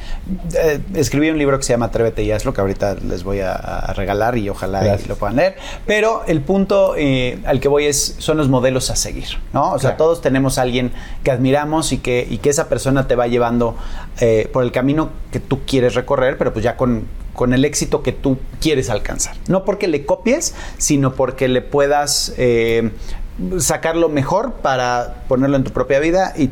eh, 0.55 0.79
escribí 0.95 1.31
un 1.31 1.39
libro 1.39 1.57
que 1.59 1.65
se 1.65 1.73
llama 1.73 1.87
Atrévete 1.87 2.23
y 2.23 2.33
hazlo, 2.33 2.53
que 2.53 2.61
ahorita 2.61 2.97
les 3.09 3.25
voy 3.25 3.41
a, 3.41 3.55
a 3.55 3.95
regalar 3.95 4.37
y 4.37 4.51
ojalá 4.51 4.99
y 5.03 5.09
lo 5.09 5.17
puedan 5.17 5.37
leer. 5.37 5.57
Pero 5.87 6.21
el 6.27 6.43
punto 6.43 6.95
eh, 6.99 7.39
al 7.47 7.61
que 7.61 7.69
voy 7.69 7.87
es, 7.87 8.17
son 8.19 8.37
los 8.37 8.51
modelos 8.51 8.91
a 8.91 8.97
seguir, 8.97 9.29
¿no? 9.55 9.73
O 9.73 9.79
sea, 9.79 9.97
todos 9.97 10.21
tenemos 10.21 10.59
a 10.59 10.63
alguien 10.63 10.93
que 11.25 11.31
admiramos 11.31 11.93
y 11.93 11.99
que, 11.99 12.27
y 12.29 12.37
que 12.39 12.51
esa 12.51 12.69
persona 12.69 13.09
te 13.09 13.17
va 13.17 13.27
llevando 13.27 13.75
eh, 14.21 14.51
por 14.53 14.65
el 14.65 14.71
camino 14.73 15.09
que 15.33 15.41
tú 15.41 15.61
quieres 15.67 15.95
recorrer, 15.95 16.37
pero 16.37 16.53
pues 16.53 16.63
ya 16.63 16.77
con, 16.77 17.05
con 17.39 17.55
el 17.55 17.65
éxito 17.65 18.03
que 18.03 18.11
tú 18.11 18.37
quieres 18.61 18.91
alcanzar. 18.91 19.37
No 19.47 19.65
porque 19.65 19.87
le 19.87 20.05
copies, 20.05 20.57
sino 20.77 21.15
porque 21.15 21.47
le 21.47 21.63
puedas... 21.63 22.35
eh, 22.37 22.91
sacar 23.61 23.95
lo 23.95 24.09
mejor 24.09 24.55
para 24.55 25.23
ponerlo 25.29 25.57
en 25.57 25.63
tu 25.63 25.71
propia 25.71 26.01
vida 26.01 26.35
y 26.37 26.51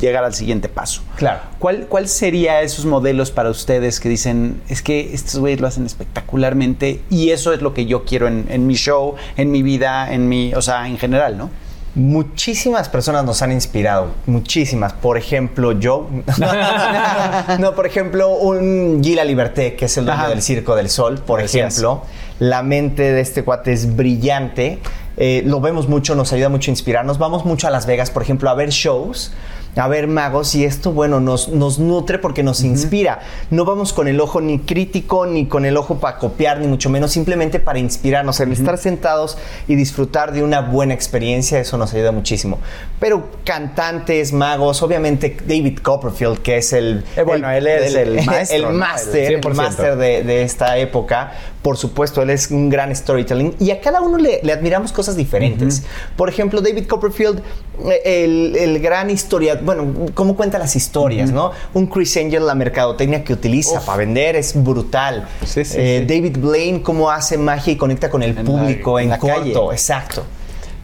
llegar 0.00 0.24
al 0.24 0.34
siguiente 0.34 0.68
paso. 0.68 1.02
Claro. 1.14 1.38
¿Cuál, 1.60 1.86
¿Cuál 1.86 2.08
sería 2.08 2.60
esos 2.62 2.86
modelos 2.86 3.30
para 3.30 3.50
ustedes 3.50 4.00
que 4.00 4.08
dicen, 4.08 4.60
es 4.68 4.82
que 4.82 5.14
estos 5.14 5.38
güeyes 5.38 5.60
lo 5.60 5.68
hacen 5.68 5.86
espectacularmente 5.86 7.02
y 7.08 7.30
eso 7.30 7.52
es 7.52 7.62
lo 7.62 7.72
que 7.72 7.86
yo 7.86 8.04
quiero 8.04 8.26
en, 8.26 8.46
en 8.48 8.66
mi 8.66 8.74
show, 8.74 9.14
en 9.36 9.52
mi 9.52 9.62
vida, 9.62 10.12
en 10.12 10.28
mi, 10.28 10.52
o 10.54 10.60
sea, 10.60 10.88
en 10.88 10.98
general, 10.98 11.38
¿no? 11.38 11.50
Muchísimas 11.94 12.88
personas 12.88 13.24
nos 13.24 13.40
han 13.42 13.52
inspirado, 13.52 14.10
muchísimas. 14.26 14.92
Por 14.92 15.16
ejemplo, 15.16 15.72
yo. 15.72 16.08
no, 17.60 17.74
por 17.74 17.86
ejemplo, 17.86 18.30
un 18.30 19.00
Gila 19.02 19.24
Liberté, 19.24 19.76
que 19.76 19.84
es 19.84 19.96
el 19.96 20.06
dueño 20.06 20.20
Ajá. 20.20 20.28
del 20.30 20.42
Circo 20.42 20.74
del 20.74 20.90
Sol, 20.90 21.20
por 21.24 21.40
ejemplo. 21.40 22.02
La 22.40 22.62
mente 22.64 23.12
de 23.12 23.20
este 23.20 23.44
cuate 23.44 23.72
es 23.72 23.94
brillante. 23.94 24.80
Eh, 25.16 25.42
lo 25.46 25.60
vemos 25.60 25.88
mucho, 25.88 26.16
nos 26.16 26.32
ayuda 26.32 26.48
mucho 26.48 26.70
a 26.70 26.72
inspirarnos. 26.72 27.18
Vamos 27.18 27.44
mucho 27.44 27.68
a 27.68 27.70
Las 27.70 27.86
Vegas, 27.86 28.10
por 28.10 28.22
ejemplo, 28.22 28.50
a 28.50 28.54
ver 28.54 28.70
shows, 28.70 29.32
a 29.76 29.88
ver 29.88 30.06
magos, 30.06 30.54
y 30.54 30.64
esto, 30.64 30.92
bueno, 30.92 31.20
nos, 31.20 31.48
nos 31.48 31.78
nutre 31.78 32.18
porque 32.18 32.42
nos 32.42 32.62
inspira. 32.62 33.20
No 33.50 33.64
vamos 33.64 33.92
con 33.92 34.08
el 34.08 34.20
ojo 34.20 34.40
ni 34.40 34.60
crítico, 34.60 35.26
ni 35.26 35.46
con 35.46 35.64
el 35.64 35.76
ojo 35.76 35.98
para 35.98 36.18
copiar, 36.18 36.60
ni 36.60 36.66
mucho 36.66 36.90
menos, 36.90 37.10
simplemente 37.12 37.60
para 37.60 37.78
inspirarnos. 37.78 38.40
El 38.40 38.52
estar 38.52 38.78
sentados 38.78 39.36
y 39.68 39.74
disfrutar 39.74 40.32
de 40.32 40.42
una 40.42 40.60
buena 40.60 40.94
experiencia, 40.94 41.58
eso 41.58 41.76
nos 41.76 41.92
ayuda 41.94 42.12
muchísimo. 42.12 42.58
Pero 43.00 43.30
cantantes, 43.44 44.32
magos, 44.32 44.82
obviamente 44.82 45.36
David 45.46 45.78
Copperfield, 45.80 46.38
que 46.38 46.58
es 46.58 46.72
el. 46.72 47.04
Eh, 47.16 47.22
bueno, 47.22 47.50
él 47.50 47.66
es 47.66 47.94
el 47.94 48.24
maestro, 48.24 48.70
El 48.70 48.74
máster, 48.74 49.24
El 49.24 49.34
el 49.34 49.42
100%. 49.42 49.54
máster 49.54 49.96
de, 49.96 50.22
de 50.22 50.42
esta 50.42 50.78
época. 50.78 51.32
Por 51.64 51.78
supuesto, 51.78 52.20
él 52.20 52.28
es 52.28 52.50
un 52.50 52.68
gran 52.68 52.94
storytelling 52.94 53.54
y 53.58 53.70
a 53.70 53.80
cada 53.80 54.02
uno 54.02 54.18
le, 54.18 54.40
le 54.42 54.52
admiramos 54.52 54.92
cosas 54.92 55.16
diferentes. 55.16 55.82
Por 56.14 56.28
ejemplo, 56.28 56.60
David 56.60 56.86
Copperfield, 56.86 57.40
eh, 57.86 58.24
el, 58.26 58.54
el 58.54 58.78
gran 58.80 59.08
historia, 59.08 59.58
bueno, 59.64 59.86
cómo 60.12 60.36
cuenta 60.36 60.58
las 60.58 60.76
historias, 60.76 61.30
¿no? 61.32 61.52
Un 61.72 61.86
Chris 61.86 62.18
Angel, 62.18 62.44
la 62.46 62.54
mercadotecnia 62.54 63.24
que 63.24 63.32
utiliza 63.32 63.80
para 63.80 63.96
vender 63.96 64.36
es 64.36 64.52
brutal. 64.62 65.26
Sí, 65.46 65.64
sí, 65.64 65.76
Eh, 65.78 66.04
sí. 66.06 66.14
David 66.14 66.36
Blaine, 66.38 66.82
cómo 66.82 67.10
hace 67.10 67.38
magia 67.38 67.72
y 67.72 67.76
conecta 67.76 68.10
con 68.10 68.22
el 68.22 68.36
En 68.36 68.44
público 68.44 68.96
la- 68.98 69.02
en, 69.02 69.04
en 69.06 69.10
la 69.12 69.18
corto. 69.18 69.36
calle. 69.38 69.72
Exacto. 69.72 70.22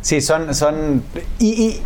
Sí, 0.00 0.22
son, 0.22 0.54
son, 0.54 1.02
y, 1.38 1.46
y- 1.48 1.82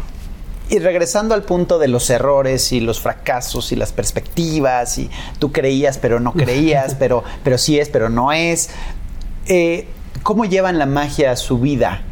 y 0.70 0.78
regresando 0.78 1.34
al 1.34 1.42
punto 1.42 1.78
de 1.78 1.88
los 1.88 2.08
errores 2.10 2.72
y 2.72 2.80
los 2.80 3.00
fracasos 3.00 3.70
y 3.72 3.76
las 3.76 3.92
perspectivas 3.92 4.98
y 4.98 5.10
tú 5.38 5.52
creías 5.52 5.98
pero 5.98 6.20
no 6.20 6.32
creías, 6.32 6.94
pero, 6.98 7.22
pero 7.42 7.58
sí 7.58 7.78
es, 7.78 7.88
pero 7.88 8.08
no 8.08 8.32
es. 8.32 8.70
eh, 9.46 9.86
¿Cómo 10.22 10.46
llevan 10.46 10.78
la 10.78 10.86
magia 10.86 11.32
a 11.32 11.36
su 11.36 11.58
vida 11.58 12.02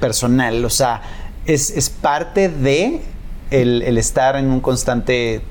personal? 0.00 0.64
O 0.64 0.70
sea, 0.70 1.02
¿es, 1.44 1.70
es 1.70 1.90
parte 1.90 2.48
de 2.48 3.02
el, 3.50 3.82
el 3.82 3.98
estar 3.98 4.36
en 4.36 4.50
un 4.50 4.60
constante... 4.60 5.42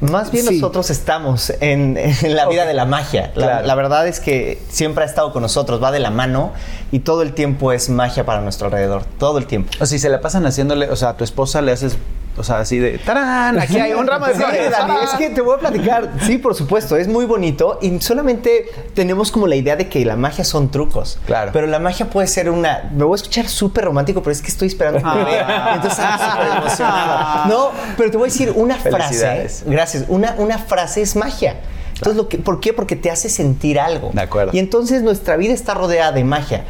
Más 0.00 0.30
bien 0.30 0.44
Sí. 0.46 0.54
nosotros 0.60 0.90
estamos 0.90 1.50
en, 1.60 1.96
en 1.96 2.36
la 2.36 2.46
vida 2.48 2.66
de 2.66 2.74
la 2.74 2.84
magia. 2.84 3.30
La, 3.34 3.46
Claro. 3.46 3.66
la 3.66 3.74
verdad 3.74 4.06
es 4.06 4.20
que 4.20 4.60
siempre 4.68 5.04
ha 5.04 5.06
estado 5.06 5.32
con 5.32 5.42
nosotros, 5.42 5.82
va 5.82 5.90
de 5.90 6.00
la 6.00 6.10
mano 6.10 6.52
y 6.92 6.98
todo 7.00 7.22
el 7.22 7.32
tiempo 7.32 7.72
es 7.72 7.88
magia 7.88 8.26
para 8.26 8.40
nuestro 8.42 8.66
alrededor. 8.66 9.04
Todo 9.18 9.38
el 9.38 9.46
tiempo. 9.46 9.70
O 9.80 9.86
si 9.86 9.98
se 9.98 10.08
la 10.10 10.20
pasan 10.20 10.44
haciéndole, 10.46 10.90
o 10.90 10.96
sea, 10.96 11.10
a 11.10 11.16
tu 11.16 11.24
esposa 11.24 11.62
le 11.62 11.72
haces, 11.72 11.96
o 12.36 12.42
sea, 12.42 12.58
así 12.58 12.78
de, 12.78 12.98
¡tarán! 12.98 13.58
Aquí 13.58 13.78
hay 13.78 13.92
un 13.92 14.06
ramo 14.06 14.26
de 14.26 14.34
flores. 14.36 14.70
Dani, 14.70 14.94
es 15.04 15.10
que 15.10 15.30
te 15.30 15.40
voy 15.40 15.56
a 15.56 15.58
platicar. 15.58 16.12
Sí, 16.22 16.38
por 16.38 16.54
supuesto, 16.54 16.96
es 16.96 17.08
muy 17.08 17.24
bonito 17.24 17.78
y 17.80 18.00
solamente 18.00 18.66
tenemos 18.94 19.32
como 19.32 19.46
la 19.46 19.56
idea 19.56 19.76
de 19.76 19.88
que 19.88 20.04
la 20.04 20.16
magia 20.16 20.44
son 20.44 20.70
trucos. 20.70 21.18
Claro. 21.26 21.50
Pero 21.52 21.66
la 21.66 21.78
magia 21.78 22.10
puede 22.10 22.26
ser 22.26 22.50
una. 22.50 22.90
Me 22.92 23.04
voy 23.04 23.14
a 23.14 23.16
escuchar 23.16 23.48
súper 23.48 23.84
romántico, 23.84 24.22
pero 24.22 24.32
es 24.32 24.42
que 24.42 24.48
estoy 24.48 24.68
esperando 24.68 24.98
que 24.98 25.18
me 25.18 25.24
vea. 25.24 25.72
Entonces 25.74 25.98
estoy 25.98 26.30
súper 26.30 26.58
emocionado. 26.58 27.46
No, 27.48 27.70
pero 27.96 28.10
te 28.10 28.16
voy 28.16 28.28
a 28.28 28.32
decir 28.32 28.52
una 28.54 28.76
frase. 28.76 29.48
Gracias. 29.66 30.04
Una, 30.08 30.34
una 30.38 30.58
frase 30.58 31.02
es 31.02 31.16
magia. 31.16 31.56
Entonces, 31.94 32.16
lo 32.16 32.28
que, 32.28 32.36
¿por 32.36 32.60
qué? 32.60 32.74
Porque 32.74 32.94
te 32.94 33.10
hace 33.10 33.30
sentir 33.30 33.80
algo. 33.80 34.10
De 34.12 34.20
acuerdo. 34.20 34.52
Y 34.52 34.58
entonces 34.58 35.02
nuestra 35.02 35.36
vida 35.36 35.54
está 35.54 35.72
rodeada 35.72 36.12
de 36.12 36.24
magia. 36.24 36.64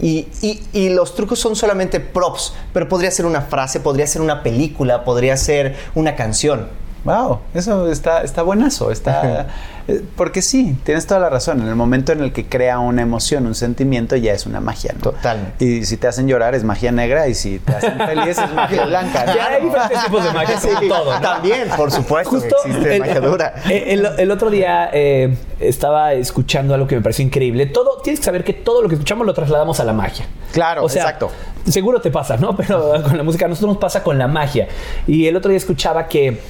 Y, 0.00 0.28
y- 0.40 0.62
y 0.72 0.88
los 0.88 1.14
trucos 1.14 1.38
son 1.38 1.54
solamente 1.54 2.00
props, 2.00 2.54
pero 2.72 2.88
podría 2.88 3.10
ser 3.10 3.26
una 3.26 3.42
frase, 3.42 3.78
podría 3.80 4.06
ser 4.06 4.22
una 4.22 4.42
película, 4.42 5.04
podría 5.04 5.36
ser 5.36 5.76
una 5.94 6.16
canción. 6.16 6.68
Wow, 7.04 7.40
eso 7.52 7.90
está, 7.90 8.22
está 8.22 8.42
buenazo, 8.42 8.92
está... 8.92 9.48
eh, 9.88 10.02
Porque 10.16 10.40
sí, 10.40 10.76
tienes 10.84 11.04
toda 11.06 11.18
la 11.20 11.28
razón. 11.30 11.60
En 11.60 11.66
el 11.66 11.74
momento 11.74 12.12
en 12.12 12.20
el 12.22 12.32
que 12.32 12.46
crea 12.46 12.78
una 12.78 13.02
emoción, 13.02 13.46
un 13.48 13.56
sentimiento, 13.56 14.14
ya 14.14 14.32
es 14.32 14.46
una 14.46 14.60
magia, 14.60 14.92
¿no? 14.94 15.00
Totalmente. 15.10 15.64
Y 15.64 15.84
si 15.84 15.96
te 15.96 16.06
hacen 16.06 16.28
llorar 16.28 16.54
es 16.54 16.62
magia 16.62 16.92
negra 16.92 17.26
y 17.26 17.34
si 17.34 17.58
te 17.58 17.74
hacen 17.74 17.98
feliz 17.98 18.38
es 18.38 18.52
magia 18.54 18.84
blanca. 18.86 19.24
¿no? 19.26 19.34
Ya 19.34 19.46
hay 19.48 19.64
diferentes 19.64 20.04
tipos 20.04 20.22
de 20.24 20.30
magia, 20.32 20.56
como 20.60 20.80
todo, 20.88 21.14
¿no? 21.14 21.20
También, 21.20 21.68
por 21.76 21.90
supuesto, 21.90 22.30
Justo 22.30 22.56
existe 22.66 22.94
el, 22.94 23.00
magia 23.00 23.20
dura. 23.20 23.54
el- 23.68 24.06
el 24.18 24.30
otro 24.30 24.48
día 24.50 24.88
eh, 24.92 25.36
estaba 25.58 26.12
escuchando 26.12 26.72
algo 26.74 26.86
que 26.86 26.94
me 26.94 27.02
pareció 27.02 27.24
increíble. 27.24 27.66
Todo, 27.66 28.00
tienes 28.02 28.20
que 28.20 28.24
saber 28.26 28.44
que 28.44 28.52
todo 28.52 28.80
lo 28.80 28.88
que 28.88 28.94
escuchamos 28.94 29.26
lo 29.26 29.34
trasladamos 29.34 29.80
a 29.80 29.84
la 29.84 29.92
magia. 29.92 30.24
Claro, 30.52 30.84
o 30.84 30.88
sea, 30.88 31.02
exacto. 31.02 31.32
Seguro 31.68 32.00
te 32.00 32.12
pasa, 32.12 32.36
¿no? 32.36 32.56
Pero 32.56 33.02
con 33.02 33.16
la 33.16 33.22
música, 33.24 33.46
a 33.46 33.48
nosotros 33.48 33.70
nos 33.74 33.78
pasa 33.80 34.04
con 34.04 34.18
la 34.18 34.28
magia. 34.28 34.68
Y 35.08 35.26
el 35.26 35.34
otro 35.36 35.48
día 35.48 35.58
escuchaba 35.58 36.06
que 36.06 36.40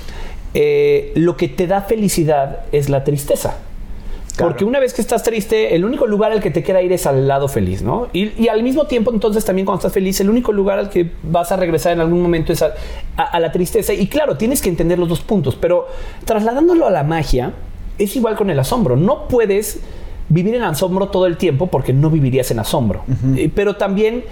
eh, 0.55 1.13
lo 1.15 1.37
que 1.37 1.49
te 1.49 1.67
da 1.67 1.83
felicidad 1.83 2.61
es 2.73 2.89
la 2.89 3.05
tristeza. 3.05 3.57
Claro. 4.37 4.53
Porque 4.53 4.65
una 4.65 4.81
vez 4.81 4.95
que 4.95 5.03
estás 5.03 5.23
triste, 5.23 5.75
el 5.75 5.85
único 5.85 6.07
lugar 6.07 6.33
al 6.33 6.41
que 6.41 6.51
te 6.51 6.63
queda 6.63 6.81
ir 6.81 6.91
es 6.93 7.07
al 7.07 7.29
lado 7.29 7.49
feliz, 7.49 7.83
¿no? 7.83 8.09
Y, 8.15 8.33
y 8.43 8.49
al 8.49 8.63
mismo 8.63 8.87
tiempo, 8.87 9.13
entonces, 9.13 9.45
también 9.45 9.67
cuando 9.67 9.81
estás 9.81 9.93
feliz, 9.93 10.19
el 10.23 10.31
único 10.31 10.53
lugar 10.53 10.79
al 10.79 10.89
que 10.89 11.11
vas 11.23 11.53
a 11.53 11.57
regresar 11.57 11.93
en 11.93 12.01
algún 12.01 12.23
momento 12.23 12.51
es 12.51 12.63
a, 12.63 12.73
a- 13.19 13.25
a 13.25 13.41
la 13.41 13.53
tristeza. 13.53 13.93
Y 13.93 14.07
claro, 14.07 14.39
tienes 14.39 14.63
que 14.63 14.71
entender 14.71 14.99
los 14.99 15.11
dos 15.11 15.21
puntos, 15.21 15.55
pero 15.61 15.87
trasladándolo 16.25 16.87
a 16.87 16.91
la 16.91 17.03
magia, 17.03 17.53
es 17.99 18.17
igual 18.17 18.35
con 18.37 18.49
el 18.49 18.59
asombro. 18.59 18.97
No 18.97 19.29
puedes 19.29 19.81
vivir 20.31 20.55
en 20.55 20.63
asombro 20.63 21.09
todo 21.09 21.27
el 21.27 21.37
tiempo 21.37 21.67
porque 21.67 21.93
no 21.93 22.09
vivirías 22.09 22.51
en 22.51 22.59
asombro. 22.59 23.03
Eh, 23.37 23.51
Pero 23.55 23.77
también, 23.77 24.25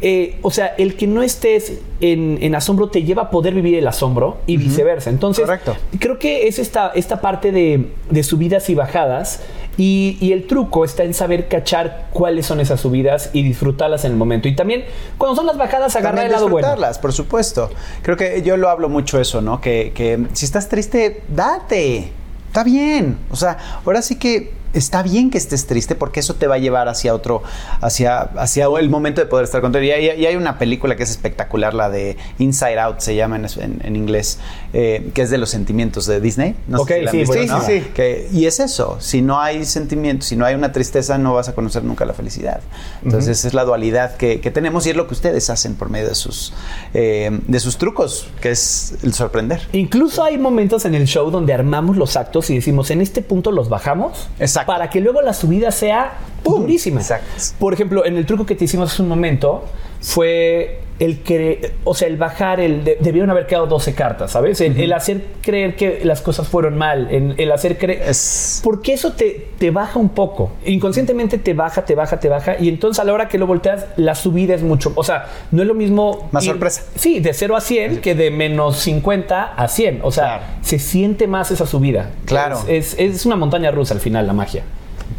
eh, 0.00 0.38
o 0.42 0.50
sea, 0.50 0.74
el 0.78 0.96
que 0.96 1.06
no 1.06 1.22
estés 1.22 1.72
en, 2.00 2.38
en 2.40 2.54
asombro 2.54 2.88
te 2.88 3.02
lleva 3.02 3.22
a 3.22 3.30
poder 3.30 3.54
vivir 3.54 3.74
el 3.76 3.86
asombro 3.86 4.38
y 4.46 4.56
viceversa. 4.56 5.10
Entonces, 5.10 5.44
Correcto. 5.44 5.76
creo 5.98 6.18
que 6.18 6.46
es 6.46 6.58
esta, 6.58 6.92
esta 6.94 7.20
parte 7.20 7.50
de, 7.52 7.88
de 8.10 8.22
subidas 8.22 8.70
y 8.70 8.74
bajadas 8.74 9.40
y, 9.76 10.16
y 10.20 10.32
el 10.32 10.46
truco 10.46 10.84
está 10.84 11.04
en 11.04 11.14
saber 11.14 11.48
cachar 11.48 12.08
cuáles 12.12 12.46
son 12.46 12.60
esas 12.60 12.80
subidas 12.80 13.30
y 13.32 13.42
disfrutarlas 13.42 14.04
en 14.04 14.12
el 14.12 14.16
momento. 14.16 14.48
Y 14.48 14.54
también 14.54 14.84
cuando 15.16 15.36
son 15.36 15.46
las 15.46 15.56
bajadas, 15.56 15.94
agarrar 15.96 16.26
el 16.26 16.32
lado 16.32 16.48
bueno. 16.48 16.66
disfrutarlas, 16.68 16.98
por 16.98 17.12
supuesto. 17.12 17.70
Creo 18.02 18.16
que 18.16 18.42
yo 18.42 18.56
lo 18.56 18.68
hablo 18.68 18.88
mucho 18.88 19.20
eso, 19.20 19.40
¿no? 19.40 19.60
Que, 19.60 19.92
que 19.94 20.26
si 20.32 20.44
estás 20.44 20.68
triste, 20.68 21.22
date. 21.28 22.12
Está 22.48 22.64
bien. 22.64 23.18
O 23.30 23.36
sea, 23.36 23.58
ahora 23.84 24.00
sí 24.02 24.16
que 24.16 24.52
está 24.74 25.02
bien 25.02 25.30
que 25.30 25.38
estés 25.38 25.66
triste 25.66 25.94
porque 25.94 26.20
eso 26.20 26.34
te 26.34 26.46
va 26.46 26.56
a 26.56 26.58
llevar 26.58 26.88
hacia 26.88 27.14
otro, 27.14 27.42
hacia, 27.80 28.18
hacia 28.20 28.66
el 28.78 28.90
momento 28.90 29.20
de 29.20 29.26
poder 29.26 29.44
estar 29.44 29.60
contento. 29.60 29.84
Y 29.86 29.90
y 29.90 30.26
hay 30.26 30.36
una 30.36 30.58
película 30.58 30.96
que 30.96 31.02
es 31.02 31.10
espectacular, 31.10 31.74
la 31.74 31.90
de 31.90 32.16
Inside 32.38 32.78
Out, 32.78 33.00
se 33.00 33.14
llama 33.16 33.36
en- 33.36 33.80
en 33.84 33.96
inglés, 33.96 34.38
eh, 34.72 35.10
que 35.14 35.22
es 35.22 35.30
de 35.30 35.38
los 35.38 35.50
sentimientos 35.50 36.06
de 36.06 36.20
Disney. 36.20 36.54
No 36.66 36.82
Ok, 36.82 36.88
sé 36.88 36.98
si 36.98 37.04
la 37.04 37.10
sí, 37.10 37.16
visto, 37.18 37.32
buenísima. 37.32 37.58
¿no? 37.60 37.64
Sí, 37.66 37.80
sí. 37.80 37.86
Que- 37.94 38.28
y 38.32 38.46
es 38.46 38.60
eso, 38.60 38.96
si 39.00 39.22
no 39.22 39.40
hay 39.40 39.64
sentimientos, 39.64 40.28
si 40.28 40.36
no 40.36 40.44
hay 40.44 40.54
una 40.54 40.72
tristeza, 40.72 41.18
no 41.18 41.34
vas 41.34 41.48
a 41.48 41.54
conocer 41.54 41.84
nunca 41.84 42.04
la 42.04 42.12
felicidad. 42.14 42.60
Entonces 43.04 43.44
es 43.44 43.54
la 43.54 43.64
dualidad 43.64 44.16
que, 44.16 44.40
que 44.40 44.50
tenemos 44.50 44.86
y 44.86 44.90
es 44.90 44.96
lo 44.96 45.06
que 45.06 45.14
ustedes 45.14 45.48
hacen 45.50 45.74
por 45.74 45.90
medio 45.90 46.08
de 46.08 46.14
sus, 46.14 46.52
eh, 46.94 47.38
de 47.46 47.60
sus 47.60 47.78
trucos, 47.78 48.28
que 48.40 48.50
es 48.50 48.94
el 49.02 49.14
sorprender. 49.14 49.60
Incluso 49.72 50.22
hay 50.24 50.38
momentos 50.38 50.84
en 50.84 50.94
el 50.94 51.06
show 51.06 51.30
donde 51.30 51.52
armamos 51.54 51.96
los 51.96 52.16
actos 52.16 52.50
y 52.50 52.54
decimos, 52.56 52.90
en 52.90 53.00
este 53.00 53.22
punto 53.22 53.50
los 53.52 53.68
bajamos 53.68 54.28
Exacto. 54.38 54.72
para 54.72 54.90
que 54.90 55.00
luego 55.00 55.22
la 55.22 55.32
subida 55.32 55.70
sea 55.70 56.18
durísima. 56.56 57.00
Exacto. 57.00 57.26
Por 57.58 57.72
ejemplo, 57.74 58.04
en 58.04 58.16
el 58.16 58.26
truco 58.26 58.46
que 58.46 58.54
te 58.54 58.64
hicimos 58.64 58.92
hace 58.92 59.02
un 59.02 59.08
momento 59.08 59.64
fue 60.00 60.80
el 60.98 61.20
que, 61.22 61.74
o 61.84 61.94
sea, 61.94 62.08
el 62.08 62.16
bajar, 62.16 62.58
el 62.58 62.82
de- 62.82 62.98
debieron 63.00 63.30
haber 63.30 63.46
quedado 63.46 63.68
12 63.68 63.94
cartas, 63.94 64.32
¿sabes? 64.32 64.60
El, 64.60 64.80
el 64.80 64.92
hacer 64.92 65.22
creer 65.42 65.76
que 65.76 66.00
las 66.04 66.22
cosas 66.22 66.48
fueron 66.48 66.76
mal, 66.76 67.06
el, 67.12 67.34
el 67.38 67.52
hacer 67.52 67.78
creer... 67.78 68.02
Es- 68.02 68.60
Porque 68.64 68.94
eso 68.94 69.12
te, 69.12 69.46
te 69.58 69.70
baja 69.70 70.00
un 70.00 70.08
poco. 70.08 70.50
Inconscientemente 70.66 71.38
te 71.38 71.54
baja, 71.54 71.84
te 71.84 71.94
baja, 71.94 72.18
te 72.18 72.28
baja. 72.28 72.56
Y 72.58 72.68
entonces 72.68 72.98
a 73.00 73.04
la 73.04 73.12
hora 73.12 73.28
que 73.28 73.38
lo 73.38 73.46
volteas, 73.46 73.86
la 73.96 74.16
subida 74.16 74.56
es 74.56 74.62
mucho. 74.62 74.92
O 74.96 75.04
sea, 75.04 75.26
no 75.52 75.62
es 75.62 75.68
lo 75.68 75.74
mismo. 75.74 76.28
Más 76.32 76.42
ir- 76.44 76.48
sorpresa. 76.50 76.82
Sí, 76.96 77.20
de 77.20 77.32
0 77.32 77.54
a 77.56 77.60
100 77.60 78.00
que 78.00 78.16
de 78.16 78.32
menos 78.32 78.78
50 78.78 79.54
a 79.54 79.68
100. 79.68 80.00
O 80.02 80.10
sea, 80.10 80.24
Claro. 80.24 80.42
se 80.62 80.80
siente 80.80 81.28
más 81.28 81.52
esa 81.52 81.66
subida. 81.66 82.10
Claro. 82.24 82.58
Es, 82.66 82.94
es- 82.98 83.14
es 83.14 83.24
una 83.26 83.36
montaña 83.36 83.70
rusa 83.70 83.94
al 83.94 84.00
final, 84.00 84.26
la 84.26 84.32
magia. 84.32 84.64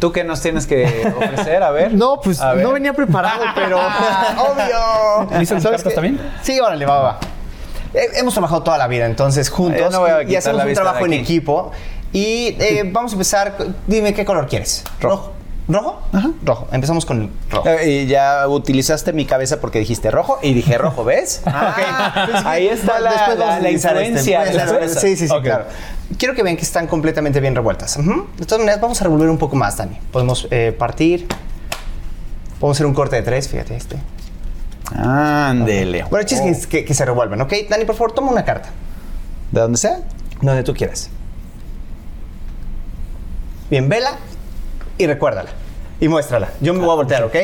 ¿Tú 0.00 0.12
qué 0.12 0.24
nos 0.24 0.40
tienes 0.40 0.66
que 0.66 1.12
ofrecer? 1.16 1.62
A 1.62 1.70
ver. 1.70 1.92
No, 1.92 2.20
pues 2.20 2.40
ver. 2.40 2.56
no 2.56 2.72
venía 2.72 2.94
preparado, 2.94 3.44
pero 3.54 3.78
obvio. 4.38 5.38
¿Listas 5.38 5.62
¿Sabes 5.62 5.82
cartas 5.82 5.94
también? 5.94 6.18
Sí, 6.42 6.58
órale, 6.58 6.86
va, 6.86 7.00
va. 7.00 7.20
Eh, 7.92 8.06
hemos 8.14 8.32
trabajado 8.32 8.62
toda 8.62 8.78
la 8.78 8.86
vida, 8.86 9.04
entonces 9.04 9.50
juntos 9.50 9.80
Yo 9.80 9.90
no 9.90 10.00
voy 10.00 10.10
a 10.10 10.22
y 10.22 10.36
hacemos 10.36 10.58
la 10.58 10.66
un 10.66 10.74
trabajo 10.74 11.04
en 11.04 11.12
equipo. 11.12 11.70
Y 12.12 12.56
eh, 12.58 12.82
vamos 12.90 13.12
a 13.12 13.14
empezar. 13.14 13.54
Dime 13.86 14.14
qué 14.14 14.24
color 14.24 14.48
quieres. 14.48 14.84
Rojo. 15.00 15.32
¿Rojo? 15.72 16.00
Rojo. 16.44 16.68
Empezamos 16.72 17.06
con 17.06 17.22
el 17.22 17.30
rojo. 17.50 17.68
Eh, 17.68 18.02
Y 18.02 18.06
ya 18.06 18.48
utilizaste 18.48 19.12
mi 19.12 19.24
cabeza 19.24 19.60
porque 19.60 19.78
dijiste 19.78 20.10
rojo 20.10 20.38
y 20.42 20.52
dije 20.54 20.76
rojo, 20.78 21.04
¿ves? 21.04 21.42
Ah, 21.46 22.26
Ahí 22.44 22.66
está 22.68 22.98
la, 23.00 23.10
Después 23.10 23.38
la- 23.38 23.60
la 23.60 23.68
este. 23.70 25.00
Sí, 25.00 25.16
sí, 25.16 25.28
sí, 25.28 25.34
claro. 25.42 25.64
Quiero 26.18 26.34
que 26.34 26.42
vean 26.42 26.56
que 26.56 26.62
están 26.62 26.86
completamente 26.86 27.40
bien 27.40 27.54
revueltas. 27.54 27.96
De 27.96 28.44
todas 28.46 28.58
maneras, 28.60 28.80
vamos 28.80 29.00
a 29.00 29.04
revolver 29.04 29.28
un 29.30 29.38
poco 29.38 29.54
más, 29.56 29.76
Dani. 29.76 29.96
Podemos 30.12 30.48
eh, 30.50 30.74
partir. 30.76 31.26
Podemos 32.58 32.76
hacer 32.76 32.86
un 32.86 32.94
corte 32.94 33.16
de 33.16 33.22
tres, 33.22 33.48
fíjate 33.48 33.76
este. 33.76 33.96
Ándele. 34.94 36.02
Bueno, 36.04 36.18
el 36.18 36.26
chiste 36.26 36.48
es 36.50 36.66
que, 36.66 36.84
que 36.84 36.94
se 36.94 37.04
revuelvan, 37.04 37.40
¿ok? 37.42 37.52
Dani, 37.68 37.84
por 37.84 37.94
favor, 37.94 38.12
toma 38.12 38.32
una 38.32 38.44
carta. 38.44 38.70
¿De 39.52 39.60
dónde 39.60 39.78
sea? 39.78 40.00
Donde 40.42 40.62
tú 40.64 40.74
quieras. 40.74 41.10
Bien, 43.70 43.88
vela 43.88 44.16
y 45.00 45.06
recuérdala. 45.06 45.50
Y 46.00 46.08
muéstrala. 46.08 46.48
Yo 46.60 46.72
me 46.74 46.80
voy 46.80 46.90
a 46.90 46.94
voltear, 46.94 47.24
¿ok? 47.24 47.34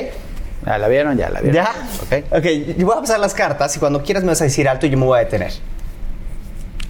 Ya 0.64 0.78
la 0.78 0.88
vieron, 0.88 1.16
ya 1.16 1.28
la 1.30 1.40
vieron. 1.40 1.54
¿Ya? 1.54 1.70
Ok. 2.02 2.38
Ok, 2.38 2.44
yo 2.78 2.86
voy 2.86 2.96
a 2.96 3.00
pasar 3.00 3.20
las 3.20 3.34
cartas 3.34 3.76
y 3.76 3.78
cuando 3.78 4.02
quieras 4.02 4.22
me 4.24 4.30
vas 4.30 4.40
a 4.40 4.44
decir 4.44 4.68
alto 4.68 4.86
y 4.86 4.90
yo 4.90 4.98
me 4.98 5.04
voy 5.04 5.16
a 5.18 5.24
detener. 5.24 5.52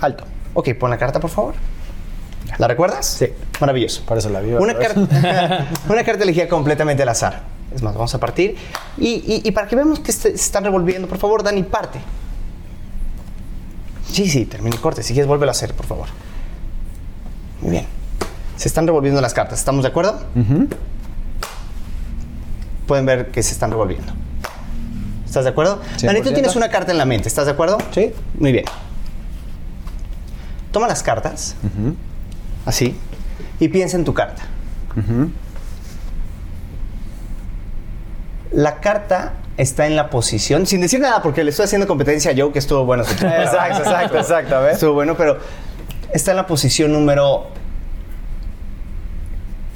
Alto. 0.00 0.24
Ok, 0.54 0.70
pon 0.78 0.90
la 0.90 0.96
carta, 0.98 1.20
por 1.20 1.30
favor. 1.30 1.54
¿La 2.58 2.68
recuerdas? 2.68 3.06
Sí. 3.06 3.26
Maravilloso. 3.60 4.02
Por 4.06 4.16
eso 4.18 4.30
la 4.30 4.40
vi. 4.40 4.52
Una, 4.52 4.74
carta 4.74 5.00
una 5.88 6.04
carta 6.04 6.22
elegida 6.22 6.48
completamente 6.48 7.02
al 7.02 7.08
azar. 7.08 7.42
Es 7.74 7.82
más, 7.82 7.92
vamos 7.94 8.14
a 8.14 8.20
partir. 8.20 8.56
Y, 8.96 9.08
y- 9.26 9.42
y 9.44 9.50
para 9.50 9.66
que 9.66 9.76
veamos 9.76 9.98
que 10.00 10.12
se 10.12 10.30
están 10.30 10.64
revolviendo, 10.64 11.08
por 11.08 11.18
favor, 11.18 11.42
Dani, 11.42 11.62
parte. 11.64 11.98
Sí, 14.10 14.28
sí, 14.30 14.46
termine 14.46 14.76
el 14.76 14.80
corte. 14.80 15.02
Si 15.02 15.12
quieres, 15.12 15.26
vuélvelo 15.26 15.50
a 15.50 15.52
hacer, 15.52 15.74
por 15.74 15.84
favor. 15.84 16.06
Muy 17.60 17.72
bien. 17.72 17.86
Se 18.66 18.68
están 18.68 18.84
revolviendo 18.84 19.20
las 19.20 19.32
cartas. 19.32 19.60
¿Estamos 19.60 19.84
de 19.84 19.90
acuerdo? 19.90 20.20
Pueden 22.88 23.06
ver 23.06 23.30
que 23.30 23.40
se 23.44 23.52
están 23.52 23.70
revolviendo. 23.70 24.12
¿Estás 25.24 25.44
de 25.44 25.50
acuerdo? 25.50 25.80
Dani, 26.02 26.20
tú 26.20 26.30
100%. 26.30 26.34
tienes 26.34 26.56
una 26.56 26.68
carta 26.68 26.90
en 26.90 26.98
la 26.98 27.04
mente. 27.04 27.28
¿Estás 27.28 27.46
de 27.46 27.52
acuerdo? 27.52 27.78
Sí. 27.92 28.12
Muy 28.36 28.50
bien. 28.50 28.64
Toma 30.72 30.88
las 30.88 31.04
cartas. 31.04 31.54
Así. 32.64 32.96
Y 33.60 33.68
piensa 33.68 33.96
en 33.98 34.04
tu 34.04 34.12
carta. 34.12 34.42
La 38.50 38.80
carta 38.80 39.34
está 39.58 39.86
en 39.86 39.94
la 39.94 40.10
posición, 40.10 40.66
sin 40.66 40.80
decir 40.80 40.98
nada, 40.98 41.22
porque 41.22 41.44
le 41.44 41.50
estoy 41.50 41.66
haciendo 41.66 41.86
competencia 41.86 42.32
a 42.32 42.34
Joe, 42.36 42.50
que 42.50 42.58
estuvo 42.58 42.84
bueno. 42.84 43.04
Exacto, 43.08 43.78
exacto, 43.78 44.18
exacto. 44.18 44.68
Estuvo 44.68 44.94
bueno, 44.94 45.16
pero 45.16 45.38
está 46.12 46.32
en 46.32 46.38
la 46.38 46.48
posición 46.48 46.92
número 46.92 47.54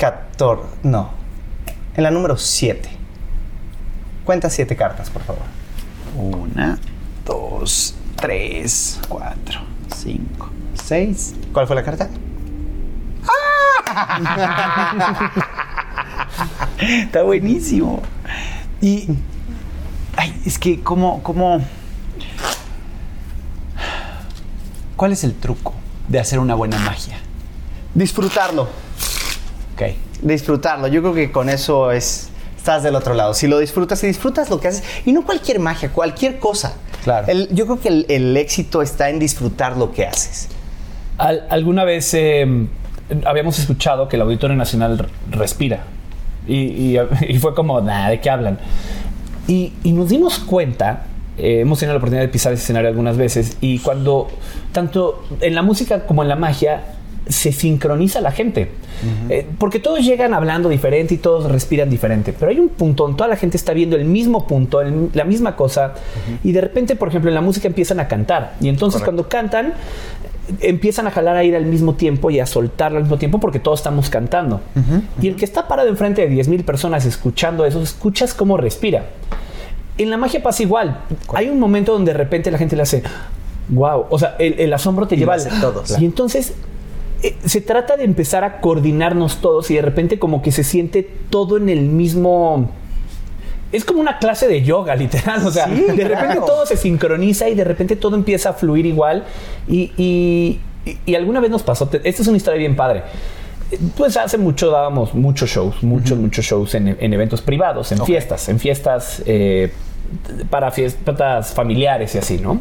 14. 0.00 0.62
No. 0.82 1.10
En 1.94 2.02
la 2.02 2.10
número 2.10 2.38
7. 2.38 2.88
Cuenta 4.24 4.48
7 4.48 4.74
cartas, 4.74 5.10
por 5.10 5.22
favor. 5.22 5.42
Una, 6.16 6.78
dos, 7.24 7.94
tres, 8.16 8.98
cuatro, 9.08 9.60
cinco, 9.94 10.50
seis. 10.74 11.34
¿Cuál 11.52 11.66
fue 11.66 11.76
la 11.76 11.84
carta? 11.84 12.08
Está 16.80 17.22
buenísimo. 17.22 18.02
Y. 18.80 19.08
Ay, 20.16 20.42
es 20.44 20.58
que, 20.58 20.80
¿cómo, 20.80 21.22
cómo. 21.22 21.60
¿Cuál 24.96 25.12
es 25.12 25.22
el 25.24 25.34
truco 25.34 25.74
de 26.08 26.18
hacer 26.18 26.38
una 26.40 26.54
buena 26.54 26.78
magia? 26.78 27.18
Disfrutarlo. 27.94 28.89
Ok. 29.82 29.94
disfrutarlo. 30.22 30.86
Yo 30.88 31.00
creo 31.02 31.14
que 31.14 31.32
con 31.32 31.48
eso 31.48 31.90
es 31.92 32.28
estás 32.56 32.82
del 32.82 32.94
otro 32.94 33.14
lado. 33.14 33.32
Si 33.32 33.46
lo 33.48 33.58
disfrutas, 33.58 33.98
si 34.00 34.06
disfrutas 34.06 34.50
lo 34.50 34.60
que 34.60 34.68
haces 34.68 34.84
y 35.06 35.12
no 35.12 35.24
cualquier 35.24 35.58
magia, 35.60 35.90
cualquier 35.90 36.38
cosa. 36.38 36.74
Claro. 37.04 37.26
El- 37.28 37.48
yo 37.54 37.64
creo 37.64 37.80
que 37.80 37.88
el, 37.88 38.06
el 38.10 38.36
éxito 38.36 38.82
está 38.82 39.08
en 39.08 39.18
disfrutar 39.18 39.76
lo 39.78 39.92
que 39.92 40.06
haces. 40.06 40.48
Al- 41.16 41.46
alguna 41.48 41.84
vez 41.84 42.12
eh, 42.14 42.46
habíamos 43.24 43.58
escuchado 43.58 44.08
que 44.08 44.16
el 44.16 44.22
Auditorio 44.22 44.56
Nacional 44.56 45.08
respira. 45.30 45.84
Y, 46.46 46.56
y- 46.56 46.98
y 47.28 47.38
fue 47.38 47.54
como, 47.54 47.80
nada, 47.80 48.10
¿de 48.10 48.20
qué 48.20 48.28
hablan? 48.28 48.58
Y, 49.48 49.72
y 49.82 49.92
nos 49.92 50.10
dimos 50.10 50.38
cuenta 50.40 51.04
eh, 51.38 51.60
hemos 51.60 51.78
tenido 51.78 51.94
la 51.94 51.98
oportunidad 51.98 52.22
de 52.24 52.28
pisar 52.28 52.52
ese 52.52 52.62
escenario 52.64 52.90
algunas 52.90 53.16
veces 53.16 53.56
y 53.62 53.78
cuando, 53.78 54.28
tanto 54.72 55.24
en 55.40 55.54
la 55.54 55.62
música 55.62 56.04
como 56.04 56.22
en 56.22 56.28
la 56.28 56.36
magia, 56.36 56.82
se 57.28 57.52
sincroniza 57.52 58.20
la 58.20 58.32
gente. 58.32 58.70
Eh, 59.30 59.46
porque 59.58 59.78
todos 59.78 60.00
llegan 60.04 60.34
hablando 60.34 60.68
diferente 60.68 61.14
y 61.14 61.18
todos 61.18 61.50
respiran 61.50 61.88
diferente. 61.88 62.34
Pero 62.38 62.50
hay 62.50 62.58
un 62.58 62.68
punto 62.68 63.04
donde 63.04 63.16
toda 63.16 63.28
la 63.28 63.36
gente 63.36 63.56
está 63.56 63.72
viendo 63.72 63.96
el 63.96 64.04
mismo 64.04 64.46
punto, 64.46 64.80
el- 64.80 65.10
la 65.14 65.24
misma 65.24 65.56
cosa. 65.56 65.94
Y 66.44 66.52
de 66.52 66.60
repente, 66.60 66.96
por 66.96 67.08
ejemplo, 67.08 67.30
en 67.30 67.34
la 67.34 67.40
música 67.40 67.68
empiezan 67.68 68.00
a 68.00 68.08
cantar. 68.08 68.54
Y 68.60 68.68
entonces 68.68 69.00
cuando 69.02 69.28
cantan, 69.28 69.74
empiezan 70.60 71.06
a 71.06 71.10
jalar 71.12 71.36
aire 71.36 71.56
al 71.56 71.64
mismo 71.66 71.94
tiempo 71.94 72.30
y 72.30 72.40
a 72.40 72.46
soltarlo 72.46 72.98
al 72.98 73.04
mismo 73.04 73.18
tiempo 73.18 73.38
porque 73.38 73.60
todos 73.60 73.78
estamos 73.80 74.10
cantando. 74.10 74.60
Y 75.22 75.28
el 75.28 75.36
que 75.36 75.44
está 75.44 75.68
parado 75.68 75.88
enfrente 75.88 76.26
de 76.26 76.34
10.000 76.34 76.64
personas 76.64 77.06
escuchando 77.06 77.64
eso, 77.64 77.80
escuchas 77.80 78.34
cómo 78.34 78.56
respira. 78.56 79.06
En 79.98 80.10
la 80.10 80.16
magia 80.16 80.42
pasa 80.42 80.62
igual. 80.62 81.02
Hay 81.34 81.48
un 81.48 81.60
momento 81.60 81.92
donde 81.92 82.12
de 82.12 82.18
repente 82.18 82.50
la 82.50 82.58
gente 82.58 82.74
le 82.74 82.82
hace, 82.82 83.02
wow, 83.68 84.06
o 84.10 84.18
sea, 84.18 84.34
el, 84.38 84.58
el 84.58 84.72
asombro 84.72 85.06
te 85.06 85.14
Y 85.14 85.18
lleva 85.18 85.34
al- 85.34 85.60
todos. 85.60 85.98
Y 86.00 86.04
entonces 86.04 86.54
se 87.44 87.60
trata 87.60 87.96
de 87.96 88.04
empezar 88.04 88.44
a 88.44 88.60
coordinarnos 88.60 89.40
todos 89.40 89.70
y 89.70 89.74
de 89.74 89.82
repente 89.82 90.18
como 90.18 90.42
que 90.42 90.52
se 90.52 90.64
siente 90.64 91.02
todo 91.30 91.56
en 91.56 91.68
el 91.68 91.82
mismo... 91.82 92.70
Es 93.72 93.84
como 93.84 94.00
una 94.00 94.18
clase 94.18 94.48
de 94.48 94.62
yoga, 94.62 94.96
literal. 95.04 95.46
O 95.46 95.50
sea, 95.50 95.66
Sí, 95.66 95.82
de 95.82 95.92
repente 96.08 96.34
claro. 96.36 96.44
todo 96.44 96.66
se 96.66 96.76
sincroniza 96.76 97.48
y 97.48 97.54
de 97.54 97.64
repente 97.64 97.94
todo 97.96 98.16
empieza 98.16 98.50
a 98.50 98.52
fluir 98.54 98.86
igual. 98.86 99.24
Y, 99.68 99.92
y- 99.96 100.60
alguna 101.14 101.40
vez 101.40 101.50
nos 101.50 101.62
pasó, 101.62 101.86
te- 101.86 102.00
esta 102.08 102.22
es 102.22 102.28
una 102.28 102.36
historia 102.38 102.58
bien 102.58 102.74
padre. 102.74 103.02
Pues 103.96 104.16
hace 104.16 104.38
mucho 104.38 104.70
dábamos 104.70 105.14
muchos 105.14 105.50
shows, 105.50 105.82
muchos, 105.82 106.18
muchos 106.18 106.44
shows 106.44 106.74
en, 106.74 106.96
en 106.98 107.12
eventos 107.14 107.42
privados, 107.42 107.92
en 107.92 108.04
fiestas, 108.04 108.48
en 108.48 108.58
fiestas 108.58 109.22
eh, 109.26 109.70
para 110.48 110.70
fiestas 110.72 111.52
familiares 111.52 112.14
y 112.16 112.18
así, 112.18 112.38
¿no? 112.38 112.60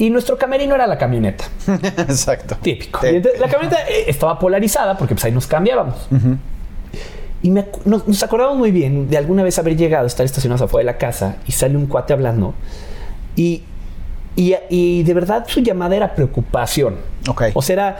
Y 0.00 0.08
nuestro 0.10 0.38
camerino 0.38 0.74
era 0.74 0.86
la 0.86 0.96
camioneta. 0.96 1.44
Exacto. 1.98 2.56
Típico. 2.62 3.00
Sí. 3.02 3.08
Y 3.12 3.16
entonces, 3.16 3.40
la 3.40 3.48
camioneta 3.48 3.82
eh, 3.88 4.04
estaba 4.06 4.38
polarizada 4.38 4.96
porque 4.96 5.14
pues 5.14 5.24
ahí 5.26 5.32
nos 5.32 5.46
cambiábamos. 5.46 5.94
Y 7.42 7.50
me 7.50 7.66
nos, 7.84 8.06
nos 8.08 8.22
acordamos 8.22 8.56
muy 8.56 8.70
bien 8.70 9.08
de 9.10 9.16
alguna 9.18 9.42
vez 9.42 9.58
haber 9.58 9.76
llegado, 9.76 10.06
estar 10.06 10.24
estacionados 10.26 10.62
afuera 10.62 10.86
de 10.86 10.92
la 10.92 10.98
casa 10.98 11.36
y 11.46 11.52
sale 11.52 11.76
un 11.76 11.86
cuate 11.86 12.12
hablando. 12.12 12.54
Y, 13.36 13.62
y, 14.36 14.54
y 14.70 15.02
de 15.02 15.14
verdad 15.14 15.44
su 15.46 15.60
llamada 15.60 15.96
era 15.96 16.14
preocupación. 16.14 16.96
Ok. 17.28 17.44
O 17.54 17.62
sea, 17.62 17.72
era, 17.74 17.96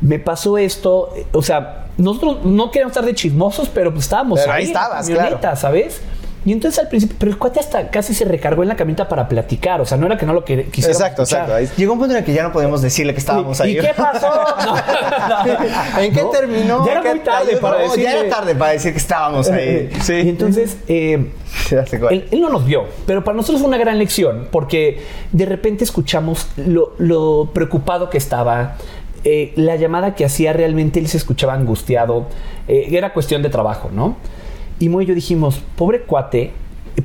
me 0.00 0.18
pasó 0.18 0.56
esto. 0.58 1.12
eh, 1.16 1.26
O 1.32 1.42
sea, 1.42 1.86
nosotros 1.98 2.44
no 2.44 2.70
queríamos 2.70 2.92
estar 2.92 3.04
de 3.04 3.14
chismosos, 3.14 3.68
pero 3.68 3.90
pues 3.92 4.04
estábamos 4.04 4.40
Pero 4.40 4.52
ahí 4.52 4.64
en 4.64 4.72
la 4.72 4.80
estabas, 4.80 5.06
camioneta, 5.08 5.38
claro. 5.40 5.56
¿sabes? 5.56 6.00
Y 6.48 6.52
entonces 6.52 6.78
al 6.78 6.88
principio, 6.88 7.16
pero 7.18 7.30
el 7.32 7.38
cuate 7.38 7.60
hasta 7.60 7.90
casi 7.90 8.14
se 8.14 8.24
recargó 8.24 8.62
en 8.62 8.68
la 8.70 8.76
camioneta 8.76 9.06
para 9.08 9.28
platicar. 9.28 9.80
O 9.82 9.84
sea, 9.86 9.98
no 9.98 10.06
era 10.06 10.16
que 10.16 10.24
no 10.24 10.32
lo 10.32 10.44
que 10.44 10.64
quisiera. 10.66 10.92
Exacto, 10.92 11.22
exacto. 11.22 11.52
Llegó 11.76 11.92
un 11.92 11.98
punto 11.98 12.14
en 12.14 12.20
el 12.20 12.24
que 12.24 12.32
ya 12.32 12.42
no 12.42 12.52
podíamos 12.52 12.80
decirle 12.80 13.12
que 13.12 13.18
estábamos 13.20 13.60
ahí. 13.60 13.76
¿Y 13.76 13.80
qué 13.80 13.92
pasó? 13.96 14.30
No. 15.28 16.00
¿En 16.02 16.12
qué 16.14 16.22
No, 16.22 16.30
terminó? 16.30 16.86
Ya 16.86 16.92
era 16.92 17.02
¿Qué 17.02 17.10
muy 17.10 17.18
tarde 17.20 17.56
para 17.58 17.78
No, 17.78 17.84
Ya 17.96 18.10
decirle- 18.12 18.20
era 18.26 18.36
tarde 18.36 18.54
para 18.54 18.72
decir 18.72 18.92
que 18.92 18.98
estábamos 18.98 19.50
ahí. 19.50 19.90
Sí. 20.02 20.14
Y 20.14 20.28
entonces, 20.30 20.78
eh, 20.88 21.30
él, 22.10 22.28
él 22.30 22.40
no 22.40 22.48
nos 22.48 22.64
vio, 22.64 22.84
pero 23.06 23.22
para 23.24 23.36
nosotros 23.36 23.60
fue 23.60 23.68
una 23.68 23.78
gran 23.78 23.98
lección 23.98 24.48
porque 24.50 25.02
de 25.32 25.44
repente 25.46 25.84
escuchamos 25.84 26.46
lo, 26.56 26.94
lo 26.98 27.50
preocupado 27.52 28.08
que 28.10 28.18
estaba. 28.18 28.76
eh, 29.24 29.52
la 29.56 29.76
llamada 29.76 30.14
que 30.14 30.24
hacía 30.24 30.52
realmente 30.52 30.98
él 30.98 31.08
se 31.08 31.16
escuchaba 31.18 31.52
angustiado. 31.54 32.26
eh, 32.68 32.88
era 32.96 33.12
cuestión 33.12 33.42
de 33.42 33.50
trabajo, 33.50 33.90
¿no? 33.92 34.16
Y 34.78 34.88
Moy 34.88 35.04
y 35.04 35.06
yo 35.08 35.14
dijimos, 35.14 35.60
pobre 35.76 36.02
cuate, 36.02 36.52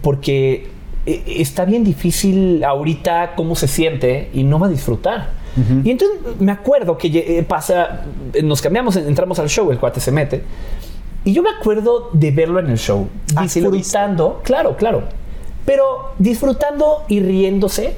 porque 0.02 0.70
eh, 1.06 1.24
está 1.28 1.66
bien 1.66 1.84
difícil 1.84 2.64
ahorita 2.64 3.34
cómo 3.36 3.56
se 3.56 3.68
siente 3.68 4.30
y 4.34 4.44
no 4.44 4.60
va 4.60 4.68
a 4.68 4.70
disfrutar. 4.70 5.44
Y 5.84 5.92
entonces 5.92 6.20
me 6.40 6.52
acuerdo 6.52 6.98
que 6.98 7.10
eh, 7.10 7.44
pasa, 7.44 8.06
eh, 8.34 8.42
nos 8.42 8.60
cambiamos, 8.60 8.96
entramos 8.96 9.38
al 9.38 9.50
show, 9.50 9.70
el 9.72 9.78
cuate 9.78 10.00
se 10.00 10.12
mete. 10.12 10.42
Y 11.26 11.34
yo 11.34 11.44
me 11.44 11.52
acuerdo 11.52 12.10
de 12.12 12.32
verlo 12.32 12.60
en 12.60 12.72
el 12.72 12.78
show, 12.80 13.08
Ah, 13.36 13.48
¿sí 13.48 13.60
disfrutando, 13.62 14.42
claro, 14.44 14.76
claro, 14.76 15.04
pero 15.64 16.14
disfrutando 16.18 17.04
y 17.08 17.20
riéndose 17.20 17.96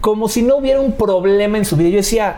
como 0.00 0.28
si 0.28 0.42
no 0.42 0.56
hubiera 0.56 0.80
un 0.80 0.92
problema 0.92 1.58
en 1.58 1.64
su 1.64 1.76
vida. 1.76 1.90
Yo 1.90 1.96
decía, 1.96 2.36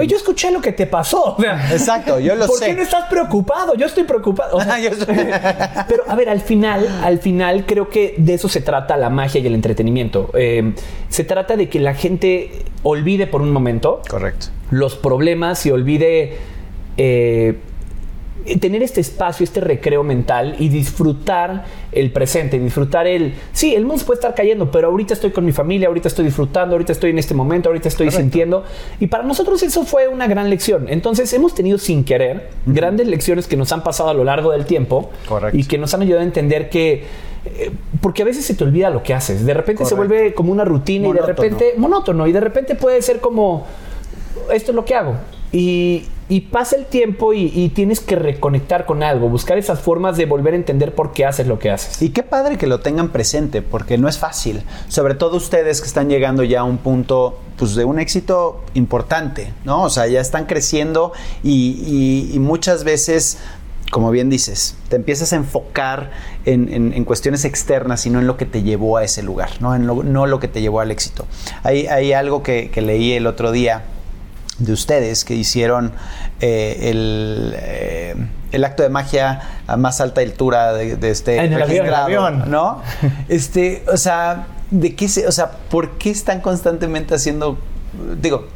pues 0.00 0.08
yo 0.08 0.16
escuché 0.16 0.50
lo 0.50 0.60
que 0.62 0.72
te 0.72 0.86
pasó. 0.86 1.34
O 1.36 1.40
sea, 1.40 1.72
Exacto, 1.72 2.18
yo 2.20 2.34
lo 2.34 2.46
¿Por 2.46 2.58
sé. 2.58 2.66
qué 2.66 2.74
no 2.74 2.82
estás 2.82 3.06
preocupado? 3.08 3.74
Yo 3.74 3.86
estoy 3.86 4.04
preocupado. 4.04 4.56
O 4.56 4.60
sea, 4.62 4.78
Yo 4.80 4.94
sé. 4.94 5.06
pero 5.88 6.04
a 6.08 6.14
ver, 6.16 6.28
al 6.30 6.40
final, 6.40 6.88
al 7.04 7.18
final 7.18 7.66
creo 7.66 7.88
que 7.90 8.14
de 8.16 8.34
eso 8.34 8.48
se 8.48 8.60
trata 8.62 8.96
la 8.96 9.10
magia 9.10 9.40
y 9.40 9.46
el 9.46 9.54
entretenimiento. 9.54 10.30
Eh, 10.34 10.72
se 11.10 11.24
trata 11.24 11.56
de 11.56 11.68
que 11.68 11.80
la 11.80 11.94
gente 11.94 12.50
olvide 12.82 13.26
por 13.26 13.42
un 13.42 13.50
momento 13.52 14.00
Correcto. 14.08 14.46
los 14.70 14.96
problemas 14.96 15.66
y 15.66 15.70
olvide 15.70 16.38
eh, 16.96 17.58
tener 18.60 18.82
este 18.82 19.00
espacio, 19.00 19.44
este 19.44 19.60
recreo 19.60 20.02
mental 20.02 20.56
y 20.58 20.68
disfrutar 20.68 21.64
el 21.92 22.10
presente, 22.12 22.58
disfrutar 22.58 23.06
el... 23.06 23.34
Sí, 23.52 23.74
el 23.74 23.84
mundo 23.84 24.04
puede 24.04 24.18
estar 24.18 24.34
cayendo, 24.34 24.70
pero 24.70 24.88
ahorita 24.88 25.14
estoy 25.14 25.30
con 25.30 25.44
mi 25.44 25.52
familia, 25.52 25.88
ahorita 25.88 26.08
estoy 26.08 26.24
disfrutando, 26.24 26.74
ahorita 26.74 26.92
estoy 26.92 27.10
en 27.10 27.18
este 27.18 27.34
momento, 27.34 27.68
ahorita 27.68 27.88
estoy 27.88 28.10
sintiendo. 28.10 28.64
Y 28.98 29.06
para 29.08 29.24
nosotros 29.24 29.62
eso 29.62 29.84
fue 29.84 30.08
una 30.08 30.26
gran 30.26 30.50
lección. 30.50 30.86
Entonces 30.88 31.32
hemos 31.32 31.54
tenido 31.54 31.78
sin 31.78 32.04
querer 32.04 32.50
grandes 32.66 33.06
lecciones 33.06 33.46
que 33.46 33.56
nos 33.56 33.72
han 33.72 33.82
pasado 33.82 34.10
a 34.10 34.14
lo 34.14 34.24
largo 34.24 34.52
del 34.52 34.64
tiempo 34.64 35.10
Correcto. 35.28 35.56
y 35.56 35.64
que 35.64 35.78
nos 35.78 35.92
han 35.94 36.02
ayudado 36.02 36.22
a 36.22 36.24
entender 36.24 36.70
que... 36.70 37.04
eh, 37.44 37.70
porque 38.00 38.22
a 38.22 38.24
veces 38.24 38.44
se 38.44 38.54
te 38.54 38.64
olvida 38.64 38.90
lo 38.90 39.02
que 39.02 39.14
haces. 39.14 39.44
De 39.44 39.54
repente 39.54 39.84
se 39.84 39.94
vuelve 39.94 40.32
como 40.34 40.52
una 40.52 40.64
rutina 40.64 41.08
y 41.08 41.12
de 41.12 41.22
repente 41.22 41.74
monótono 41.76 42.26
y 42.26 42.32
de 42.32 42.40
repente 42.40 42.74
puede 42.74 43.02
ser 43.02 43.20
como 43.20 43.66
esto 44.52 44.72
es 44.72 44.74
lo 44.74 44.84
que 44.84 44.94
hago. 44.94 45.16
Y, 45.52 46.06
pasa 46.52 46.76
el 46.76 46.86
tiempo 46.86 47.32
y, 47.32 47.70
tienes 47.74 48.00
que 48.00 48.14
reconectar 48.14 48.86
con 48.86 49.02
algo, 49.02 49.28
buscar 49.28 49.58
esas 49.58 49.80
formas 49.80 50.16
de 50.16 50.26
volver 50.26 50.54
a 50.54 50.56
entender 50.56 50.94
por 50.94 51.12
qué 51.12 51.24
haces 51.24 51.46
lo 51.46 51.58
que 51.58 51.70
haces. 51.70 52.00
Y 52.02 52.10
qué 52.10 52.22
padre 52.22 52.56
que 52.56 52.66
lo 52.66 52.80
tengan 52.80 53.08
presente, 53.08 53.62
porque 53.62 53.98
no 53.98 54.08
es 54.08 54.18
fácil. 54.18 54.62
Sobre 54.88 55.14
todo 55.14 55.36
ustedes 55.36 55.80
que 55.80 55.88
están 55.88 56.08
llegando 56.08 56.44
ya 56.44 56.60
a 56.60 56.64
un 56.64 56.78
punto 56.78 57.38
pues, 57.56 57.74
de 57.74 57.84
un 57.84 57.98
éxito 57.98 58.62
importante, 58.74 59.52
¿no? 59.64 59.82
O 59.82 59.90
sea, 59.90 60.06
ya 60.06 60.20
están 60.20 60.46
creciendo 60.46 61.12
y, 61.42 62.30
y- 62.32 62.38
muchas 62.38 62.84
veces, 62.84 63.38
como 63.90 64.10
bien 64.10 64.30
dices, 64.30 64.76
te 64.88 64.96
empiezas 64.96 65.32
a 65.32 65.36
enfocar 65.36 66.10
en, 66.44 67.04
cuestiones 67.04 67.44
externas 67.44 68.06
y 68.06 68.10
no 68.10 68.20
en 68.20 68.26
lo 68.26 68.36
que 68.36 68.46
te 68.46 68.62
llevó 68.62 68.96
a 68.96 69.04
ese 69.04 69.22
lugar, 69.22 69.50
no, 69.60 69.74
en 69.74 69.86
lo, 69.86 70.02
no 70.02 70.26
lo 70.26 70.40
que 70.40 70.48
te 70.48 70.62
llevó 70.62 70.80
al 70.80 70.90
éxito. 70.90 71.26
Hay, 71.64 72.12
algo 72.12 72.42
que 72.42 72.70
leí 72.76 73.12
el 73.12 73.26
otro 73.26 73.52
día 73.52 73.84
de 74.60 74.72
ustedes 74.72 75.24
que 75.24 75.34
hicieron 75.34 75.92
eh, 76.40 76.90
el, 76.90 77.54
eh, 77.58 78.14
el 78.52 78.64
acto 78.64 78.82
de 78.82 78.88
magia 78.88 79.40
a 79.66 79.76
más 79.76 80.00
alta 80.00 80.20
altura 80.20 80.72
de, 80.72 80.96
de 80.96 81.10
este 81.10 81.36
En 81.36 81.52
el 81.52 81.62
avión, 81.62 81.86
registrado, 81.86 82.08
el 82.08 82.14
avión. 82.34 82.50
¿no? 82.50 82.82
Este, 83.28 83.84
o 83.92 83.96
sea, 83.96 84.46
¿de 84.70 84.94
qué 84.94 85.08
se, 85.08 85.26
o 85.26 85.32
sea, 85.32 85.50
por 85.70 85.98
qué 85.98 86.10
están 86.10 86.40
constantemente 86.40 87.14
haciendo, 87.14 87.58
digo, 88.20 88.46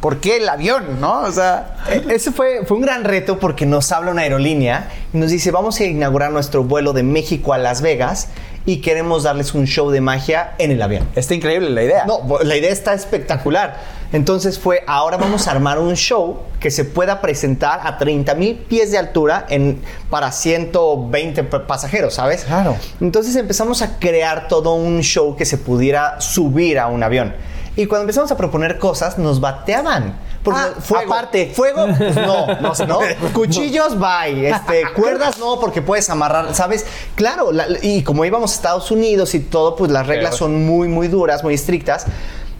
¿por 0.00 0.18
qué 0.18 0.36
el 0.36 0.48
avión, 0.48 1.00
no? 1.00 1.20
O 1.22 1.32
sea, 1.32 1.76
Eh, 1.88 2.04
Ese 2.10 2.30
fue, 2.30 2.66
fue 2.66 2.76
un 2.76 2.82
gran 2.82 3.04
reto 3.04 3.38
porque 3.38 3.64
nos 3.64 3.90
habla 3.92 4.10
una 4.10 4.22
aerolínea 4.22 4.90
y 5.12 5.18
nos 5.18 5.30
dice, 5.30 5.50
vamos 5.50 5.80
a 5.80 5.84
inaugurar 5.84 6.30
nuestro 6.30 6.62
vuelo 6.64 6.92
de 6.92 7.02
México 7.02 7.54
a 7.54 7.58
Las 7.58 7.80
Vegas 7.80 8.28
y 8.66 8.78
queremos 8.78 9.24
darles 9.24 9.52
un 9.54 9.66
show 9.66 9.90
de 9.90 10.00
magia 10.00 10.54
en 10.58 10.70
el 10.70 10.80
avión. 10.80 11.06
está 11.14 11.34
increíble 11.34 11.68
la 11.70 11.82
idea. 11.82 12.04
No, 12.06 12.20
la 12.42 12.56
idea 12.56 12.70
está 12.72 12.94
espectacular. 12.94 13.76
Entonces 14.12 14.58
fue, 14.58 14.82
ahora 14.86 15.16
vamos 15.18 15.46
a 15.48 15.50
armar 15.50 15.78
un 15.78 15.96
show 15.96 16.38
que 16.60 16.70
se 16.70 16.84
pueda 16.84 17.20
presentar 17.20 17.80
a 17.84 17.98
30 17.98 18.34
mil 18.36 18.54
pies 18.56 18.90
de 18.90 18.98
altura 18.98 19.44
en, 19.50 19.82
para 20.08 20.30
120 20.32 21.44
pa- 21.44 21.66
pasajeros, 21.66 22.14
¿sabes? 22.14 22.44
Claro. 22.44 22.76
Entonces 23.00 23.36
empezamos 23.36 23.82
a 23.82 23.98
crear 23.98 24.48
todo 24.48 24.74
un 24.74 25.02
show 25.02 25.36
que 25.36 25.44
se 25.44 25.58
pudiera 25.58 26.20
subir 26.20 26.78
a 26.78 26.86
un 26.86 27.02
avión. 27.02 27.34
Y 27.76 27.86
cuando 27.86 28.02
empezamos 28.02 28.30
a 28.30 28.36
proponer 28.36 28.78
cosas, 28.78 29.18
nos 29.18 29.40
bateaban. 29.40 30.14
Porque 30.44 30.60
Ah, 30.60 30.74
fuego, 30.80 31.12
aparte. 31.12 31.52
Fuego, 31.54 31.86
pues 31.98 32.14
no, 32.14 32.46
no, 32.60 32.72
no. 32.86 32.98
Cuchillos, 33.32 33.98
bye. 33.98 34.48
Este, 34.48 34.82
cuerdas, 34.94 35.38
no, 35.38 35.58
porque 35.58 35.82
puedes 35.82 36.08
amarrar, 36.10 36.54
¿sabes? 36.54 36.86
Claro, 37.16 37.50
la- 37.50 37.66
y 37.82 38.02
como 38.02 38.24
íbamos 38.24 38.52
a 38.52 38.54
Estados 38.54 38.90
Unidos 38.90 39.34
y 39.34 39.40
todo, 39.40 39.74
pues 39.74 39.90
las 39.90 40.06
reglas 40.06 40.36
son 40.36 40.64
muy, 40.66 40.86
muy 40.86 41.08
duras, 41.08 41.42
muy 41.42 41.54
estrictas. 41.54 42.06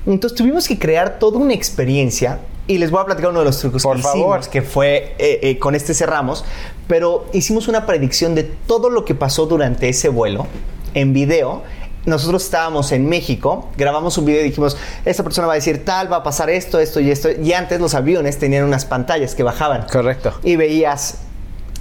Entonces 0.07 0.37
tuvimos 0.37 0.67
que 0.67 0.79
crear 0.79 1.19
toda 1.19 1.39
una 1.39 1.55
experiencia. 1.55 2.41
Y 2.67 2.79
les 2.79 2.91
voy 2.91 3.03
a 3.03 3.05
platicar 3.05 3.31
uno 3.31 3.41
de 3.41 3.45
los 3.45 3.59
trucos 3.59 3.83
Por 3.83 3.97
que 3.99 4.03
favor. 4.03 4.39
hicimos, 4.41 4.49
que 4.49 4.63
fue, 4.63 5.15
eh, 5.19 5.41
eh, 5.43 5.59
con 5.59 5.75
este 5.75 5.93
cerramos, 5.93 6.47
pero 6.89 7.27
hicimos 7.35 7.69
una 7.69 7.85
predicción 7.85 8.35
de 8.35 8.45
todo 8.45 8.89
lo 8.89 9.05
que 9.05 9.15
pasó 9.15 9.45
durante 9.45 9.91
ese 9.91 10.09
vuelo 10.09 10.47
en 10.95 11.13
video. 11.13 11.63
Nosotros 12.07 12.45
estábamos 12.45 12.93
en 12.93 13.09
México, 13.09 13.71
grabamos 13.79 14.19
un 14.19 14.27
video 14.27 14.43
y 14.43 14.45
dijimos, 14.45 14.77
esta 15.05 15.23
persona 15.23 15.47
va 15.47 15.55
a 15.55 15.57
decir 15.57 15.85
tal, 15.85 16.13
va 16.13 16.17
a 16.17 16.23
pasar 16.23 16.51
esto, 16.51 16.79
esto 16.79 17.01
y 17.01 17.11
esto. 17.11 17.31
Y 17.31 17.53
antes 17.55 17.81
los 17.81 17.95
aviones 17.95 18.39
tenían 18.39 18.65
unas 18.65 18.85
pantallas 18.85 19.35
que 19.35 19.43
bajaban. 19.43 19.87
Correcto. 19.91 20.35
Y 20.43 20.57
veías, 20.57 21.19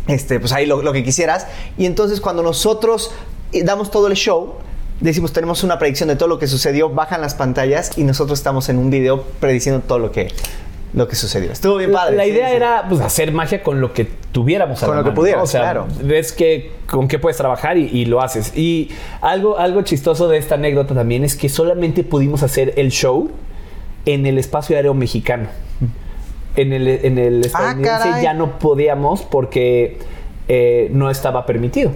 este, 0.08 0.40
pues 0.40 0.54
ahí 0.54 0.66
lo, 0.66 0.82
lo 0.82 0.94
que 0.94 1.04
quisieras. 1.04 1.48
Y 1.78 1.86
entonces 1.86 2.22
cuando 2.22 2.42
nosotros 2.42 3.12
eh, 3.52 3.64
damos 3.64 3.92
todo 3.92 4.08
el 4.08 4.14
show, 4.14 4.56
decimos, 5.02 5.34
tenemos 5.34 5.64
una 5.64 5.78
predicción 5.78 6.08
de 6.08 6.16
todo 6.16 6.30
lo 6.30 6.40
que 6.40 6.48
sucedió, 6.48 6.90
bajan 6.90 7.20
las 7.20 7.36
pantallas 7.36 7.98
y 7.98 8.04
nosotros 8.04 8.40
estamos 8.40 8.70
en 8.70 8.78
un 8.78 8.90
video 8.90 9.24
prediciendo 9.42 9.82
todo 9.86 10.00
lo 10.00 10.12
que, 10.12 10.30
lo 10.94 11.08
que 11.08 11.16
sucedió. 11.16 11.52
Estuvo 11.52 11.78
bien 11.78 11.92
padre. 11.92 12.16
La 12.16 12.26
idea 12.26 12.50
sí. 12.50 12.56
era 12.56 12.86
pues, 12.88 13.02
hacer 13.02 13.32
magia 13.32 13.64
con 13.64 13.82
lo 13.82 13.94
que 13.94 14.06
tuviéramos 14.32 14.82
a 14.84 14.86
Con 14.86 14.96
la 14.96 15.02
lo 15.02 15.10
que 15.10 15.16
pudieras, 15.16 15.40
¿no? 15.40 15.44
O 15.44 15.48
sea, 15.48 15.62
claro. 15.62 15.88
ves 16.02 16.32
que 16.32 16.72
con 16.88 17.08
qué 17.08 17.20
puedes 17.20 17.38
trabajar 17.38 17.78
y, 17.78 17.86
y 17.86 18.06
lo 18.06 18.22
haces. 18.22 18.56
Y 18.56 18.92
algo, 19.22 19.58
algo 19.58 19.82
chistoso 19.82 20.28
de 20.28 20.38
esta 20.38 20.56
anécdota 20.56 20.94
también 20.94 21.24
es 21.24 21.36
que 21.36 21.50
solamente 21.50 22.04
pudimos 22.04 22.44
hacer 22.44 22.74
el 22.78 22.92
show 22.92 23.32
en 24.06 24.26
el 24.26 24.38
espacio 24.38 24.76
aéreo 24.76 24.94
mexicano. 24.94 25.48
En 26.56 26.72
el, 26.72 26.88
en 26.88 27.18
el 27.18 27.44
estadounidense 27.46 27.92
Ah, 27.92 28.00
caray. 28.04 28.24
ya 28.24 28.34
no 28.36 28.60
podíamos 28.60 29.24
porque 29.24 29.98
eh, 30.48 30.90
no 30.92 31.10
estaba 31.10 31.46
permitido. 31.48 31.92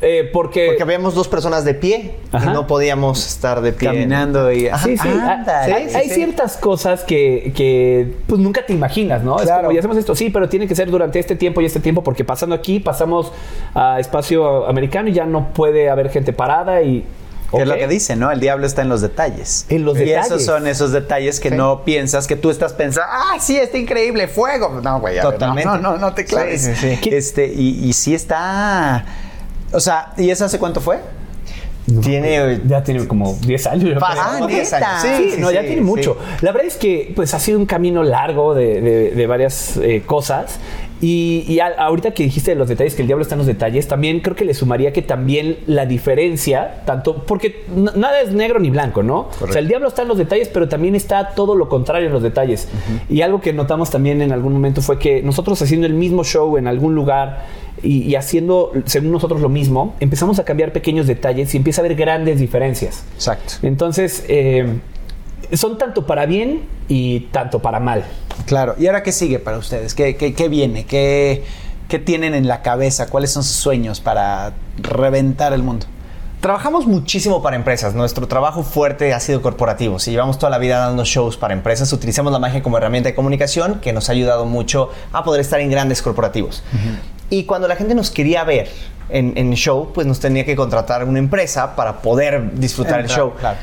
Eh, 0.00 0.30
porque, 0.32 0.66
Porque 0.68 0.82
habíamos 0.84 1.14
dos 1.14 1.26
personas 1.26 1.64
de 1.64 1.74
pie 1.74 2.14
Ajá. 2.30 2.50
y 2.50 2.54
no 2.54 2.68
podíamos 2.68 3.26
estar 3.26 3.60
de 3.60 3.72
pie. 3.72 3.88
Caminando 3.88 4.52
y... 4.52 4.70
Sí, 4.84 4.96
sí. 4.96 5.08
Anda, 5.08 5.62
hay 5.62 5.88
sí, 5.88 5.96
hay 5.96 6.08
sí. 6.08 6.14
ciertas 6.14 6.56
cosas 6.56 7.02
que, 7.02 7.52
que, 7.56 8.14
pues 8.28 8.40
nunca 8.40 8.64
te 8.64 8.72
imaginas, 8.72 9.24
¿no? 9.24 9.40
Es 9.40 9.50
como, 9.50 9.72
ya 9.72 9.80
hacemos 9.80 9.96
esto, 9.96 10.14
sí, 10.14 10.30
pero 10.30 10.48
tiene 10.48 10.68
que 10.68 10.76
ser 10.76 10.88
durante 10.88 11.18
este 11.18 11.34
tiempo 11.34 11.60
y 11.60 11.66
este 11.66 11.80
tiempo, 11.80 12.04
porque 12.04 12.24
pasando 12.24 12.54
aquí 12.54 12.78
pasamos 12.78 13.32
a 13.74 13.98
espacio 13.98 14.68
americano 14.68 15.08
y 15.08 15.12
ya 15.14 15.26
no 15.26 15.52
puede 15.52 15.90
haber 15.90 16.10
gente 16.10 16.32
parada 16.32 16.80
y. 16.82 17.04
Que 17.50 17.62
es 17.62 17.66
lo 17.66 17.76
que 17.76 17.88
dicen, 17.88 18.20
¿no? 18.20 18.30
El 18.30 18.40
diablo 18.40 18.66
está 18.66 18.82
en 18.82 18.90
los 18.90 19.00
detalles. 19.00 19.64
En 19.70 19.84
los 19.84 19.96
y 19.96 20.00
detalles. 20.04 20.26
esos 20.26 20.44
son 20.44 20.66
esos 20.66 20.92
detalles 20.92 21.40
que 21.40 21.48
Sí. 21.48 21.56
no 21.56 21.82
piensas, 21.82 22.26
que 22.26 22.36
tú 22.36 22.50
estás 22.50 22.74
pensando, 22.74 23.10
ah, 23.10 23.36
sí, 23.40 23.56
está 23.56 23.78
increíble, 23.78 24.28
fuego. 24.28 24.80
No, 24.82 25.00
güey, 25.00 25.18
a 25.18 25.24
ver, 25.24 25.32
Totalmente. 25.32 25.64
No, 25.64 25.78
no, 25.78 25.96
no 25.96 26.12
te 26.12 26.24
claves. 26.26 26.60
Sí, 26.62 26.74
sí, 26.74 26.98
sí. 27.02 27.10
Este, 27.10 27.46
y, 27.46 27.84
y 27.88 27.92
sí 27.94 28.14
está. 28.14 29.04
O 29.72 29.80
sea, 29.80 30.12
¿y 30.16 30.30
eso 30.30 30.44
hace 30.44 30.58
cuánto 30.58 30.80
fue? 30.80 30.98
Tiene. 32.02 32.60
Ya 32.66 32.82
tiene 32.82 33.06
como 33.06 33.34
10 33.40 33.66
años. 33.66 33.98
Ah, 34.02 34.34
como 34.36 34.46
10 34.46 34.72
¿neta? 34.72 35.00
años. 35.00 35.22
Sí, 35.32 35.36
no, 35.40 35.50
ya 35.50 35.62
tiene 35.62 35.80
mucho. 35.80 36.18
La 36.42 36.52
verdad 36.52 36.66
es 36.68 36.76
que 36.76 37.12
pues 37.16 37.32
ha 37.32 37.40
sido 37.40 37.58
un 37.58 37.64
camino 37.66 38.02
largo 38.02 38.54
de, 38.54 38.80
de- 38.82 39.10
de 39.12 39.26
varias 39.26 39.78
eh, 39.78 40.02
cosas. 40.04 40.58
Y, 41.00 41.44
y 41.46 41.60
a- 41.60 41.74
ahorita 41.78 42.10
que 42.12 42.24
dijiste 42.24 42.50
de 42.50 42.56
los 42.56 42.68
detalles, 42.68 42.94
que 42.94 43.02
el 43.02 43.06
diablo 43.08 43.22
está 43.22 43.34
en 43.36 43.38
los 43.38 43.46
detalles, 43.46 43.86
también 43.86 44.20
creo 44.20 44.34
que 44.34 44.44
le 44.44 44.52
sumaría 44.54 44.92
que 44.92 45.02
también 45.02 45.58
la 45.66 45.86
diferencia, 45.86 46.82
tanto, 46.86 47.24
porque 47.24 47.64
nada 47.94 48.20
es 48.20 48.32
negro 48.32 48.58
ni 48.58 48.70
blanco, 48.70 49.02
¿no? 49.02 49.28
O 49.40 49.46
sea, 49.46 49.60
el 49.60 49.68
diablo 49.68 49.88
está 49.88 50.02
en 50.02 50.08
los 50.08 50.18
detalles, 50.18 50.48
pero 50.48 50.68
también 50.68 50.94
está 50.94 51.30
todo 51.36 51.54
lo 51.54 51.68
contrario 51.68 52.06
en 52.08 52.12
los 52.12 52.22
detalles. 52.22 52.68
Y 53.08 53.22
algo 53.22 53.40
que 53.40 53.52
notamos 53.52 53.90
también 53.90 54.22
en 54.22 54.32
algún 54.32 54.52
momento 54.52 54.82
fue 54.82 54.98
que 54.98 55.22
nosotros 55.22 55.60
haciendo 55.62 55.86
el 55.86 55.94
mismo 55.94 56.24
show 56.24 56.56
en 56.56 56.66
algún 56.66 56.94
lugar 56.94 57.46
y, 57.82 58.02
y 58.02 58.16
haciendo, 58.16 58.72
según 58.86 59.12
nosotros, 59.12 59.40
lo 59.40 59.48
mismo, 59.48 59.94
empezamos 60.00 60.38
a 60.40 60.44
cambiar 60.44 60.72
pequeños 60.72 61.06
detalles 61.06 61.54
y 61.54 61.58
empieza 61.58 61.80
a 61.80 61.84
haber 61.84 61.96
grandes 61.96 62.40
diferencias. 62.40 63.04
Exacto. 63.14 63.54
Entonces, 63.62 64.24
eh, 64.28 64.66
son 65.52 65.78
tanto 65.78 66.06
para 66.06 66.26
bien 66.26 66.62
y 66.88 67.20
tanto 67.32 67.60
para 67.60 67.80
mal. 67.80 68.04
Claro. 68.46 68.74
¿Y 68.78 68.86
ahora 68.86 69.02
qué 69.02 69.12
sigue 69.12 69.38
para 69.38 69.58
ustedes? 69.58 69.94
¿Qué, 69.94 70.16
qué, 70.16 70.34
qué 70.34 70.48
viene? 70.48 70.84
¿Qué, 70.86 71.44
¿Qué 71.88 71.98
tienen 71.98 72.34
en 72.34 72.48
la 72.48 72.62
cabeza? 72.62 73.06
¿Cuáles 73.08 73.30
son 73.30 73.42
sus 73.42 73.56
sueños 73.56 74.00
para 74.00 74.52
reventar 74.78 75.52
el 75.52 75.62
mundo? 75.62 75.86
Trabajamos 76.40 76.86
muchísimo 76.86 77.42
para 77.42 77.56
empresas. 77.56 77.94
Nuestro 77.94 78.28
trabajo 78.28 78.62
fuerte 78.62 79.12
ha 79.12 79.18
sido 79.18 79.42
corporativo. 79.42 79.98
Si 79.98 80.12
llevamos 80.12 80.38
toda 80.38 80.50
la 80.50 80.58
vida 80.58 80.78
dando 80.78 81.04
shows 81.04 81.36
para 81.36 81.52
empresas, 81.52 81.92
utilizamos 81.92 82.32
la 82.32 82.38
magia 82.38 82.62
como 82.62 82.78
herramienta 82.78 83.08
de 83.08 83.14
comunicación 83.16 83.80
que 83.80 83.92
nos 83.92 84.08
ha 84.08 84.12
ayudado 84.12 84.44
mucho 84.44 84.90
a 85.12 85.24
poder 85.24 85.40
estar 85.40 85.58
en 85.60 85.68
grandes 85.70 86.00
corporativos. 86.00 86.62
Y 87.28 87.42
cuando 87.44 87.66
la 87.66 87.74
gente 87.74 87.94
nos 87.96 88.10
quería 88.12 88.44
ver 88.44 88.68
en, 89.08 89.32
en 89.36 89.52
show, 89.54 89.90
pues 89.92 90.06
nos 90.06 90.20
tenía 90.20 90.44
que 90.44 90.54
contratar 90.54 91.02
una 91.02 91.18
empresa 91.18 91.74
para 91.74 92.02
poder 92.02 92.54
disfrutar 92.54 93.00
el 93.00 93.06
Entrar, 93.06 93.18
show. 93.18 93.32
claro. 93.34 93.58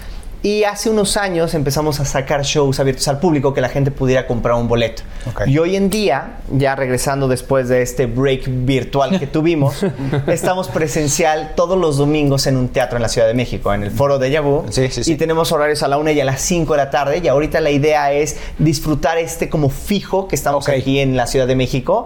Y 0.45 0.63
hace 0.63 0.91
unos 0.91 1.17
años 1.17 1.55
empezamos 1.55 1.99
a 1.99 2.05
sacar 2.05 2.43
shows 2.43 2.79
abiertos 2.79 3.07
al 3.07 3.17
público 3.19 3.51
que 3.51 3.61
la 3.61 3.69
gente 3.69 3.89
pudiera 3.89 4.27
comprar 4.27 4.53
un 4.53 4.67
boleto. 4.67 5.01
Y 5.47 5.57
hoy 5.57 5.75
en 5.75 5.89
día, 5.89 6.37
ya 6.51 6.75
regresando 6.75 7.27
después 7.27 7.67
de 7.67 7.81
este 7.81 8.05
break 8.05 8.43
virtual 8.47 9.17
que 9.19 9.25
tuvimos, 9.37 9.83
estamos 10.27 10.67
presencial 10.67 11.53
todos 11.55 11.79
los 11.79 11.97
domingos 11.97 12.45
en 12.45 12.57
un 12.57 12.67
teatro 12.69 12.97
en 12.97 13.01
la 13.01 13.09
Ciudad 13.09 13.25
de 13.27 13.33
México, 13.33 13.73
en 13.73 13.81
el 13.81 13.89
Foro 13.89 14.19
de 14.19 14.29
Yabú. 14.29 14.65
Sí, 14.69 14.87
sí, 14.91 15.03
sí. 15.03 15.13
Y 15.13 15.15
tenemos 15.15 15.51
horarios 15.51 15.81
a 15.81 15.87
la 15.87 15.97
una 15.97 16.11
y 16.11 16.19
a 16.21 16.25
las 16.25 16.41
5 16.41 16.73
de 16.73 16.77
la 16.77 16.91
tarde. 16.91 17.21
Y 17.23 17.27
ahorita 17.27 17.59
la 17.59 17.71
idea 17.71 18.11
es 18.13 18.37
disfrutar 18.59 19.17
este 19.17 19.49
como 19.49 19.69
fijo 19.71 20.27
que 20.27 20.35
estamos 20.35 20.69
aquí 20.69 20.99
en 20.99 21.17
la 21.17 21.25
Ciudad 21.25 21.47
de 21.47 21.55
México, 21.55 22.05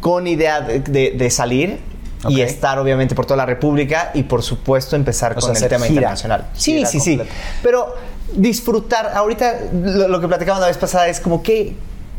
con 0.00 0.28
idea 0.28 0.60
de, 0.60 0.78
de- 0.78 1.10
de 1.10 1.30
salir. 1.30 1.80
Y 2.28 2.42
estar 2.42 2.78
obviamente 2.78 3.14
por 3.14 3.24
toda 3.24 3.38
la 3.38 3.46
República 3.46 4.10
y 4.14 4.24
por 4.24 4.42
supuesto 4.42 4.94
empezar 4.96 5.32
O 5.32 5.40
con 5.40 5.54
sea, 5.56 5.64
el 5.64 5.70
tema 5.70 5.86
gira. 5.86 5.94
internacional. 6.00 6.48
Sí, 6.54 6.74
Gira 6.76 6.88
sí, 6.88 7.00
sí. 7.00 7.20
Pero 7.62 7.94
disfrutar, 8.34 9.12
ahorita 9.14 9.54
lo, 9.72 10.08
lo 10.08 10.20
que 10.20 10.28
platicamos 10.28 10.60
la 10.60 10.66
vez 10.68 10.78
pasada 10.78 11.08
es 11.08 11.20
como 11.20 11.42
que, 11.42 11.74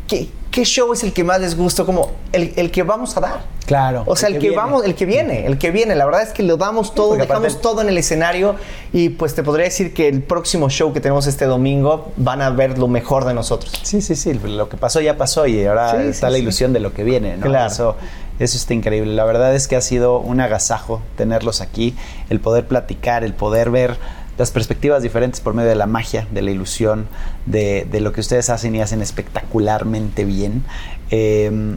¿qué, 0.08 0.28
qué 0.50 0.64
show 0.64 0.92
es 0.92 1.02
el 1.04 1.12
que 1.12 1.24
más 1.24 1.40
les 1.40 1.56
gusta? 1.56 1.84
Como 1.84 2.10
el, 2.32 2.52
el 2.56 2.70
que 2.70 2.82
vamos 2.82 3.16
a 3.16 3.20
dar. 3.20 3.40
Claro. 3.66 4.02
O 4.06 4.16
sea, 4.16 4.28
el, 4.28 4.34
que, 4.34 4.40
viene. 4.40 4.56
vamos, 4.56 4.84
el 4.84 4.94
que 4.94 5.06
viene, 5.06 5.46
el 5.46 5.56
que 5.56 5.70
viene. 5.70 5.94
La 5.94 6.04
verdad 6.04 6.22
es 6.22 6.30
que 6.30 6.42
lo 6.42 6.56
damos 6.56 6.94
todo, 6.94 7.10
porque 7.10 7.22
dejamos 7.22 7.52
aparte- 7.54 7.62
todo 7.62 7.80
en 7.80 7.88
el 7.88 7.96
escenario 7.96 8.56
y 8.92 9.10
pues 9.10 9.34
te 9.34 9.42
podría 9.42 9.64
decir 9.66 9.94
que 9.94 10.08
el 10.08 10.22
próximo 10.22 10.68
show 10.68 10.92
que 10.92 11.00
tenemos 11.00 11.26
este 11.28 11.44
domingo 11.46 12.12
van 12.16 12.42
a 12.42 12.50
ver 12.50 12.76
lo 12.78 12.88
mejor 12.88 13.24
de 13.24 13.34
nosotros. 13.34 13.72
Sí, 13.82 14.02
sí, 14.02 14.16
sí. 14.16 14.34
Lo 14.34 14.68
que 14.68 14.76
pasó 14.76 15.00
ya 15.00 15.16
pasó 15.16 15.46
y 15.46 15.64
ahora 15.64 15.92
Sí, 15.92 15.96
está 16.08 16.26
sí, 16.26 16.32
la 16.32 16.36
sí. 16.38 16.42
ilusión 16.42 16.72
de 16.72 16.80
lo 16.80 16.92
que 16.92 17.04
viene, 17.04 17.36
¿no? 17.36 17.46
Claro. 17.46 17.70
Eso, 17.72 17.96
eso 18.44 18.56
está 18.56 18.74
increíble. 18.74 19.14
La 19.14 19.24
verdad 19.24 19.54
es 19.54 19.68
que 19.68 19.76
ha 19.76 19.80
sido 19.80 20.18
un 20.18 20.40
agasajo 20.40 21.02
tenerlos 21.16 21.60
aquí, 21.60 21.94
el 22.30 22.40
poder 22.40 22.66
platicar, 22.66 23.24
el 23.24 23.34
poder 23.34 23.70
ver 23.70 23.96
las 24.38 24.50
perspectivas 24.50 25.02
diferentes 25.02 25.40
por 25.40 25.54
medio 25.54 25.68
de 25.68 25.76
la 25.76 25.86
magia, 25.86 26.26
de 26.30 26.42
la 26.42 26.50
ilusión, 26.50 27.06
de, 27.46 27.86
de 27.90 28.00
lo 28.00 28.12
que 28.12 28.20
ustedes 28.20 28.50
hacen 28.50 28.74
y 28.74 28.80
hacen 28.80 29.02
espectacularmente 29.02 30.24
bien. 30.24 30.64
Eh, 31.10 31.76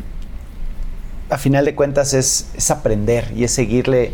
a 1.30 1.38
final 1.38 1.66
de 1.66 1.76
cuentas 1.76 2.14
es, 2.14 2.48
es 2.56 2.72
aprender 2.72 3.32
y 3.36 3.44
es 3.44 3.52
seguirle 3.52 4.14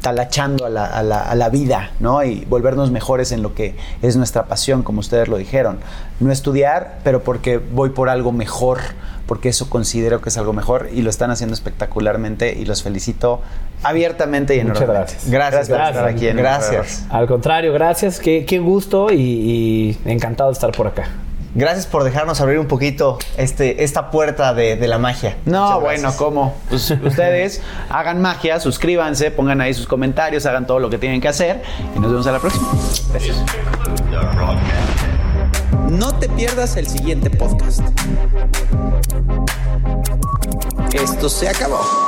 talachando 0.00 0.64
a 0.66 0.68
la, 0.70 0.84
a 0.86 1.02
la- 1.02 1.22
a 1.22 1.34
la 1.34 1.48
vida, 1.48 1.90
¿no? 2.00 2.22
Y 2.24 2.44
volvernos 2.44 2.90
mejores 2.90 3.32
en 3.32 3.42
lo 3.42 3.54
que 3.54 3.76
es 4.02 4.16
nuestra 4.16 4.44
pasión, 4.46 4.82
como 4.82 5.00
ustedes 5.00 5.28
lo 5.28 5.36
dijeron. 5.36 5.78
No 6.20 6.30
estudiar, 6.32 6.98
pero 7.04 7.22
porque 7.22 7.58
voy 7.58 7.90
por 7.90 8.08
algo 8.08 8.30
mejor, 8.32 8.78
porque 9.26 9.48
eso 9.48 9.68
considero 9.68 10.20
que 10.22 10.28
es 10.30 10.38
algo 10.38 10.52
mejor 10.52 10.88
y 10.92 11.02
lo 11.02 11.10
están 11.10 11.30
haciendo 11.30 11.52
espectacularmente 11.54 12.52
y 12.58 12.64
los 12.64 12.82
felicito 12.82 13.40
abiertamente 13.82 14.56
y 14.56 14.64
Muchas 14.64 14.82
enormemente. 14.82 15.12
gracias. 15.12 15.30
Gracias, 15.30 15.68
por 15.68 15.76
gracias. 15.78 15.96
estar 15.96 16.08
aquí 16.14 16.28
en 16.28 16.36
Gracias. 16.36 17.04
Al 17.10 17.26
contrario, 17.26 17.72
gracias. 17.72 18.20
Qué, 18.20 18.44
qué 18.46 18.58
gusto 18.58 19.12
y, 19.12 19.16
y 19.16 19.98
encantado 20.06 20.48
de 20.50 20.54
estar 20.54 20.72
por 20.72 20.86
acá. 20.86 21.08
Gracias 21.54 21.86
por 21.86 22.04
dejarnos 22.04 22.40
abrir 22.40 22.58
un 22.58 22.66
poquito 22.66 23.18
este, 23.36 23.82
esta 23.82 24.10
puerta 24.10 24.54
de, 24.54 24.76
de 24.76 24.88
la 24.88 24.98
magia. 24.98 25.36
No, 25.44 25.80
bueno. 25.80 26.12
¿cómo? 26.16 26.54
Pues 26.68 26.90
ustedes 27.04 27.62
hagan 27.90 28.20
magia, 28.20 28.60
suscríbanse, 28.60 29.30
pongan 29.30 29.60
ahí 29.60 29.74
sus 29.74 29.86
comentarios, 29.86 30.46
hagan 30.46 30.66
todo 30.66 30.78
lo 30.78 30.90
que 30.90 30.98
tienen 30.98 31.20
que 31.20 31.28
hacer 31.28 31.62
y 31.96 31.98
nos 31.98 32.10
vemos 32.10 32.26
a 32.26 32.32
la 32.32 32.38
próxima. 32.38 32.68
Gracias. 33.10 33.36
No 35.90 36.14
te 36.18 36.28
pierdas 36.28 36.76
el 36.76 36.86
siguiente 36.86 37.30
podcast. 37.30 37.80
Esto 40.92 41.28
se 41.28 41.48
acabó. 41.48 42.07